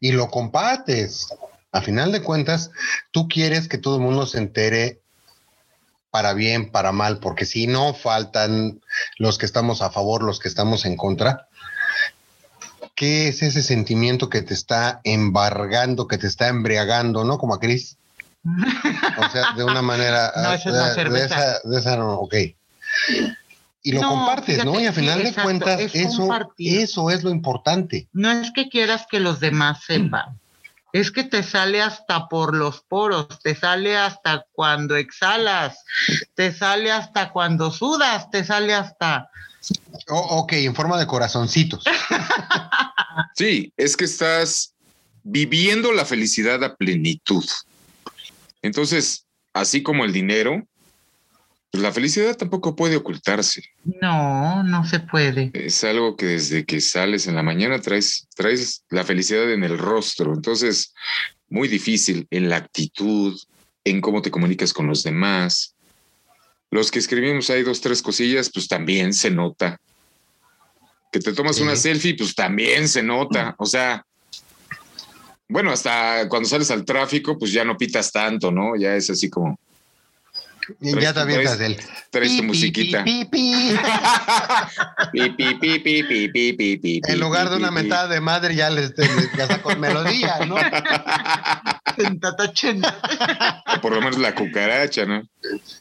y 0.00 0.12
lo 0.12 0.28
compartes. 0.28 1.28
A 1.72 1.80
final 1.82 2.10
de 2.12 2.22
cuentas, 2.22 2.70
tú 3.12 3.28
quieres 3.28 3.68
que 3.68 3.78
todo 3.78 3.96
el 3.96 4.02
mundo 4.02 4.26
se 4.26 4.38
entere 4.38 5.00
para 6.10 6.32
bien, 6.34 6.70
para 6.70 6.90
mal, 6.92 7.18
porque 7.18 7.44
si 7.46 7.66
no 7.66 7.94
faltan 7.94 8.80
los 9.18 9.38
que 9.38 9.46
estamos 9.46 9.80
a 9.80 9.90
favor, 9.90 10.22
los 10.22 10.40
que 10.40 10.48
estamos 10.48 10.84
en 10.84 10.96
contra. 10.96 11.46
¿Qué 12.96 13.28
es 13.28 13.42
ese 13.42 13.62
sentimiento 13.62 14.28
que 14.28 14.42
te 14.42 14.52
está 14.52 15.00
embargando, 15.04 16.06
que 16.08 16.18
te 16.18 16.26
está 16.26 16.48
embriagando, 16.48 17.24
no? 17.24 17.38
Como 17.38 17.54
a 17.54 17.60
Cris. 17.60 17.96
O 19.18 19.30
sea, 19.30 19.52
de 19.54 19.64
una 19.64 19.82
manera. 19.82 20.32
No, 20.36 20.52
esa 20.54 21.02
es 21.02 21.12
de- 21.12 21.24
esa, 21.24 21.60
de 21.64 21.78
esa 21.78 21.96
no, 21.96 22.14
ok. 22.20 22.34
Y 23.82 23.92
lo 23.92 24.02
No, 24.02 24.08
compartes, 24.10 24.64
¿no? 24.64 24.78
Y 24.80 24.86
a 24.86 24.92
sí, 24.92 25.00
final 25.00 25.22
de 25.22 25.28
exacto, 25.30 25.42
cuentas, 25.46 25.80
es 25.80 25.94
eso, 25.94 26.18
compartir. 26.18 26.80
eso 26.80 27.10
es 27.10 27.22
lo 27.24 27.30
importante. 27.30 28.08
no 28.12 28.30
es 28.30 28.50
que 28.54 28.68
quieras 28.68 29.06
que 29.10 29.20
los 29.20 29.40
demás 29.40 29.82
sepan. 29.84 30.38
Es 30.92 31.10
que 31.12 31.22
te 31.24 31.42
sale 31.44 31.80
hasta 31.80 32.28
por 32.28 32.54
los 32.56 32.82
poros, 32.82 33.28
te 33.42 33.54
sale 33.54 33.96
hasta 33.96 34.44
cuando 34.52 34.96
exhalas, 34.96 35.84
te 36.34 36.52
sale 36.52 36.90
hasta 36.90 37.30
cuando 37.30 37.70
sudas, 37.70 38.28
te 38.30 38.44
sale 38.44 38.74
hasta... 38.74 39.30
O- 40.08 40.38
ok, 40.40 40.52
en 40.54 40.74
forma 40.74 40.98
de 40.98 41.06
corazoncitos. 41.06 41.84
Sí, 43.34 43.72
es 43.76 43.96
que 43.96 44.04
estás 44.04 44.74
viviendo 45.22 45.92
la 45.92 46.04
felicidad 46.04 46.62
a 46.64 46.76
plenitud. 46.76 47.44
Entonces, 48.62 49.26
así 49.52 49.82
como 49.82 50.04
el 50.04 50.12
dinero, 50.12 50.66
la 51.72 51.92
felicidad 51.92 52.36
tampoco 52.36 52.74
puede 52.74 52.96
ocultarse. 52.96 53.62
No, 53.84 54.62
no 54.64 54.84
se 54.84 55.00
puede. 55.00 55.50
Es 55.54 55.84
algo 55.84 56.16
que 56.16 56.26
desde 56.26 56.64
que 56.64 56.80
sales 56.80 57.26
en 57.26 57.36
la 57.36 57.42
mañana 57.42 57.80
traes, 57.80 58.26
traes 58.34 58.84
la 58.90 59.04
felicidad 59.04 59.50
en 59.52 59.62
el 59.62 59.78
rostro. 59.78 60.34
Entonces, 60.34 60.92
muy 61.48 61.68
difícil 61.68 62.26
en 62.30 62.48
la 62.48 62.56
actitud, 62.56 63.38
en 63.84 64.00
cómo 64.00 64.20
te 64.20 64.30
comunicas 64.30 64.72
con 64.72 64.88
los 64.88 65.04
demás. 65.04 65.74
Los 66.70 66.90
que 66.90 66.98
escribimos 66.98 67.50
ahí 67.50 67.62
dos, 67.62 67.80
tres 67.80 68.02
cosillas, 68.02 68.50
pues 68.52 68.66
también 68.66 69.12
se 69.12 69.30
nota. 69.30 69.78
Que 71.12 71.20
te 71.20 71.32
tomas 71.32 71.60
una 71.60 71.76
selfie, 71.76 72.16
pues 72.16 72.34
también 72.34 72.88
se 72.88 73.02
nota. 73.02 73.54
O 73.58 73.66
sea, 73.66 74.04
bueno, 75.48 75.70
hasta 75.70 76.28
cuando 76.28 76.48
sales 76.48 76.70
al 76.70 76.84
tráfico, 76.84 77.38
pues 77.38 77.52
ya 77.52 77.64
no 77.64 77.76
pitas 77.76 78.10
tanto, 78.10 78.50
¿no? 78.50 78.76
Ya 78.76 78.94
es 78.96 79.10
así 79.10 79.30
como 79.30 79.58
ya 80.80 81.12
te 81.12 81.20
avientas 81.20 81.58
del. 81.58 81.76
Traes 82.10 82.36
tu 82.36 82.44
musiquita. 82.44 83.04
Pi, 83.04 83.24
pi, 83.24 83.76
pi. 86.78 87.00
En 87.06 87.20
lugar 87.20 87.50
de 87.50 87.56
una 87.56 87.70
mentada 87.70 88.08
de 88.08 88.20
madre, 88.20 88.54
ya 88.54 88.70
les, 88.70 88.94
ya 89.36 89.46
saco 89.46 89.74
melodía, 89.76 90.46
¿no? 90.46 90.56
o 93.76 93.80
por 93.80 93.92
lo 93.92 94.00
menos 94.00 94.18
la 94.18 94.34
cucaracha, 94.34 95.06
¿no? 95.06 95.22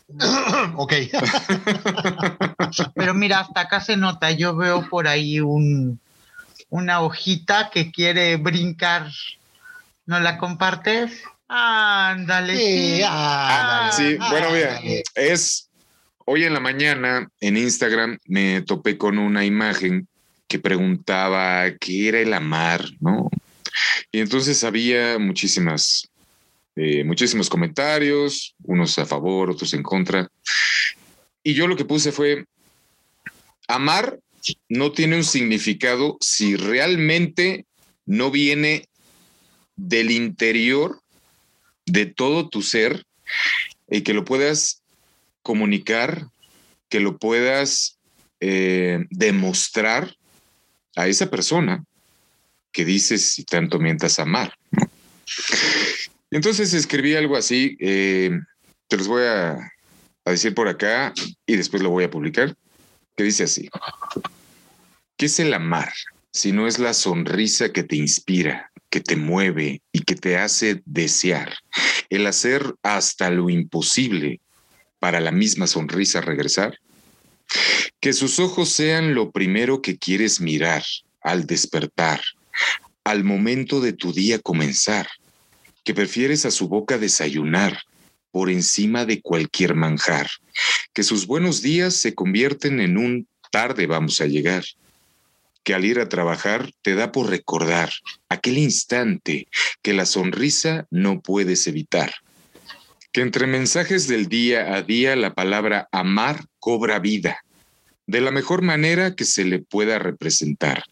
ok. 0.78 0.94
Pero 2.96 3.14
mira, 3.14 3.40
hasta 3.40 3.62
acá 3.62 3.82
se 3.82 3.98
nota. 3.98 4.32
Yo 4.32 4.56
veo 4.56 4.88
por 4.90 5.08
ahí 5.08 5.40
un, 5.40 6.00
una 6.70 7.02
hojita 7.02 7.70
que 7.72 7.92
quiere 7.92 8.38
brincar. 8.38 9.08
¿No 10.06 10.20
la 10.20 10.40
compartes? 10.40 11.24
Ándale. 11.50 12.56
Sí, 12.56 13.02
sí, 13.98 14.18
bueno, 14.30 14.52
mira, 14.52 14.80
es 15.16 15.68
hoy 16.26 16.44
en 16.44 16.54
la 16.54 16.60
mañana 16.60 17.28
en 17.42 17.58
Instagram 17.58 18.20
me 18.26 18.62
topé 18.62 19.00
con 19.00 19.18
una 19.18 19.44
imagen 19.44 20.08
que 20.48 20.60
preguntaba 20.60 21.72
qué 21.80 22.10
era 22.10 22.20
el 22.20 22.36
amar, 22.36 22.86
¿no? 23.00 23.32
Y 24.12 24.20
entonces 24.20 24.64
había 24.64 25.18
muchísimas, 25.18 26.08
eh, 26.76 27.04
muchísimos 27.04 27.50
comentarios, 27.50 28.54
unos 28.64 29.00
a 29.00 29.08
favor, 29.08 29.50
otros 29.50 29.74
en 29.74 29.82
contra. 29.82 30.30
Y 31.42 31.56
yo 31.56 31.66
lo 31.66 31.76
que 31.76 31.86
puse 31.86 32.12
fue, 32.12 32.46
amar 33.68 34.20
no 34.68 34.92
tiene 34.92 35.16
un 35.16 35.24
significado 35.24 36.18
si 36.22 36.56
realmente 36.56 37.66
no 38.06 38.30
viene 38.30 38.86
del 39.76 40.12
interior 40.12 41.00
de 41.92 42.06
todo 42.06 42.50
tu 42.50 42.62
ser 42.62 43.06
y 43.90 44.02
que 44.02 44.14
lo 44.14 44.26
puedas 44.26 44.82
comunicar, 45.42 46.28
que 46.90 47.00
lo 47.00 47.18
puedas 47.18 47.98
eh, 48.40 49.06
demostrar 49.10 50.16
a 50.96 51.08
esa 51.08 51.30
persona 51.30 51.84
que 52.72 52.86
dices 52.86 53.40
y 53.40 53.44
tanto 53.44 53.80
mientas 53.80 54.20
amar. 54.20 54.54
Entonces 56.32 56.74
escribí 56.74 57.16
algo 57.16 57.36
así, 57.36 57.76
eh, 57.80 58.32
te 58.88 58.98
los 58.98 59.08
voy 59.08 59.24
a, 59.24 59.54
a 60.26 60.32
decir 60.32 60.54
por 60.54 60.68
acá 60.68 61.14
y 61.46 61.56
después 61.56 61.82
lo 61.82 61.90
voy 61.90 62.04
a 62.04 62.12
publicar, 62.12 62.56
que 63.16 63.24
dice 63.24 63.44
así. 63.44 63.70
¿Qué 65.18 65.26
es 65.26 65.40
el 65.40 65.54
amar? 65.54 65.92
Si 66.32 66.52
no 66.52 66.68
es 66.68 66.78
la 66.78 66.94
sonrisa 66.94 67.72
que 67.74 67.84
te 67.84 67.96
inspira, 67.96 68.69
que 68.90 69.02
te 69.02 69.16
mueve 69.16 69.82
y 69.92 70.02
que 70.02 70.16
te 70.16 70.38
hace 70.38 70.82
desear, 70.86 71.56
el 72.10 72.28
hacer 72.28 72.76
hasta 72.84 73.30
lo 73.30 73.50
imposible 73.50 74.42
para 75.00 75.20
la 75.20 75.32
misma 75.32 75.68
sonrisa 75.68 76.22
regresar. 76.22 76.80
Que 78.00 78.14
sus 78.14 78.40
ojos 78.40 78.70
sean 78.70 79.14
lo 79.14 79.32
primero 79.32 79.82
que 79.82 79.98
quieres 79.98 80.42
mirar 80.42 80.84
al 81.22 81.46
despertar, 81.46 82.22
al 83.04 83.24
momento 83.24 83.82
de 83.82 83.94
tu 83.94 84.14
día 84.14 84.40
comenzar, 84.40 85.08
que 85.84 85.94
prefieres 85.94 86.46
a 86.46 86.52
su 86.52 86.68
boca 86.68 86.98
desayunar 86.98 87.80
por 88.32 88.50
encima 88.50 89.06
de 89.06 89.22
cualquier 89.22 89.74
manjar, 89.76 90.30
que 90.94 91.04
sus 91.04 91.26
buenos 91.26 91.62
días 91.62 91.96
se 91.96 92.14
convierten 92.14 92.80
en 92.80 92.98
un 92.98 93.28
tarde 93.52 93.88
vamos 93.88 94.22
a 94.22 94.28
llegar 94.28 94.64
que 95.64 95.74
al 95.74 95.86
ir 95.86 96.00
a 96.00 96.10
trabajar 96.10 96.72
te 96.82 96.96
da 96.96 97.12
por 97.12 97.30
recordar 97.30 97.92
aquel 98.30 98.58
instante 98.58 99.48
que 99.82 99.94
la 99.94 100.06
sonrisa 100.06 100.88
no 100.90 101.22
puedes 101.22 101.68
evitar. 101.68 102.14
Que 103.12 103.22
entre 103.22 103.48
mensajes 103.48 104.08
del 104.08 104.28
día 104.28 104.76
a 104.76 104.82
día 104.82 105.16
la 105.16 105.34
palabra 105.34 105.88
amar 105.92 106.46
cobra 106.60 107.00
vida, 107.00 107.44
de 108.08 108.22
la 108.22 108.32
mejor 108.32 108.62
manera 108.62 109.16
que 109.16 109.26
se 109.26 109.44
le 109.44 109.60
pueda 109.60 110.00
representar. 110.00 110.84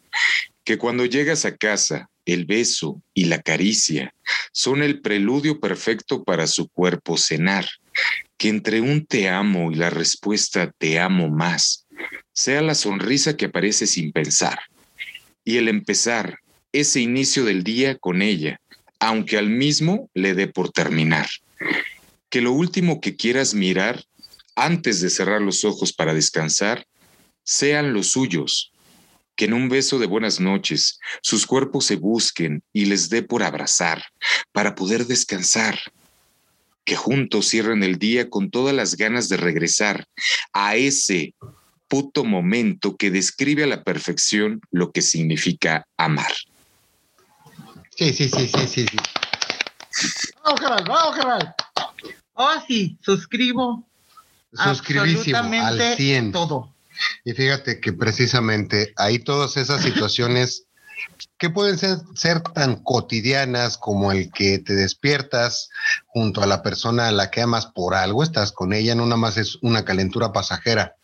Que 0.63 0.77
cuando 0.77 1.05
llegas 1.05 1.45
a 1.45 1.55
casa, 1.55 2.09
el 2.25 2.45
beso 2.45 3.01
y 3.13 3.25
la 3.25 3.41
caricia 3.41 4.13
son 4.51 4.83
el 4.83 5.01
preludio 5.01 5.59
perfecto 5.59 6.23
para 6.23 6.45
su 6.45 6.67
cuerpo 6.67 7.17
cenar. 7.17 7.67
Que 8.37 8.49
entre 8.49 8.81
un 8.81 9.05
te 9.05 9.29
amo 9.29 9.71
y 9.71 9.75
la 9.75 9.89
respuesta 9.89 10.71
te 10.77 10.99
amo 10.99 11.29
más 11.29 11.86
sea 12.37 12.61
la 12.61 12.75
sonrisa 12.75 13.35
que 13.35 13.45
aparece 13.45 13.87
sin 13.87 14.11
pensar. 14.11 14.59
Y 15.43 15.57
el 15.57 15.67
empezar 15.67 16.37
ese 16.71 17.01
inicio 17.01 17.43
del 17.45 17.63
día 17.63 17.97
con 17.97 18.21
ella, 18.21 18.61
aunque 18.99 19.39
al 19.39 19.49
mismo 19.49 20.11
le 20.13 20.35
dé 20.35 20.47
por 20.47 20.71
terminar. 20.71 21.27
Que 22.29 22.41
lo 22.41 22.51
último 22.51 23.01
que 23.01 23.15
quieras 23.15 23.55
mirar 23.55 24.03
antes 24.55 25.01
de 25.01 25.09
cerrar 25.09 25.41
los 25.41 25.65
ojos 25.65 25.93
para 25.93 26.13
descansar 26.13 26.85
sean 27.43 27.91
los 27.91 28.11
suyos, 28.11 28.71
que 29.35 29.45
en 29.45 29.53
un 29.53 29.67
beso 29.67 29.97
de 29.97 30.05
buenas 30.05 30.39
noches 30.39 30.99
sus 31.23 31.47
cuerpos 31.47 31.85
se 31.85 31.95
busquen 31.95 32.61
y 32.71 32.85
les 32.85 33.09
dé 33.09 33.23
por 33.23 33.41
abrazar 33.41 34.03
para 34.51 34.75
poder 34.75 35.07
descansar. 35.07 35.79
Que 36.85 36.95
juntos 36.95 37.47
cierren 37.47 37.81
el 37.81 37.97
día 37.97 38.29
con 38.29 38.51
todas 38.51 38.75
las 38.75 38.95
ganas 38.95 39.27
de 39.27 39.37
regresar 39.37 40.05
a 40.53 40.75
ese 40.75 41.33
puto 41.87 42.23
momento 42.23 42.95
que 42.97 43.11
describe 43.11 43.63
a 43.63 43.67
la 43.67 43.83
perfección 43.83 44.61
lo 44.71 44.91
que 44.91 45.01
significa 45.01 45.87
amar. 45.97 46.33
Sí, 47.95 48.13
sí, 48.13 48.29
sí, 48.29 48.47
sí, 48.47 48.67
sí. 48.67 48.97
¡Vamos, 50.43 50.59
carnal! 50.59 50.83
¡Vamos, 50.87 51.15
carnal! 51.15 51.55
Oh, 52.33 52.53
sí, 52.67 52.97
suscribo. 53.01 53.87
Suscribísimo 54.53 55.37
al 55.37 55.95
100. 55.95 56.31
Todo. 56.31 56.73
Y 57.25 57.33
fíjate 57.33 57.79
que 57.79 57.93
precisamente 57.93 58.93
hay 58.95 59.19
todas 59.19 59.57
esas 59.57 59.81
situaciones 59.81 60.65
que 61.37 61.49
pueden 61.49 61.77
ser, 61.77 61.97
ser, 62.15 62.41
tan 62.41 62.83
cotidianas 62.83 63.77
como 63.77 64.11
el 64.11 64.31
que 64.31 64.59
te 64.59 64.73
despiertas 64.73 65.69
junto 66.05 66.41
a 66.41 66.47
la 66.47 66.63
persona 66.63 67.07
a 67.07 67.11
la 67.11 67.29
que 67.29 67.41
amas 67.41 67.67
por 67.67 67.93
algo, 67.93 68.23
estás 68.23 68.51
con 68.51 68.73
ella, 68.73 68.95
no 68.95 69.05
nada 69.05 69.17
más 69.17 69.37
es 69.37 69.57
una 69.61 69.85
calentura 69.85 70.31
pasajera 70.31 70.96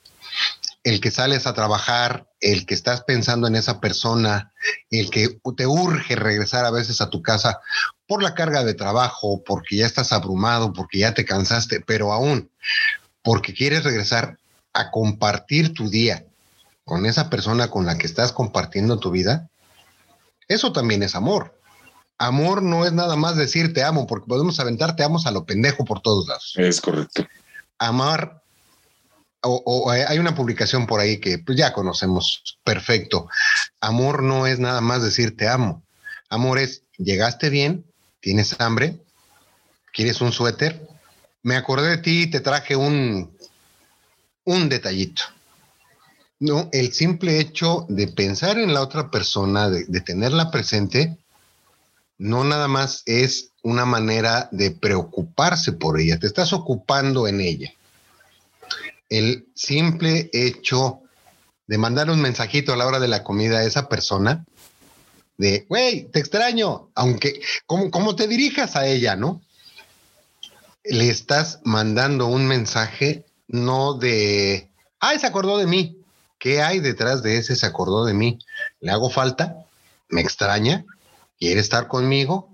el 0.84 1.00
que 1.00 1.12
sales 1.12 1.48
a 1.48 1.54
trabajar, 1.54 2.28
el 2.42 2.66
que 2.66 2.74
estás 2.74 3.04
pensando 3.04 3.48
en 3.48 3.56
esa 3.56 3.80
persona, 3.80 4.52
el 4.90 5.10
que 5.10 5.40
te 5.56 5.66
urge 5.66 6.16
regresar 6.16 6.66
a 6.66 6.72
veces 6.72 7.00
a 7.00 7.10
tu 7.10 7.22
casa 7.22 7.60
por 8.06 8.22
la 8.22 8.34
carga 8.34 8.64
de 8.64 8.74
trabajo, 8.74 9.44
porque 9.46 9.78
ya 9.78 9.86
estás 9.86 10.12
abrumado, 10.12 10.74
porque 10.74 11.00
ya 11.00 11.14
te 11.14 11.26
cansaste, 11.26 11.80
pero 11.80 12.12
aún 12.12 12.50
porque 13.24 13.54
quieres 13.54 13.84
regresar 13.84 14.38
a 14.74 14.92
compartir 14.92 15.74
tu 15.74 15.90
día 15.90 16.26
con 16.84 17.06
esa 17.06 17.30
persona 17.30 17.70
con 17.70 17.86
la 17.86 17.98
que 17.98 18.06
estás 18.06 18.34
compartiendo 18.34 19.00
tu 19.00 19.10
vida, 19.10 19.50
eso 20.50 20.74
también 20.74 21.02
es 21.02 21.16
amor. 21.16 21.58
Amor 22.18 22.62
no 22.62 22.86
es 22.86 22.92
nada 22.92 23.16
más 23.16 23.38
decir 23.38 23.74
te 23.74 23.84
amo, 23.84 24.06
porque 24.06 24.28
podemos 24.28 24.60
aventar 24.60 24.96
te 24.96 25.04
amo 25.04 25.20
a 25.26 25.32
lo 25.32 25.46
pendejo 25.46 25.86
por 25.86 26.02
todos 26.02 26.28
lados. 26.28 26.54
Es 26.58 26.82
correcto. 26.82 27.26
Amar 27.80 28.43
o, 29.44 29.92
hay 29.92 30.20
una 30.20 30.36
publicación 30.36 30.88
por 30.88 31.00
ahí 31.00 31.20
que 31.20 31.38
pues, 31.40 31.58
ya 31.58 31.74
conocemos 31.74 32.58
perfecto. 32.64 33.28
Amor 33.82 34.24
no 34.24 34.48
es 34.48 34.60
nada 34.60 34.82
más 34.82 35.04
decir 35.04 35.36
te 35.36 35.48
amo. 35.48 35.84
Amor 36.30 36.60
es, 36.60 36.84
llegaste 36.98 37.50
bien, 37.50 37.86
tienes 38.22 38.60
hambre, 38.60 39.00
quieres 39.94 40.22
un 40.22 40.32
suéter. 40.32 40.88
Me 41.42 41.58
acordé 41.58 41.90
de 41.90 41.98
ti 41.98 42.24
y 42.24 42.28
te 42.28 42.40
traje 42.40 42.76
un, 42.76 43.36
un 44.46 44.70
detallito. 44.70 45.24
No, 46.40 46.70
el 46.72 46.94
simple 46.94 47.40
hecho 47.40 47.86
de 47.90 48.08
pensar 48.08 48.58
en 48.58 48.74
la 48.74 48.82
otra 48.82 49.12
persona, 49.12 49.70
de 49.70 50.02
tenerla 50.02 50.52
presente, 50.52 51.18
no 52.18 52.44
nada 52.44 52.68
más 52.68 53.04
es 53.06 53.50
una 53.62 53.86
manera 53.86 54.50
de 54.52 54.72
preocuparse 54.72 55.74
por 55.74 56.00
ella, 56.00 56.20
te 56.20 56.28
estás 56.28 56.52
ocupando 56.54 57.28
en 57.28 57.40
ella 57.42 57.74
el 59.14 59.48
simple 59.54 60.32
hecho 60.34 61.02
de 61.68 61.78
mandar 61.78 62.10
un 62.10 62.20
mensajito 62.20 62.74
a 62.74 62.78
la 62.78 62.88
hora 62.88 63.00
de 63.00 63.08
la 63.08 63.24
comida 63.24 63.60
a 63.60 63.64
esa 63.64 63.88
persona, 63.88 64.44
de, 65.38 65.68
güey, 65.70 66.06
te 66.12 66.20
extraño, 66.20 66.90
aunque, 66.96 67.40
como, 67.68 68.16
te 68.16 68.28
dirijas 68.28 68.76
a 68.76 68.88
ella, 68.88 69.16
¿no? 69.16 69.40
Le 70.84 71.10
estás 71.10 71.60
mandando 71.64 72.26
un 72.26 72.48
mensaje 72.48 73.24
no 73.48 73.94
de, 73.94 74.72
ay, 75.00 75.20
se 75.20 75.28
acordó 75.28 75.60
de 75.60 75.68
mí. 75.68 76.00
¿Qué 76.40 76.64
hay 76.64 76.80
detrás 76.80 77.22
de 77.22 77.38
ese 77.38 77.56
se 77.56 77.68
acordó 77.68 78.06
de 78.06 78.16
mí? 78.16 78.40
¿Le 78.80 78.92
hago 78.92 79.12
falta? 79.12 79.68
¿Me 80.10 80.22
extraña? 80.22 80.86
¿Quiere 81.38 81.62
estar 81.62 81.88
conmigo? 81.88 82.50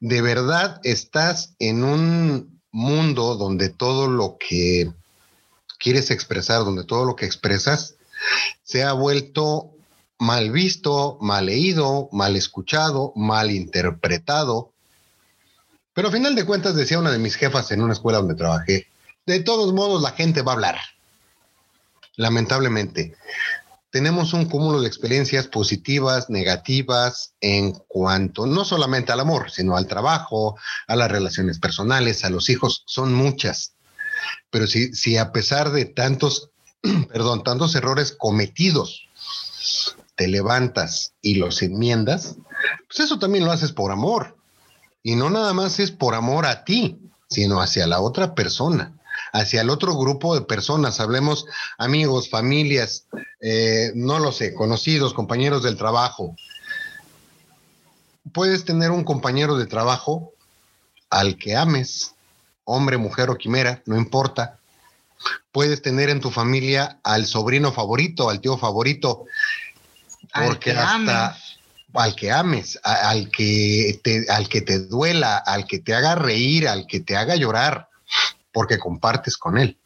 ¿De 0.00 0.22
verdad 0.22 0.80
estás 0.84 1.54
en 1.58 1.84
un 1.84 2.62
mundo 2.70 3.36
donde 3.36 3.68
todo 3.68 4.08
lo 4.08 4.38
que 4.38 4.90
quieres 5.82 6.10
expresar, 6.10 6.64
donde 6.64 6.84
todo 6.84 7.04
lo 7.04 7.16
que 7.16 7.26
expresas 7.26 7.96
se 8.62 8.84
ha 8.84 8.92
vuelto 8.92 9.72
mal 10.18 10.52
visto, 10.52 11.18
mal 11.20 11.46
leído, 11.46 12.08
mal 12.12 12.36
escuchado, 12.36 13.12
mal 13.16 13.50
interpretado. 13.50 14.72
Pero 15.92 16.08
a 16.08 16.12
final 16.12 16.36
de 16.36 16.46
cuentas, 16.46 16.76
decía 16.76 17.00
una 17.00 17.10
de 17.10 17.18
mis 17.18 17.34
jefas 17.34 17.72
en 17.72 17.82
una 17.82 17.92
escuela 17.92 18.18
donde 18.18 18.36
trabajé, 18.36 18.86
de 19.26 19.40
todos 19.40 19.74
modos 19.74 20.00
la 20.00 20.12
gente 20.12 20.42
va 20.42 20.52
a 20.52 20.54
hablar. 20.54 20.78
Lamentablemente, 22.16 23.16
tenemos 23.90 24.32
un 24.32 24.46
cúmulo 24.46 24.80
de 24.80 24.86
experiencias 24.86 25.48
positivas, 25.48 26.30
negativas, 26.30 27.34
en 27.40 27.72
cuanto 27.88 28.46
no 28.46 28.64
solamente 28.64 29.12
al 29.12 29.20
amor, 29.20 29.50
sino 29.50 29.76
al 29.76 29.86
trabajo, 29.86 30.56
a 30.86 30.94
las 30.94 31.10
relaciones 31.10 31.58
personales, 31.58 32.24
a 32.24 32.30
los 32.30 32.48
hijos, 32.48 32.84
son 32.86 33.12
muchas. 33.12 33.74
Pero 34.50 34.66
si, 34.66 34.94
si 34.94 35.16
a 35.16 35.32
pesar 35.32 35.70
de 35.70 35.84
tantos, 35.84 36.50
perdón, 37.12 37.42
tantos 37.44 37.74
errores 37.74 38.14
cometidos, 38.16 39.08
te 40.14 40.28
levantas 40.28 41.14
y 41.20 41.36
los 41.36 41.62
enmiendas, 41.62 42.36
pues 42.86 43.00
eso 43.00 43.18
también 43.18 43.44
lo 43.44 43.52
haces 43.52 43.72
por 43.72 43.90
amor. 43.90 44.36
Y 45.02 45.16
no 45.16 45.30
nada 45.30 45.52
más 45.52 45.80
es 45.80 45.90
por 45.90 46.14
amor 46.14 46.46
a 46.46 46.64
ti, 46.64 46.98
sino 47.28 47.60
hacia 47.60 47.86
la 47.86 48.00
otra 48.00 48.34
persona, 48.34 48.94
hacia 49.32 49.62
el 49.62 49.70
otro 49.70 49.96
grupo 49.96 50.34
de 50.34 50.42
personas. 50.42 51.00
Hablemos 51.00 51.46
amigos, 51.78 52.28
familias, 52.28 53.06
eh, 53.40 53.92
no 53.94 54.18
lo 54.18 54.32
sé, 54.32 54.54
conocidos, 54.54 55.14
compañeros 55.14 55.62
del 55.62 55.76
trabajo. 55.76 56.36
Puedes 58.32 58.64
tener 58.64 58.90
un 58.90 59.02
compañero 59.02 59.56
de 59.56 59.66
trabajo 59.66 60.32
al 61.10 61.36
que 61.36 61.56
ames, 61.56 62.14
hombre, 62.72 62.96
mujer 62.96 63.30
o 63.30 63.36
quimera, 63.36 63.82
no 63.86 63.96
importa. 63.96 64.58
Puedes 65.52 65.82
tener 65.82 66.10
en 66.10 66.20
tu 66.20 66.30
familia 66.30 66.98
al 67.04 67.26
sobrino 67.26 67.72
favorito, 67.72 68.28
al 68.28 68.40
tío 68.40 68.58
favorito, 68.58 69.26
porque 70.32 70.72
hasta 70.72 71.36
al 71.94 72.14
que 72.14 72.30
ames, 72.30 72.80
al 72.82 73.30
que 73.30 74.00
te, 74.02 74.30
al 74.30 74.48
que 74.48 74.62
te 74.62 74.78
duela, 74.80 75.36
al 75.36 75.66
que 75.66 75.78
te 75.78 75.94
haga 75.94 76.14
reír, 76.14 76.68
al 76.68 76.86
que 76.86 77.00
te 77.00 77.16
haga 77.16 77.36
llorar, 77.36 77.88
porque 78.52 78.78
compartes 78.78 79.36
con 79.36 79.58
él. 79.58 79.78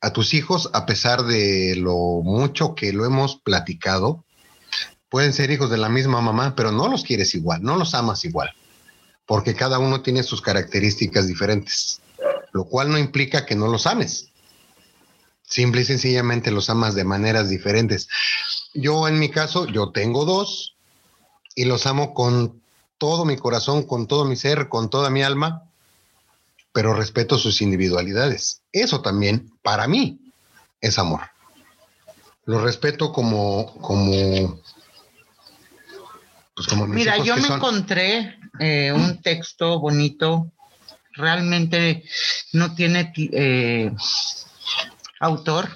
A 0.00 0.12
tus 0.12 0.34
hijos, 0.34 0.70
a 0.72 0.86
pesar 0.86 1.24
de 1.24 1.76
lo 1.76 2.22
mucho 2.22 2.74
que 2.74 2.92
lo 2.92 3.04
hemos 3.04 3.36
platicado, 3.36 4.24
pueden 5.08 5.32
ser 5.32 5.50
hijos 5.50 5.70
de 5.70 5.76
la 5.76 5.88
misma 5.88 6.20
mamá, 6.20 6.54
pero 6.56 6.72
no 6.72 6.88
los 6.88 7.04
quieres 7.04 7.34
igual, 7.34 7.62
no 7.62 7.76
los 7.76 7.94
amas 7.94 8.24
igual, 8.24 8.50
porque 9.30 9.54
cada 9.54 9.78
uno 9.78 10.02
tiene 10.02 10.24
sus 10.24 10.42
características 10.42 11.28
diferentes, 11.28 12.00
lo 12.50 12.64
cual 12.64 12.90
no 12.90 12.98
implica 12.98 13.46
que 13.46 13.54
no 13.54 13.68
los 13.68 13.86
ames. 13.86 14.32
Simple 15.44 15.82
y 15.82 15.84
sencillamente 15.84 16.50
los 16.50 16.68
amas 16.68 16.96
de 16.96 17.04
maneras 17.04 17.48
diferentes. 17.48 18.08
Yo 18.74 19.06
en 19.06 19.20
mi 19.20 19.28
caso, 19.28 19.68
yo 19.68 19.92
tengo 19.92 20.24
dos 20.24 20.74
y 21.54 21.64
los 21.66 21.86
amo 21.86 22.12
con 22.12 22.60
todo 22.98 23.24
mi 23.24 23.36
corazón, 23.36 23.84
con 23.84 24.08
todo 24.08 24.24
mi 24.24 24.34
ser, 24.34 24.68
con 24.68 24.90
toda 24.90 25.10
mi 25.10 25.22
alma, 25.22 25.62
pero 26.72 26.92
respeto 26.92 27.38
sus 27.38 27.62
individualidades. 27.62 28.62
Eso 28.72 29.00
también, 29.00 29.52
para 29.62 29.86
mí, 29.86 30.18
es 30.80 30.98
amor. 30.98 31.20
Lo 32.46 32.60
respeto 32.64 33.12
como, 33.12 33.78
como, 33.80 34.60
pues 36.60 36.68
como 36.68 36.86
Mira, 36.86 37.16
yo 37.16 37.38
me 37.38 37.48
encontré 37.48 38.38
eh, 38.58 38.92
un 38.92 39.22
texto 39.22 39.80
bonito, 39.80 40.52
realmente 41.14 42.04
no 42.52 42.74
tiene 42.74 43.14
eh, 43.16 43.90
autor, 45.20 45.70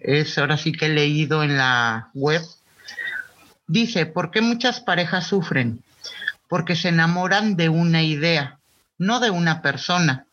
es 0.00 0.36
ahora 0.36 0.56
sí 0.56 0.72
que 0.72 0.86
he 0.86 0.88
leído 0.88 1.44
en 1.44 1.56
la 1.56 2.10
web, 2.14 2.42
dice, 3.68 4.04
¿por 4.04 4.32
qué 4.32 4.40
muchas 4.40 4.80
parejas 4.80 5.28
sufren? 5.28 5.84
Porque 6.48 6.74
se 6.74 6.88
enamoran 6.88 7.54
de 7.54 7.68
una 7.68 8.02
idea, 8.02 8.58
no 8.98 9.20
de 9.20 9.30
una 9.30 9.62
persona. 9.62 10.26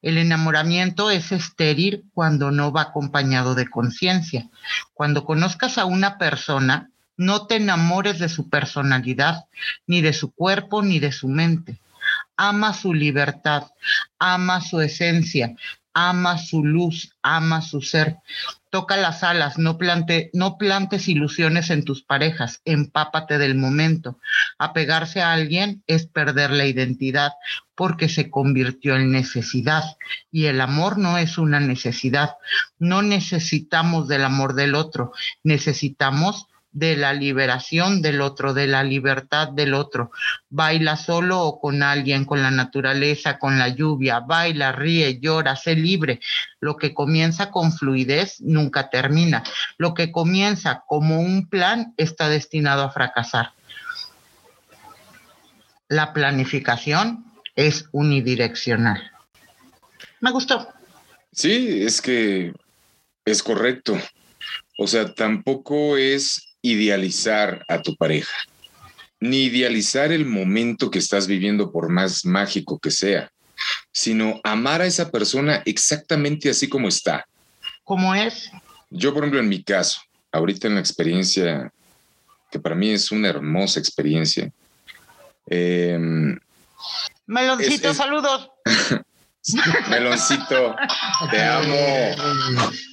El 0.00 0.18
enamoramiento 0.18 1.12
es 1.12 1.30
estéril 1.30 2.02
cuando 2.14 2.50
no 2.50 2.72
va 2.72 2.82
acompañado 2.82 3.54
de 3.54 3.70
conciencia. 3.70 4.48
Cuando 4.92 5.24
conozcas 5.24 5.78
a 5.78 5.84
una 5.84 6.18
persona, 6.18 6.90
no 7.16 7.46
te 7.46 7.56
enamores 7.56 8.18
de 8.18 8.28
su 8.28 8.48
personalidad, 8.48 9.46
ni 9.86 10.00
de 10.00 10.12
su 10.12 10.32
cuerpo, 10.32 10.82
ni 10.82 10.98
de 10.98 11.12
su 11.12 11.28
mente. 11.28 11.78
Ama 12.36 12.72
su 12.74 12.94
libertad, 12.94 13.64
ama 14.18 14.60
su 14.60 14.80
esencia, 14.80 15.54
ama 15.94 16.38
su 16.38 16.64
luz, 16.64 17.14
ama 17.22 17.62
su 17.62 17.80
ser. 17.80 18.16
Toca 18.70 18.96
las 18.96 19.22
alas, 19.22 19.58
no, 19.58 19.76
plante, 19.76 20.30
no 20.32 20.56
plantes 20.56 21.08
ilusiones 21.08 21.68
en 21.68 21.84
tus 21.84 22.02
parejas, 22.02 22.62
empápate 22.64 23.36
del 23.36 23.54
momento. 23.54 24.18
Apegarse 24.58 25.20
a 25.20 25.32
alguien 25.32 25.82
es 25.86 26.06
perder 26.06 26.50
la 26.50 26.64
identidad 26.64 27.32
porque 27.74 28.08
se 28.08 28.30
convirtió 28.30 28.96
en 28.96 29.10
necesidad 29.10 29.84
y 30.30 30.46
el 30.46 30.60
amor 30.60 30.98
no 30.98 31.18
es 31.18 31.36
una 31.36 31.60
necesidad. 31.60 32.36
No 32.78 33.02
necesitamos 33.02 34.08
del 34.08 34.24
amor 34.24 34.54
del 34.54 34.74
otro, 34.74 35.12
necesitamos 35.42 36.46
de 36.72 36.96
la 36.96 37.12
liberación 37.12 38.00
del 38.00 38.20
otro, 38.20 38.54
de 38.54 38.66
la 38.66 38.82
libertad 38.82 39.48
del 39.48 39.74
otro. 39.74 40.10
Baila 40.48 40.96
solo 40.96 41.40
o 41.42 41.60
con 41.60 41.82
alguien, 41.82 42.24
con 42.24 42.42
la 42.42 42.50
naturaleza, 42.50 43.38
con 43.38 43.58
la 43.58 43.68
lluvia, 43.68 44.20
baila, 44.20 44.72
ríe, 44.72 45.20
llora, 45.20 45.54
sé 45.54 45.76
libre. 45.76 46.20
Lo 46.60 46.76
que 46.76 46.94
comienza 46.94 47.50
con 47.50 47.72
fluidez 47.72 48.40
nunca 48.40 48.88
termina. 48.88 49.42
Lo 49.76 49.94
que 49.94 50.10
comienza 50.10 50.82
como 50.86 51.20
un 51.20 51.48
plan 51.48 51.94
está 51.96 52.28
destinado 52.28 52.82
a 52.82 52.90
fracasar. 52.90 53.52
La 55.88 56.14
planificación 56.14 57.24
es 57.54 57.86
unidireccional. 57.92 59.10
Me 60.20 60.30
gustó. 60.30 60.68
Sí, 61.32 61.82
es 61.82 62.00
que 62.00 62.54
es 63.24 63.42
correcto. 63.42 63.98
O 64.78 64.86
sea, 64.86 65.12
tampoco 65.14 65.96
es 65.96 66.51
idealizar 66.62 67.64
a 67.68 67.82
tu 67.82 67.96
pareja, 67.96 68.36
ni 69.20 69.44
idealizar 69.44 70.12
el 70.12 70.24
momento 70.24 70.90
que 70.90 70.98
estás 70.98 71.26
viviendo 71.26 71.70
por 71.70 71.88
más 71.88 72.24
mágico 72.24 72.78
que 72.78 72.90
sea, 72.90 73.30
sino 73.90 74.40
amar 74.44 74.80
a 74.80 74.86
esa 74.86 75.10
persona 75.10 75.62
exactamente 75.66 76.48
así 76.48 76.68
como 76.68 76.88
está. 76.88 77.26
¿Cómo 77.84 78.14
es? 78.14 78.50
Yo, 78.90 79.12
por 79.12 79.24
ejemplo, 79.24 79.40
en 79.40 79.48
mi 79.48 79.62
caso, 79.62 80.00
ahorita 80.30 80.68
en 80.68 80.74
la 80.74 80.80
experiencia, 80.80 81.72
que 82.50 82.58
para 82.58 82.74
mí 82.74 82.90
es 82.90 83.10
una 83.10 83.28
hermosa 83.28 83.80
experiencia. 83.80 84.50
Em, 85.46 86.38
Meloncito, 87.26 87.92
saludos. 87.94 88.50
Meloncito, 89.90 90.76
te 91.30 91.42
amo. 91.42 91.74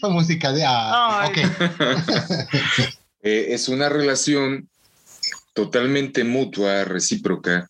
La 0.02 0.10
música 0.10 0.52
de... 0.52 0.64
Ah, 0.66 1.30
ok. 1.30 1.38
Eh, 3.22 3.48
es 3.50 3.68
una 3.70 3.90
relación 3.90 4.70
totalmente 5.54 6.24
mutua, 6.24 6.86
recíproca, 6.86 7.70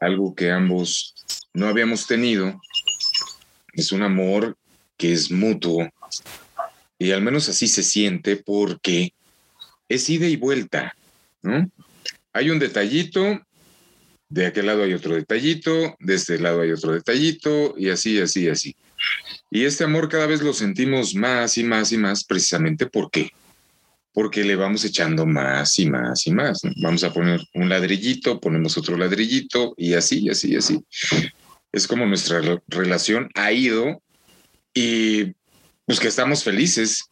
algo 0.00 0.34
que 0.34 0.50
ambos 0.50 1.14
no 1.54 1.66
habíamos 1.66 2.06
tenido. 2.06 2.60
Es 3.72 3.92
un 3.92 4.02
amor 4.02 4.56
que 4.96 5.12
es 5.12 5.30
mutuo 5.30 5.88
y 6.98 7.10
al 7.10 7.22
menos 7.22 7.48
así 7.48 7.68
se 7.68 7.82
siente 7.82 8.36
porque 8.36 9.12
es 9.88 10.08
ida 10.08 10.26
y 10.26 10.36
vuelta, 10.36 10.94
¿no? 11.42 11.68
Hay 12.32 12.50
un 12.50 12.58
detallito, 12.58 13.40
de 14.28 14.46
aquel 14.46 14.66
lado 14.66 14.84
hay 14.84 14.94
otro 14.94 15.14
detallito, 15.14 15.96
de 15.98 16.14
este 16.14 16.38
lado 16.38 16.60
hay 16.62 16.70
otro 16.70 16.92
detallito 16.92 17.74
y 17.76 17.90
así, 17.90 18.20
así, 18.20 18.48
así. 18.48 18.76
Y 19.50 19.64
este 19.64 19.84
amor 19.84 20.08
cada 20.08 20.26
vez 20.26 20.42
lo 20.42 20.52
sentimos 20.52 21.14
más 21.14 21.58
y 21.58 21.64
más 21.64 21.92
y 21.92 21.98
más 21.98 22.24
precisamente 22.24 22.86
porque 22.86 23.32
porque 24.12 24.44
le 24.44 24.56
vamos 24.56 24.84
echando 24.84 25.26
más 25.26 25.78
y 25.78 25.86
más 25.86 26.26
y 26.26 26.32
más. 26.32 26.60
Vamos 26.82 27.02
a 27.04 27.12
poner 27.12 27.40
un 27.54 27.68
ladrillito, 27.68 28.40
ponemos 28.40 28.76
otro 28.76 28.96
ladrillito 28.96 29.74
y 29.76 29.94
así, 29.94 30.28
así, 30.28 30.54
así. 30.54 30.84
Es 31.72 31.86
como 31.86 32.06
nuestra 32.06 32.40
relación 32.68 33.30
ha 33.34 33.52
ido 33.52 34.02
y 34.74 35.32
pues 35.86 35.98
que 35.98 36.08
estamos 36.08 36.44
felices. 36.44 37.04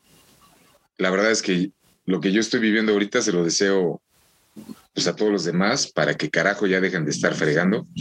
La 0.98 1.10
verdad 1.10 1.30
es 1.30 1.40
que 1.40 1.70
lo 2.04 2.20
que 2.20 2.32
yo 2.32 2.40
estoy 2.40 2.60
viviendo 2.60 2.92
ahorita 2.92 3.22
se 3.22 3.32
lo 3.32 3.44
deseo 3.44 4.02
pues 4.92 5.06
a 5.06 5.16
todos 5.16 5.32
los 5.32 5.44
demás 5.44 5.90
para 5.90 6.16
que 6.16 6.28
carajo 6.28 6.66
ya 6.66 6.80
dejen 6.80 7.04
de 7.04 7.12
estar 7.12 7.34
fregando. 7.34 7.86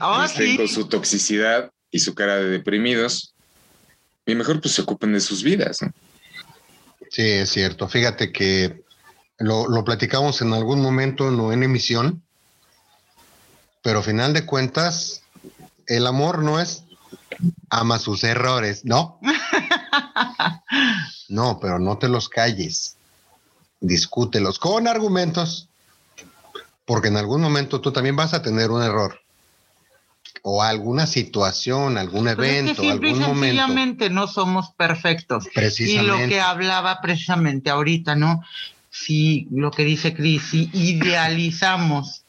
Oh, 0.00 0.24
con 0.56 0.68
su 0.68 0.88
toxicidad 0.88 1.70
y 1.90 1.98
su 1.98 2.14
cara 2.14 2.36
de 2.36 2.48
deprimidos 2.48 3.34
y 4.24 4.34
mejor 4.34 4.60
pues 4.60 4.74
se 4.74 4.82
ocupen 4.82 5.12
de 5.12 5.20
sus 5.20 5.42
vidas. 5.42 5.82
¿no? 5.82 5.92
Sí, 7.10 7.22
es 7.22 7.50
cierto. 7.50 7.88
Fíjate 7.88 8.32
que 8.32 8.84
lo, 9.38 9.68
lo 9.68 9.84
platicamos 9.84 10.40
en 10.42 10.52
algún 10.52 10.80
momento, 10.80 11.30
no 11.30 11.52
en 11.52 11.62
emisión, 11.62 12.22
pero 13.82 13.98
a 13.98 14.02
final 14.02 14.32
de 14.32 14.46
cuentas, 14.46 15.22
el 15.86 16.06
amor 16.06 16.42
no 16.42 16.60
es 16.60 16.84
ama 17.68 17.98
sus 17.98 18.24
errores, 18.24 18.84
¿no? 18.84 19.18
No, 21.28 21.60
pero 21.60 21.78
no 21.78 21.96
te 21.96 22.08
los 22.08 22.28
calles. 22.28 22.96
Discútelos 23.78 24.58
con 24.58 24.88
argumentos, 24.88 25.68
porque 26.84 27.06
en 27.06 27.16
algún 27.16 27.40
momento 27.40 27.80
tú 27.80 27.92
también 27.92 28.16
vas 28.16 28.34
a 28.34 28.42
tener 28.42 28.72
un 28.72 28.82
error. 28.82 29.19
O 30.42 30.62
alguna 30.62 31.06
situación, 31.06 31.98
algún 31.98 32.24
Pero 32.24 32.42
es 32.42 32.48
evento, 32.50 32.82
que 32.82 32.88
simple 32.90 33.08
y 33.08 33.12
algún 33.12 33.26
momento. 33.26 33.40
sencillamente 33.62 34.10
no 34.10 34.26
somos 34.26 34.70
perfectos. 34.72 35.44
Y 35.44 35.48
lo 35.48 35.52
Precisamente. 35.54 36.28
que 36.28 36.40
hablaba 36.40 37.00
precisamente 37.00 37.70
ahorita, 37.70 38.14
¿no? 38.14 38.42
Si 38.90 39.46
lo 39.50 39.70
que 39.70 39.84
dice 39.84 40.14
Cris, 40.14 40.42
si 40.50 40.70
idealizamos 40.72 42.24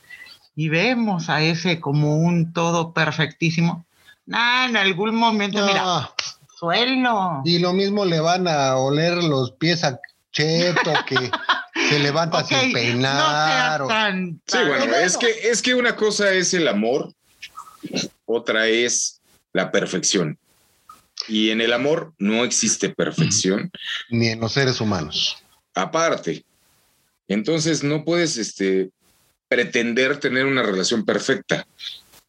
y 0.55 0.69
vemos 0.69 1.29
a 1.29 1.41
ese 1.41 1.79
como 1.79 2.17
un 2.17 2.53
todo 2.53 2.93
perfectísimo, 2.93 3.85
nah, 4.25 4.65
en 4.67 4.77
algún 4.77 5.15
momento, 5.15 5.65
mira, 5.65 5.81
No, 5.83 6.13
suelo. 6.59 7.41
y 7.45 7.59
lo 7.59 7.73
mismo 7.73 8.05
le 8.05 8.19
van 8.19 8.47
a 8.47 8.75
oler 8.77 9.23
los 9.23 9.51
pies 9.53 9.83
a 9.83 9.99
Cheto 10.31 10.93
que 11.07 11.15
se 11.89 11.99
levanta 11.99 12.39
Ok, 12.39 12.47
sin 12.47 12.67
no 12.67 12.73
peinar. 12.73 13.47
seas 13.47 13.81
o- 13.81 13.87
tan, 13.87 14.41
Sí, 14.47 14.57
tan- 14.57 14.67
bueno, 14.67 14.95
es 14.95 15.17
que, 15.17 15.27
es 15.49 15.61
que 15.61 15.73
una 15.75 15.95
cosa 15.95 16.31
es 16.33 16.53
el 16.53 16.67
amor, 16.67 17.13
otra 18.31 18.67
es 18.67 19.21
la 19.53 19.71
perfección. 19.71 20.37
Y 21.27 21.51
en 21.51 21.61
el 21.61 21.73
amor 21.73 22.13
no 22.17 22.43
existe 22.43 22.89
perfección, 22.89 23.71
ni 24.09 24.29
en 24.29 24.39
los 24.39 24.53
seres 24.53 24.81
humanos. 24.81 25.37
aparte. 25.75 26.43
Entonces 27.27 27.83
no 27.83 28.03
puedes 28.03 28.37
este, 28.37 28.89
pretender 29.47 30.19
tener 30.19 30.45
una 30.45 30.63
relación 30.63 31.05
perfecta. 31.05 31.65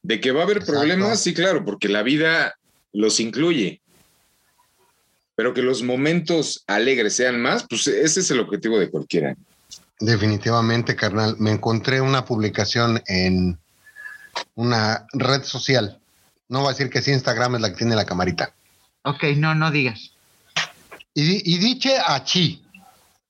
De 0.03 0.21
que 0.21 0.33
va 0.33 0.41
a 0.41 0.45
haber 0.45 0.59
Exacto. 0.59 0.81
problemas, 0.81 1.21
sí, 1.21 1.33
claro, 1.33 1.65
porque 1.65 1.89
la 1.89 2.03
vida 2.03 2.57
los 2.93 3.21
incluye. 3.21 3.81
Pero 5.37 5.55
que 5.55 5.63
los 5.63 5.83
momentos 5.83 6.65
alegres 6.67 7.15
sean 7.15 7.41
más, 7.41 7.65
pues 7.69 7.87
ese 7.87 8.21
es 8.21 8.31
el 8.33 8.41
objetivo 8.41 8.79
de 8.79 8.91
cualquiera. 8.91 9.37
Definitivamente, 10.01 10.97
carnal. 10.97 11.37
Me 11.39 11.53
encontré 11.53 12.01
una 12.01 12.25
publicación 12.25 13.01
en 13.07 13.59
una 14.55 15.07
red 15.13 15.43
social. 15.45 16.01
No 16.49 16.61
voy 16.61 16.69
a 16.69 16.73
decir 16.73 16.91
que 16.91 17.03
sí, 17.03 17.11
Instagram 17.13 17.57
es 17.57 17.61
la 17.61 17.71
que 17.71 17.77
tiene 17.77 17.97
la 17.97 18.05
camarita. 18.07 18.55
Ok, 19.05 19.25
no, 19.37 19.55
no 19.55 19.71
digas. 19.71 20.13
Y, 21.15 21.55
y 21.55 21.59
dice 21.59 21.99
achí, 22.07 22.65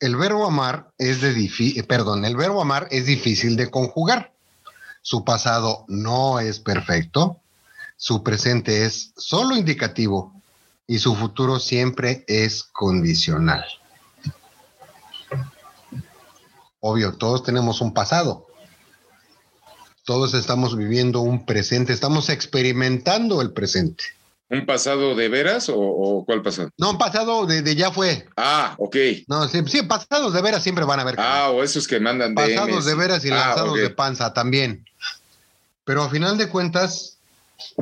el 0.00 0.16
verbo 0.16 0.46
amar 0.46 0.90
es 0.98 1.20
de 1.20 1.34
difí- 1.34 1.78
eh, 1.78 1.82
perdón, 1.84 2.24
el 2.24 2.36
verbo 2.36 2.60
amar 2.60 2.88
es 2.90 3.06
difícil 3.06 3.56
de 3.56 3.70
conjugar. 3.70 4.32
Su 5.00 5.24
pasado 5.24 5.84
no 5.88 6.38
es 6.40 6.60
perfecto, 6.60 7.40
su 7.96 8.22
presente 8.22 8.84
es 8.84 9.12
solo 9.16 9.56
indicativo 9.56 10.32
y 10.86 10.98
su 10.98 11.14
futuro 11.16 11.58
siempre 11.58 12.24
es 12.28 12.62
condicional. 12.64 13.64
Obvio, 16.80 17.14
todos 17.14 17.42
tenemos 17.44 17.80
un 17.80 17.94
pasado. 17.94 18.46
Todos 20.04 20.34
estamos 20.34 20.76
viviendo 20.76 21.20
un 21.20 21.46
presente, 21.46 21.92
estamos 21.92 22.28
experimentando 22.28 23.40
el 23.40 23.52
presente. 23.52 24.04
¿Un 24.50 24.66
pasado 24.66 25.14
de 25.14 25.28
veras 25.28 25.68
o, 25.70 25.78
o 25.78 26.24
cuál 26.26 26.42
pasado? 26.42 26.68
No, 26.76 26.90
un 26.90 26.98
pasado 26.98 27.46
de, 27.46 27.62
de 27.62 27.74
ya 27.74 27.90
fue. 27.90 28.28
Ah, 28.36 28.74
ok. 28.78 28.96
No, 29.26 29.48
sí, 29.48 29.62
sí, 29.66 29.82
pasados 29.82 30.34
de 30.34 30.42
veras 30.42 30.62
siempre 30.62 30.84
van 30.84 30.98
a 30.98 31.02
haber. 31.02 31.14
Ah, 31.18 31.50
o 31.50 31.62
esos 31.62 31.86
que 31.88 32.00
mandan 32.00 32.34
DMs. 32.34 32.50
pasados 32.56 32.84
de 32.84 32.94
veras 32.94 33.24
y 33.24 33.30
Ah, 33.30 33.34
lanzados 33.36 33.78
de 33.78 33.90
panza 33.90 34.34
también. 34.34 34.84
Pero 35.84 36.02
a 36.02 36.10
final 36.10 36.36
de 36.36 36.48
cuentas, 36.48 37.16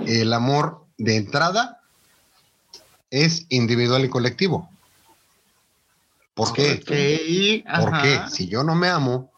el 0.06 0.32
amor 0.32 0.84
de 0.96 1.16
entrada 1.16 1.80
es 3.10 3.46
individual 3.48 4.04
y 4.04 4.08
colectivo. 4.08 4.70
¿Por 6.34 6.52
qué? 6.52 6.74
Ok, 7.64 7.80
Porque 7.80 8.14
ajá. 8.14 8.28
si 8.30 8.46
yo 8.46 8.62
no 8.62 8.74
me 8.76 8.88
amo, 8.88 9.29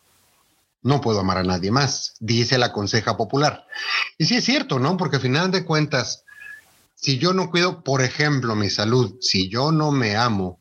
no 0.83 1.01
puedo 1.01 1.21
amar 1.21 1.39
a 1.39 1.45
nadie 1.45 1.71
más, 1.71 2.15
dice 2.21 2.59
la 2.59 2.73
conseja 2.73 3.17
popular. 3.17 3.67
Y 4.19 4.27
sí 4.27 4.37
es 4.37 4.45
cierto, 4.45 4.79
¿no? 4.79 4.97
Porque 4.97 5.17
a 5.17 5.21
final 5.21 5.51
de 5.51 5.65
cuentas, 5.65 6.25
si 6.95 7.19
yo 7.19 7.33
no 7.33 7.51
cuido, 7.51 7.83
por 7.83 8.03
ejemplo, 8.03 8.55
mi 8.55 8.69
salud, 8.69 9.17
si 9.21 9.49
yo 9.49 9.73
no 9.73 9.91
me 9.91 10.17
amo, 10.17 10.61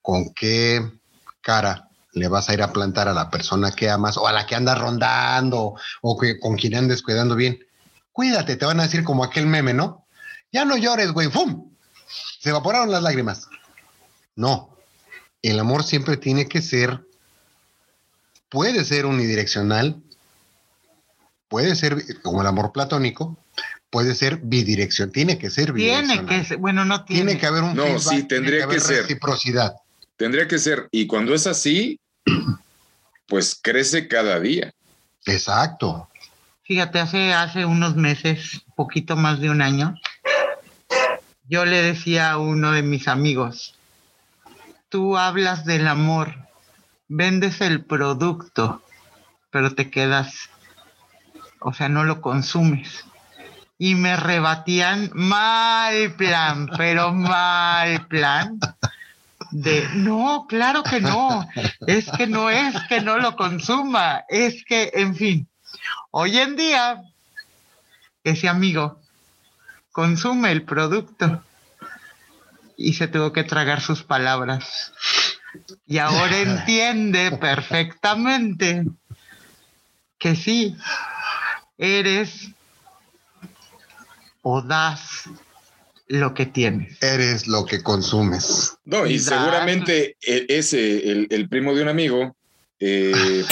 ¿con 0.00 0.32
qué 0.34 0.92
cara 1.40 1.88
le 2.12 2.28
vas 2.28 2.48
a 2.48 2.54
ir 2.54 2.62
a 2.62 2.72
plantar 2.72 3.08
a 3.08 3.14
la 3.14 3.30
persona 3.30 3.72
que 3.72 3.90
amas 3.90 4.16
o 4.16 4.28
a 4.28 4.32
la 4.32 4.46
que 4.46 4.54
andas 4.54 4.78
rondando 4.78 5.74
o 6.02 6.18
que, 6.18 6.38
con 6.38 6.56
quien 6.56 6.76
andes 6.76 7.02
cuidando 7.02 7.34
bien? 7.34 7.58
Cuídate, 8.12 8.56
te 8.56 8.64
van 8.64 8.78
a 8.78 8.84
decir 8.84 9.02
como 9.02 9.24
aquel 9.24 9.46
meme, 9.46 9.74
¿no? 9.74 10.06
Ya 10.52 10.64
no 10.64 10.76
llores, 10.76 11.10
güey, 11.10 11.28
¡fum! 11.28 11.72
Se 12.38 12.50
evaporaron 12.50 12.92
las 12.92 13.02
lágrimas. 13.02 13.48
No, 14.36 14.76
el 15.42 15.58
amor 15.58 15.82
siempre 15.82 16.16
tiene 16.16 16.46
que 16.46 16.62
ser, 16.62 17.06
puede 18.48 18.84
ser 18.84 19.06
unidireccional, 19.06 19.96
puede 21.48 21.74
ser 21.76 22.20
como 22.22 22.40
el 22.40 22.46
amor 22.46 22.72
platónico, 22.72 23.38
puede 23.90 24.14
ser 24.14 24.38
bidirección, 24.42 25.12
tiene 25.12 25.38
que 25.38 25.50
ser 25.50 25.72
Tiene 25.72 26.00
bidireccional. 26.02 26.26
que 26.26 26.44
ser, 26.44 26.56
bueno, 26.58 26.84
no 26.84 27.04
tiene. 27.04 27.24
Tiene 27.24 27.40
que 27.40 27.46
haber 27.46 27.62
un 27.62 27.74
No, 27.76 27.84
feedback, 27.84 28.00
sí, 28.02 28.08
tiene 28.08 28.28
tendría 28.28 28.64
haber 28.64 28.76
que 28.76 28.84
ser. 28.84 29.02
reciprocidad. 29.02 29.74
Tendría 30.16 30.48
que 30.48 30.58
ser. 30.58 30.88
Y 30.90 31.06
cuando 31.06 31.34
es 31.34 31.46
así, 31.46 31.98
pues 33.26 33.58
crece 33.60 34.08
cada 34.08 34.38
día. 34.40 34.72
Exacto. 35.26 36.08
Fíjate, 36.64 36.98
hace, 36.98 37.32
hace 37.34 37.64
unos 37.66 37.94
meses, 37.96 38.62
poquito 38.74 39.16
más 39.16 39.38
de 39.40 39.50
un 39.50 39.60
año, 39.60 39.94
yo 41.48 41.64
le 41.66 41.82
decía 41.82 42.30
a 42.32 42.38
uno 42.38 42.72
de 42.72 42.82
mis 42.82 43.06
amigos, 43.06 43.74
tú 44.88 45.18
hablas 45.18 45.66
del 45.66 45.86
amor, 45.86 46.43
vendes 47.16 47.60
el 47.60 47.84
producto, 47.84 48.82
pero 49.50 49.74
te 49.74 49.90
quedas, 49.90 50.50
o 51.60 51.72
sea, 51.72 51.88
no 51.88 52.04
lo 52.04 52.20
consumes. 52.20 53.04
Y 53.78 53.94
me 53.94 54.16
rebatían 54.16 55.10
mal 55.14 56.14
plan, 56.14 56.70
pero 56.76 57.12
mal 57.12 58.06
plan. 58.06 58.58
De, 59.50 59.88
no, 59.94 60.46
claro 60.48 60.82
que 60.82 61.00
no, 61.00 61.46
es 61.86 62.10
que 62.12 62.26
no 62.26 62.50
es 62.50 62.74
que 62.88 63.00
no 63.00 63.18
lo 63.18 63.36
consuma, 63.36 64.24
es 64.28 64.64
que, 64.64 64.90
en 64.94 65.14
fin, 65.14 65.48
Hoy 66.10 66.38
en 66.38 66.56
día, 66.56 67.02
ese 68.22 68.48
amigo 68.48 69.00
consume 69.92 70.52
el 70.52 70.62
producto 70.62 71.42
y 72.76 72.94
se 72.94 73.08
tuvo 73.08 73.32
que 73.32 73.44
tragar 73.44 73.80
sus 73.80 74.02
palabras. 74.02 74.92
Y 75.86 75.98
ahora 75.98 76.38
entiende 76.40 77.36
perfectamente 77.38 78.84
que 80.18 80.34
sí, 80.36 80.76
eres 81.78 82.50
o 84.42 84.62
das 84.62 85.28
lo 86.08 86.34
que 86.34 86.46
tienes. 86.46 87.02
Eres 87.02 87.46
lo 87.46 87.64
que 87.64 87.82
consumes. 87.82 88.76
No, 88.84 89.06
y 89.06 89.18
seguramente 89.18 90.16
e- 90.20 90.46
ese, 90.48 91.10
el, 91.10 91.26
el 91.30 91.48
primo 91.48 91.74
de 91.74 91.82
un 91.82 91.88
amigo, 91.88 92.36
eh, 92.78 93.44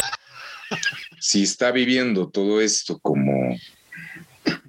si 1.21 1.43
está 1.43 1.71
viviendo 1.73 2.29
todo 2.29 2.61
esto 2.61 2.99
como, 2.99 3.57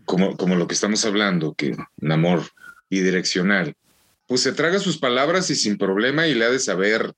como, 0.06 0.38
como 0.38 0.56
lo 0.56 0.68
que 0.68 0.74
estamos 0.74 1.04
hablando, 1.06 1.54
que 1.54 1.76
un 2.02 2.12
amor 2.12 2.50
bidireccional, 2.90 3.76
pues 4.28 4.42
se 4.42 4.54
traga 4.54 4.80
sus 4.80 4.98
palabras 4.98 5.50
y 5.50 5.56
sin 5.56 5.78
problema 5.78 6.28
y 6.28 6.34
le 6.34 6.46
ha 6.46 6.50
de 6.50 6.60
saber 6.60 7.14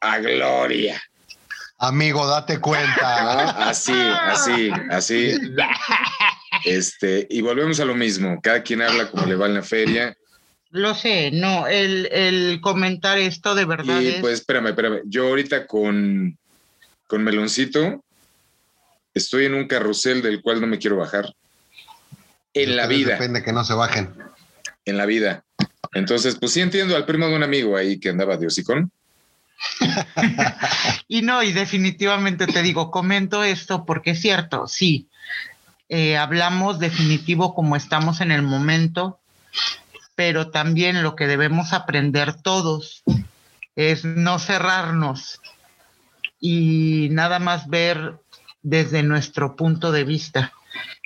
a 0.00 0.18
gloria. 0.18 1.00
Amigo, 1.78 2.26
date 2.26 2.60
cuenta. 2.60 2.90
Ah, 3.02 3.68
Así, 3.70 3.92
así, 3.92 4.70
así. 4.90 5.34
Este, 6.64 7.26
y 7.30 7.40
volvemos 7.40 7.80
a 7.80 7.84
lo 7.86 7.94
mismo. 7.94 8.38
Cada 8.42 8.62
quien 8.62 8.82
habla 8.82 9.10
como 9.10 9.24
le 9.24 9.34
va 9.34 9.46
en 9.46 9.54
la 9.54 9.62
feria. 9.62 10.14
Lo 10.70 10.94
sé, 10.94 11.30
no, 11.32 11.66
el, 11.66 12.06
el 12.12 12.60
comentar 12.60 13.18
esto 13.18 13.54
de 13.54 13.64
verdad 13.64 13.98
Y 14.00 14.08
es... 14.08 14.20
pues 14.20 14.34
espérame, 14.40 14.66
espérame. 14.68 15.00
Yo 15.06 15.28
ahorita 15.28 15.66
con, 15.66 16.36
con 17.06 17.24
Meloncito 17.24 18.04
estoy 19.14 19.46
en 19.46 19.54
un 19.54 19.66
carrusel 19.68 20.20
del 20.22 20.42
cual 20.42 20.60
no 20.60 20.66
me 20.66 20.78
quiero 20.78 20.96
bajar. 20.96 21.32
En 22.52 22.76
la 22.76 22.86
vida, 22.86 23.12
Depende 23.12 23.42
que 23.42 23.52
no 23.52 23.64
se 23.64 23.74
bajen. 23.74 24.12
en 24.84 24.96
la 24.98 25.06
vida. 25.06 25.44
Entonces, 25.92 26.36
pues 26.36 26.52
sí 26.52 26.60
entiendo 26.60 26.96
al 26.96 27.06
primo 27.06 27.26
de 27.26 27.36
un 27.36 27.42
amigo 27.42 27.76
ahí 27.76 27.98
que 27.98 28.10
andaba 28.10 28.36
de 28.36 28.46
hocicón. 28.46 28.90
Y 31.08 31.22
no, 31.22 31.42
y 31.42 31.52
definitivamente 31.52 32.46
te 32.46 32.62
digo, 32.62 32.92
comento 32.92 33.42
esto 33.42 33.84
porque 33.84 34.12
es 34.12 34.20
cierto, 34.20 34.68
sí, 34.68 35.08
eh, 35.88 36.16
hablamos 36.16 36.78
definitivo 36.78 37.52
como 37.52 37.74
estamos 37.74 38.20
en 38.20 38.30
el 38.30 38.42
momento, 38.42 39.18
pero 40.14 40.50
también 40.50 41.02
lo 41.02 41.16
que 41.16 41.26
debemos 41.26 41.72
aprender 41.72 42.34
todos 42.34 43.02
es 43.74 44.04
no 44.04 44.38
cerrarnos 44.38 45.40
y 46.38 47.08
nada 47.10 47.40
más 47.40 47.68
ver 47.68 48.20
desde 48.62 49.02
nuestro 49.02 49.56
punto 49.56 49.90
de 49.90 50.04
vista. 50.04 50.52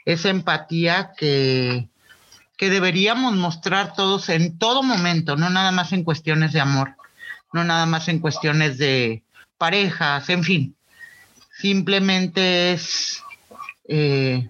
Esa 0.05 0.29
empatía 0.29 1.13
que, 1.17 1.89
que 2.57 2.71
deberíamos 2.71 3.35
mostrar 3.35 3.95
todos 3.95 4.29
en 4.29 4.59
todo 4.59 4.83
momento, 4.83 5.37
no 5.37 5.51
nada 5.51 5.73
más 5.73 5.93
en 5.93 6.05
cuestiones 6.05 6.53
de 6.53 6.61
amor, 6.61 6.97
no 7.53 7.65
nada 7.65 7.87
más 7.87 8.09
en 8.09 8.21
cuestiones 8.21 8.79
de 8.79 9.23
parejas, 9.59 10.29
en 10.29 10.45
fin. 10.45 10.77
Simplemente 11.59 12.73
es, 12.73 13.23
eh, 13.89 14.49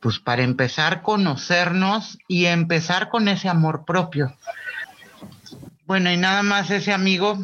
pues 0.00 0.18
para 0.18 0.42
empezar, 0.42 1.02
conocernos 1.02 2.18
y 2.28 2.46
empezar 2.46 3.08
con 3.08 3.28
ese 3.28 3.48
amor 3.48 3.84
propio. 3.84 4.34
Bueno, 5.86 6.10
y 6.10 6.16
nada 6.16 6.42
más 6.42 6.70
ese 6.70 6.92
amigo, 6.92 7.38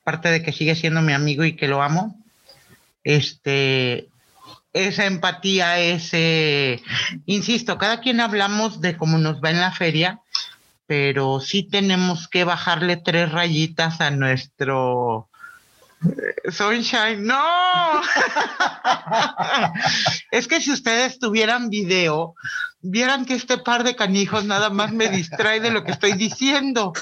aparte 0.00 0.28
de 0.30 0.42
que 0.42 0.52
sigue 0.52 0.74
siendo 0.74 1.02
mi 1.02 1.12
amigo 1.12 1.44
y 1.44 1.56
que 1.56 1.68
lo 1.68 1.82
amo, 1.82 2.18
este, 3.04 4.08
esa 4.76 5.06
empatía, 5.06 5.78
ese, 5.78 6.82
insisto, 7.24 7.78
cada 7.78 8.00
quien 8.00 8.20
hablamos 8.20 8.80
de 8.80 8.96
cómo 8.96 9.16
nos 9.16 9.40
va 9.42 9.50
en 9.50 9.60
la 9.60 9.72
feria, 9.72 10.20
pero 10.86 11.40
sí 11.40 11.62
tenemos 11.62 12.28
que 12.28 12.44
bajarle 12.44 12.98
tres 12.98 13.32
rayitas 13.32 14.00
a 14.00 14.10
nuestro 14.10 15.28
eh, 16.04 16.50
Sunshine. 16.50 17.26
No, 17.26 17.42
es 20.30 20.46
que 20.46 20.60
si 20.60 20.72
ustedes 20.72 21.18
tuvieran 21.18 21.70
video, 21.70 22.34
vieran 22.82 23.24
que 23.24 23.34
este 23.34 23.56
par 23.56 23.82
de 23.82 23.96
canijos 23.96 24.44
nada 24.44 24.68
más 24.68 24.92
me 24.92 25.08
distrae 25.08 25.60
de 25.60 25.70
lo 25.70 25.84
que 25.84 25.92
estoy 25.92 26.12
diciendo. 26.12 26.92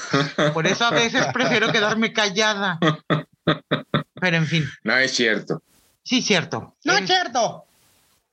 Por 0.53 0.65
eso 0.65 0.85
a 0.85 0.91
veces 0.91 1.25
prefiero 1.33 1.73
quedarme 1.73 2.13
callada. 2.13 2.79
Pero 4.21 4.37
en 4.37 4.47
fin. 4.47 4.65
No 4.83 4.95
es 4.95 5.13
cierto. 5.13 5.61
Sí, 6.03 6.21
cierto. 6.21 6.75
No 6.83 6.95
es 6.97 7.05
cierto. 7.05 7.64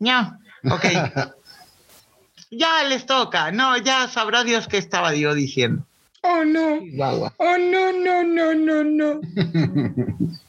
Ya. 0.03 0.39
Ok. 0.69 0.85
ya 2.51 2.83
les 2.89 3.07
toca. 3.07 3.53
No, 3.53 3.77
ya 3.79 4.09
sabrá 4.09 4.43
Dios 4.43 4.67
qué 4.67 4.79
estaba 4.79 5.15
yo 5.15 5.35
diciendo. 5.35 5.87
Oh, 6.23 6.45
no. 6.45 6.81
Guagua. 6.95 7.33
Oh, 7.39 7.57
no, 7.59 7.93
no, 7.93 8.23
no, 8.25 8.55
no, 8.55 8.85
no. 8.85 9.21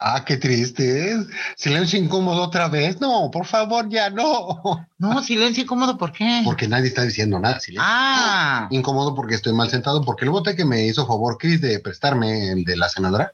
Ah, 0.00 0.24
qué 0.24 0.36
triste. 0.36 1.12
¿eh? 1.12 1.16
Silencio 1.56 1.98
incómodo 1.98 2.42
otra 2.44 2.68
vez. 2.68 3.00
No, 3.00 3.30
por 3.32 3.46
favor, 3.46 3.88
ya 3.88 4.08
no. 4.10 4.86
No, 4.98 5.22
silencio 5.22 5.64
incómodo, 5.64 5.98
¿por 5.98 6.12
qué? 6.12 6.42
Porque 6.44 6.68
nadie 6.68 6.86
está 6.86 7.02
diciendo 7.02 7.38
nada. 7.40 7.58
Silencio. 7.58 7.82
Ah, 7.84 8.68
Incómodo 8.70 9.14
porque 9.14 9.34
estoy 9.34 9.52
mal 9.52 9.68
sentado. 9.70 10.02
Porque 10.04 10.24
el 10.24 10.30
bote 10.30 10.54
que 10.54 10.64
me 10.64 10.86
hizo 10.86 11.06
favor, 11.06 11.36
Chris, 11.36 11.60
de 11.60 11.80
prestarme 11.80 12.52
el 12.52 12.64
de 12.64 12.76
la 12.76 12.88
senadora. 12.88 13.32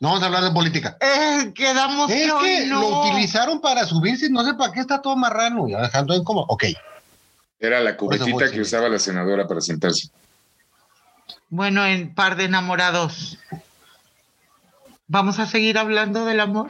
No 0.00 0.08
vamos 0.08 0.22
a 0.22 0.26
hablar 0.26 0.44
de 0.44 0.50
política. 0.50 0.96
eh, 1.00 1.52
quedamos 1.54 2.10
Es 2.10 2.30
que 2.32 2.66
no. 2.66 2.80
lo 2.80 3.02
utilizaron 3.02 3.60
para 3.60 3.86
subirse, 3.86 4.28
no 4.28 4.44
sé 4.44 4.54
para 4.54 4.72
qué 4.72 4.80
está 4.80 5.00
todo 5.00 5.16
marrano. 5.16 5.66
Ya 5.68 5.80
dejando 5.82 6.14
incómodo. 6.14 6.46
Ok. 6.48 6.64
Era 7.58 7.80
la 7.80 7.96
cubetita 7.96 8.50
que 8.50 8.60
usaba 8.60 8.88
la 8.88 8.98
senadora 8.98 9.46
para 9.48 9.60
sentarse. 9.62 10.08
Bueno, 11.48 11.86
en 11.86 12.14
par 12.14 12.36
de 12.36 12.44
enamorados. 12.44 13.38
¿Vamos 15.08 15.38
a 15.38 15.46
seguir 15.46 15.78
hablando 15.78 16.24
del 16.24 16.40
amor? 16.40 16.68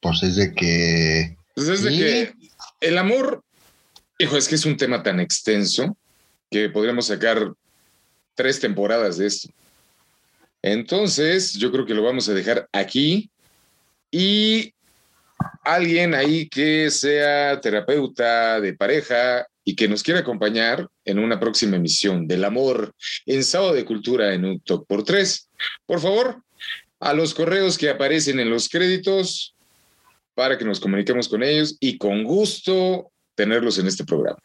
Pues 0.00 0.22
es 0.22 0.36
de 0.36 0.54
que. 0.54 1.36
Pues 1.54 1.68
es 1.68 1.82
de 1.82 1.90
Sí. 1.90 1.98
que 1.98 2.34
el 2.80 2.98
amor, 2.98 3.42
hijo, 4.18 4.36
es 4.36 4.48
que 4.48 4.54
es 4.54 4.64
un 4.64 4.76
tema 4.76 5.02
tan 5.02 5.20
extenso 5.20 5.96
que 6.50 6.68
podríamos 6.70 7.06
sacar 7.08 7.52
tres 8.34 8.60
temporadas 8.60 9.18
de 9.18 9.26
esto. 9.26 9.48
Entonces, 10.66 11.52
yo 11.52 11.70
creo 11.70 11.86
que 11.86 11.94
lo 11.94 12.02
vamos 12.02 12.28
a 12.28 12.34
dejar 12.34 12.68
aquí 12.72 13.30
y 14.10 14.74
alguien 15.62 16.12
ahí 16.12 16.48
que 16.48 16.90
sea 16.90 17.60
terapeuta 17.60 18.60
de 18.60 18.74
pareja 18.74 19.46
y 19.62 19.76
que 19.76 19.86
nos 19.86 20.02
quiera 20.02 20.18
acompañar 20.18 20.88
en 21.04 21.20
una 21.20 21.38
próxima 21.38 21.76
emisión 21.76 22.26
del 22.26 22.42
amor 22.42 22.92
en 23.26 23.44
Sábado 23.44 23.74
de 23.74 23.84
Cultura 23.84 24.34
en 24.34 24.44
un 24.44 24.58
Talk 24.58 24.88
por 24.88 25.04
tres, 25.04 25.48
por 25.86 26.00
favor, 26.00 26.42
a 26.98 27.14
los 27.14 27.32
correos 27.32 27.78
que 27.78 27.88
aparecen 27.88 28.40
en 28.40 28.50
los 28.50 28.68
créditos 28.68 29.54
para 30.34 30.58
que 30.58 30.64
nos 30.64 30.80
comuniquemos 30.80 31.28
con 31.28 31.44
ellos 31.44 31.76
y 31.78 31.96
con 31.96 32.24
gusto 32.24 33.12
tenerlos 33.36 33.78
en 33.78 33.86
este 33.86 34.04
programa. 34.04 34.40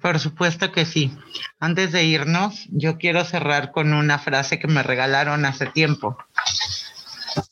Por 0.00 0.18
supuesto 0.18 0.72
que 0.72 0.86
sí. 0.86 1.16
Antes 1.58 1.92
de 1.92 2.04
irnos, 2.04 2.66
yo 2.70 2.96
quiero 2.98 3.24
cerrar 3.24 3.70
con 3.70 3.92
una 3.92 4.18
frase 4.18 4.58
que 4.58 4.66
me 4.66 4.82
regalaron 4.82 5.44
hace 5.44 5.66
tiempo. 5.66 6.16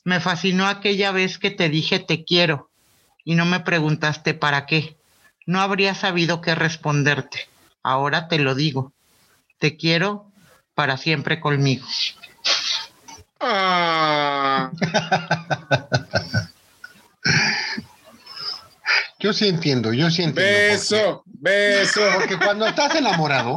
Me 0.05 0.21
fascinó 0.21 0.67
aquella 0.67 1.13
vez 1.13 1.39
que 1.39 1.51
te 1.51 1.69
dije 1.69 1.99
te 1.99 2.25
quiero 2.25 2.71
y 3.25 3.35
no 3.35 3.45
me 3.45 3.61
preguntaste 3.61 4.35
para 4.35 4.67
qué. 4.67 4.97
No 5.47 5.61
habría 5.61 5.95
sabido 5.95 6.41
qué 6.41 6.55
responderte. 6.55 7.49
Ahora 7.83 8.29
te 8.29 8.39
lo 8.39 8.55
digo. 8.55 8.93
Te 9.59 9.77
quiero 9.77 10.31
para 10.75 10.97
siempre 10.97 11.41
conmigo. 11.41 11.87
Ah, 13.41 14.71
Yo 19.21 19.33
sí 19.33 19.49
entiendo, 19.49 19.93
yo 19.93 20.11
sí 20.11 20.23
entiendo. 20.23 20.53
por 20.53 20.61
qué. 20.61 20.71
beso, 20.73 21.23
beso. 21.27 22.01
Porque 22.17 22.37
cuando 22.39 22.67
estás 22.67 22.95
enamorado, 22.95 23.57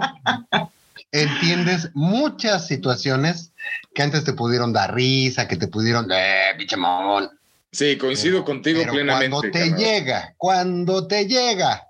entiendes 1.11 1.89
muchas 1.93 2.67
situaciones 2.67 3.51
que 3.93 4.01
antes 4.01 4.23
te 4.23 4.33
pudieron 4.33 4.73
dar 4.73 4.93
risa, 4.93 5.47
que 5.47 5.57
te 5.57 5.67
pudieron, 5.67 6.07
eh, 6.11 6.53
pinche 6.57 6.77
mamón. 6.77 7.29
Sí, 7.71 7.97
coincido 7.97 8.43
contigo 8.43 8.81
Pero 8.81 8.93
plenamente. 8.93 9.29
Cuando 9.29 9.51
te 9.51 9.69
llega, 9.75 10.33
cuando 10.37 11.07
te 11.07 11.25
llega, 11.27 11.87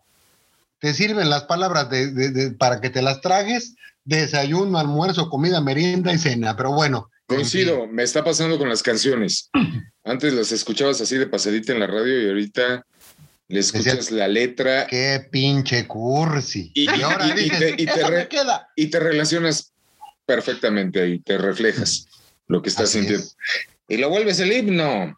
te 0.79 0.93
sirven 0.93 1.29
las 1.29 1.43
palabras 1.43 1.89
de, 1.89 2.11
de- 2.11 2.29
de- 2.31 2.51
para 2.51 2.81
que 2.81 2.89
te 2.89 3.01
las 3.01 3.21
tragues, 3.21 3.75
desayuno, 4.03 4.77
almuerzo, 4.79 5.29
comida, 5.29 5.59
merienda 5.61 6.13
y 6.13 6.17
cena. 6.19 6.55
Pero 6.55 6.73
bueno. 6.73 7.09
en 7.29 7.35
Coincido, 7.37 7.87
me 7.87 8.03
está 8.03 8.23
pasando 8.23 8.57
con 8.59 8.69
las 8.69 8.83
canciones. 8.83 9.49
Antes 10.03 10.33
las 10.33 10.51
escuchabas 10.51 10.99
así 11.01 11.17
de 11.17 11.27
pasadita 11.27 11.73
en 11.73 11.79
la 11.79 11.87
radio 11.87 12.21
y 12.21 12.27
ahorita 12.27 12.85
le 13.51 13.59
escuchas 13.59 14.11
la 14.11 14.27
letra 14.27 14.87
Qué 14.87 15.27
pinche 15.31 15.87
cursi. 15.87 16.71
Y- 16.73 16.83
Y, 16.85 17.01
ahora 17.01 17.27
y- 17.27 17.31
y 17.31 17.43
dices, 17.43 17.59
te- 17.59 17.69
y 17.81 17.85
te 17.85 17.91
"Esa 17.91 18.07
re- 18.09 18.17
me 18.17 18.27
queda. 18.27 18.69
y 18.75 18.87
te 18.87 18.99
relacionas 18.99 19.71
perfectamente 20.25 21.01
ahí, 21.01 21.19
te 21.19 21.37
reflejas 21.37 22.07
lo 22.47 22.61
que 22.61 22.69
estás 22.69 22.85
Así 22.89 22.99
sintiendo. 22.99 23.25
es. 23.25 23.37
Y 23.87 23.97
lo 23.97 24.09
vuelves 24.09 24.39
el 24.39 24.51
himno. 24.53 25.17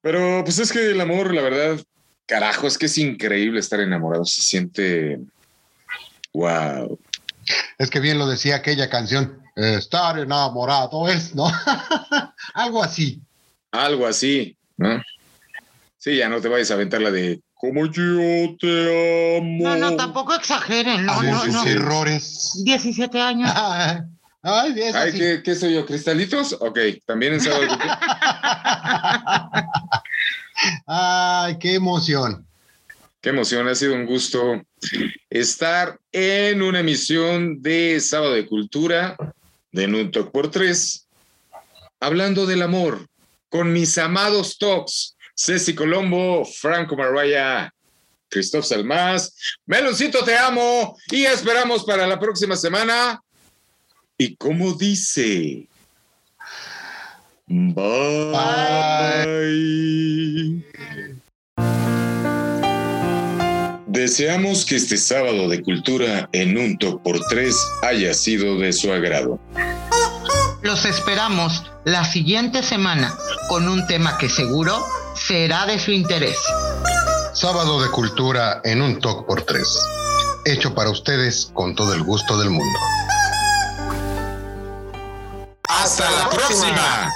Pero 0.00 0.42
pues 0.44 0.58
es 0.58 0.72
que 0.72 0.90
el 0.90 1.00
amor, 1.00 1.32
la 1.34 1.42
verdad, 1.42 1.80
carajo, 2.26 2.66
es 2.66 2.78
que 2.78 2.86
es 2.86 2.98
increíble 2.98 3.60
estar 3.60 3.80
enamorado. 3.80 4.24
Se 4.24 4.42
siente. 4.42 5.18
Wow. 6.32 6.98
Es 7.78 7.90
que 7.90 8.00
bien 8.00 8.18
lo 8.18 8.26
decía 8.26 8.56
aquella 8.56 8.88
canción, 8.88 9.42
estar 9.56 10.18
enamorado 10.18 11.08
es, 11.08 11.34
¿no? 11.34 11.46
Algo 12.54 12.82
así. 12.82 13.20
Algo 13.72 14.06
así, 14.06 14.56
¿no? 14.76 15.02
Sí, 16.02 16.16
ya 16.16 16.28
no 16.28 16.40
te 16.40 16.48
vayas 16.48 16.68
a 16.72 16.74
aventar 16.74 17.00
la 17.00 17.12
de 17.12 17.40
como 17.54 17.86
yo 17.86 18.56
te 18.58 19.38
amo. 19.38 19.68
No, 19.68 19.76
no, 19.76 19.94
tampoco 19.94 20.34
exageren. 20.34 21.06
No, 21.06 21.12
a 21.12 21.22
no, 21.22 21.46
no. 21.46 21.64
errores. 21.64 22.60
17 22.64 23.20
años. 23.20 23.48
Ay, 24.42 24.74
es 24.80 24.96
Ay. 24.96 25.12
¿qué, 25.12 25.42
qué 25.44 25.54
soy 25.54 25.74
yo? 25.74 25.86
¿Cristalitos? 25.86 26.56
Ok, 26.58 26.76
también 27.06 27.34
en 27.34 27.40
sábado. 27.40 27.62
de 27.62 27.68
cultura. 27.68 28.00
Ay, 30.88 31.58
qué 31.60 31.74
emoción. 31.76 32.44
Qué 33.20 33.30
emoción, 33.30 33.68
ha 33.68 33.74
sido 33.76 33.94
un 33.94 34.04
gusto 34.04 34.60
estar 35.30 36.00
en 36.10 36.62
una 36.62 36.80
emisión 36.80 37.62
de 37.62 38.00
Sábado 38.00 38.32
de 38.32 38.44
Cultura 38.48 39.16
de 39.70 39.86
Un 39.86 40.10
Talk 40.10 40.32
por 40.32 40.50
Tres, 40.50 41.06
hablando 42.00 42.44
del 42.44 42.62
amor 42.62 43.06
con 43.48 43.72
mis 43.72 43.96
amados 43.98 44.58
talks, 44.58 45.14
Ceci 45.44 45.74
Colombo, 45.74 46.44
Franco 46.44 46.94
Marvaya, 46.96 47.68
Christoph 48.28 48.64
Salmás, 48.64 49.34
Meloncito 49.66 50.22
te 50.24 50.36
amo 50.38 50.96
y 51.10 51.24
esperamos 51.24 51.82
para 51.82 52.06
la 52.06 52.20
próxima 52.20 52.54
semana. 52.54 53.20
Y 54.16 54.36
como 54.36 54.74
dice, 54.74 55.66
bye. 57.48 57.82
Deseamos 63.88 64.64
que 64.64 64.76
este 64.76 64.96
sábado 64.96 65.48
de 65.48 65.60
cultura 65.60 66.28
en 66.32 66.56
un 66.56 66.78
top 66.78 67.02
por 67.02 67.18
tres 67.28 67.56
haya 67.82 68.14
sido 68.14 68.60
de 68.60 68.72
su 68.72 68.92
agrado. 68.92 69.40
Los 70.62 70.84
esperamos 70.84 71.64
la 71.84 72.04
siguiente 72.04 72.62
semana 72.62 73.12
con 73.48 73.68
un 73.68 73.84
tema 73.88 74.16
que 74.16 74.28
seguro 74.28 74.86
será 75.16 75.66
de 75.66 75.80
su 75.80 75.90
interés. 75.90 76.38
Sábado 77.32 77.82
de 77.82 77.90
cultura 77.90 78.60
en 78.62 78.80
un 78.80 79.00
talk 79.00 79.26
por 79.26 79.42
tres. 79.42 79.66
hecho 80.44 80.72
para 80.74 80.90
ustedes 80.90 81.50
con 81.52 81.74
todo 81.74 81.94
el 81.94 82.04
gusto 82.04 82.38
del 82.38 82.50
mundo. 82.50 82.78
Hasta 85.68 86.08
la 86.10 86.30
próxima. 86.30 87.10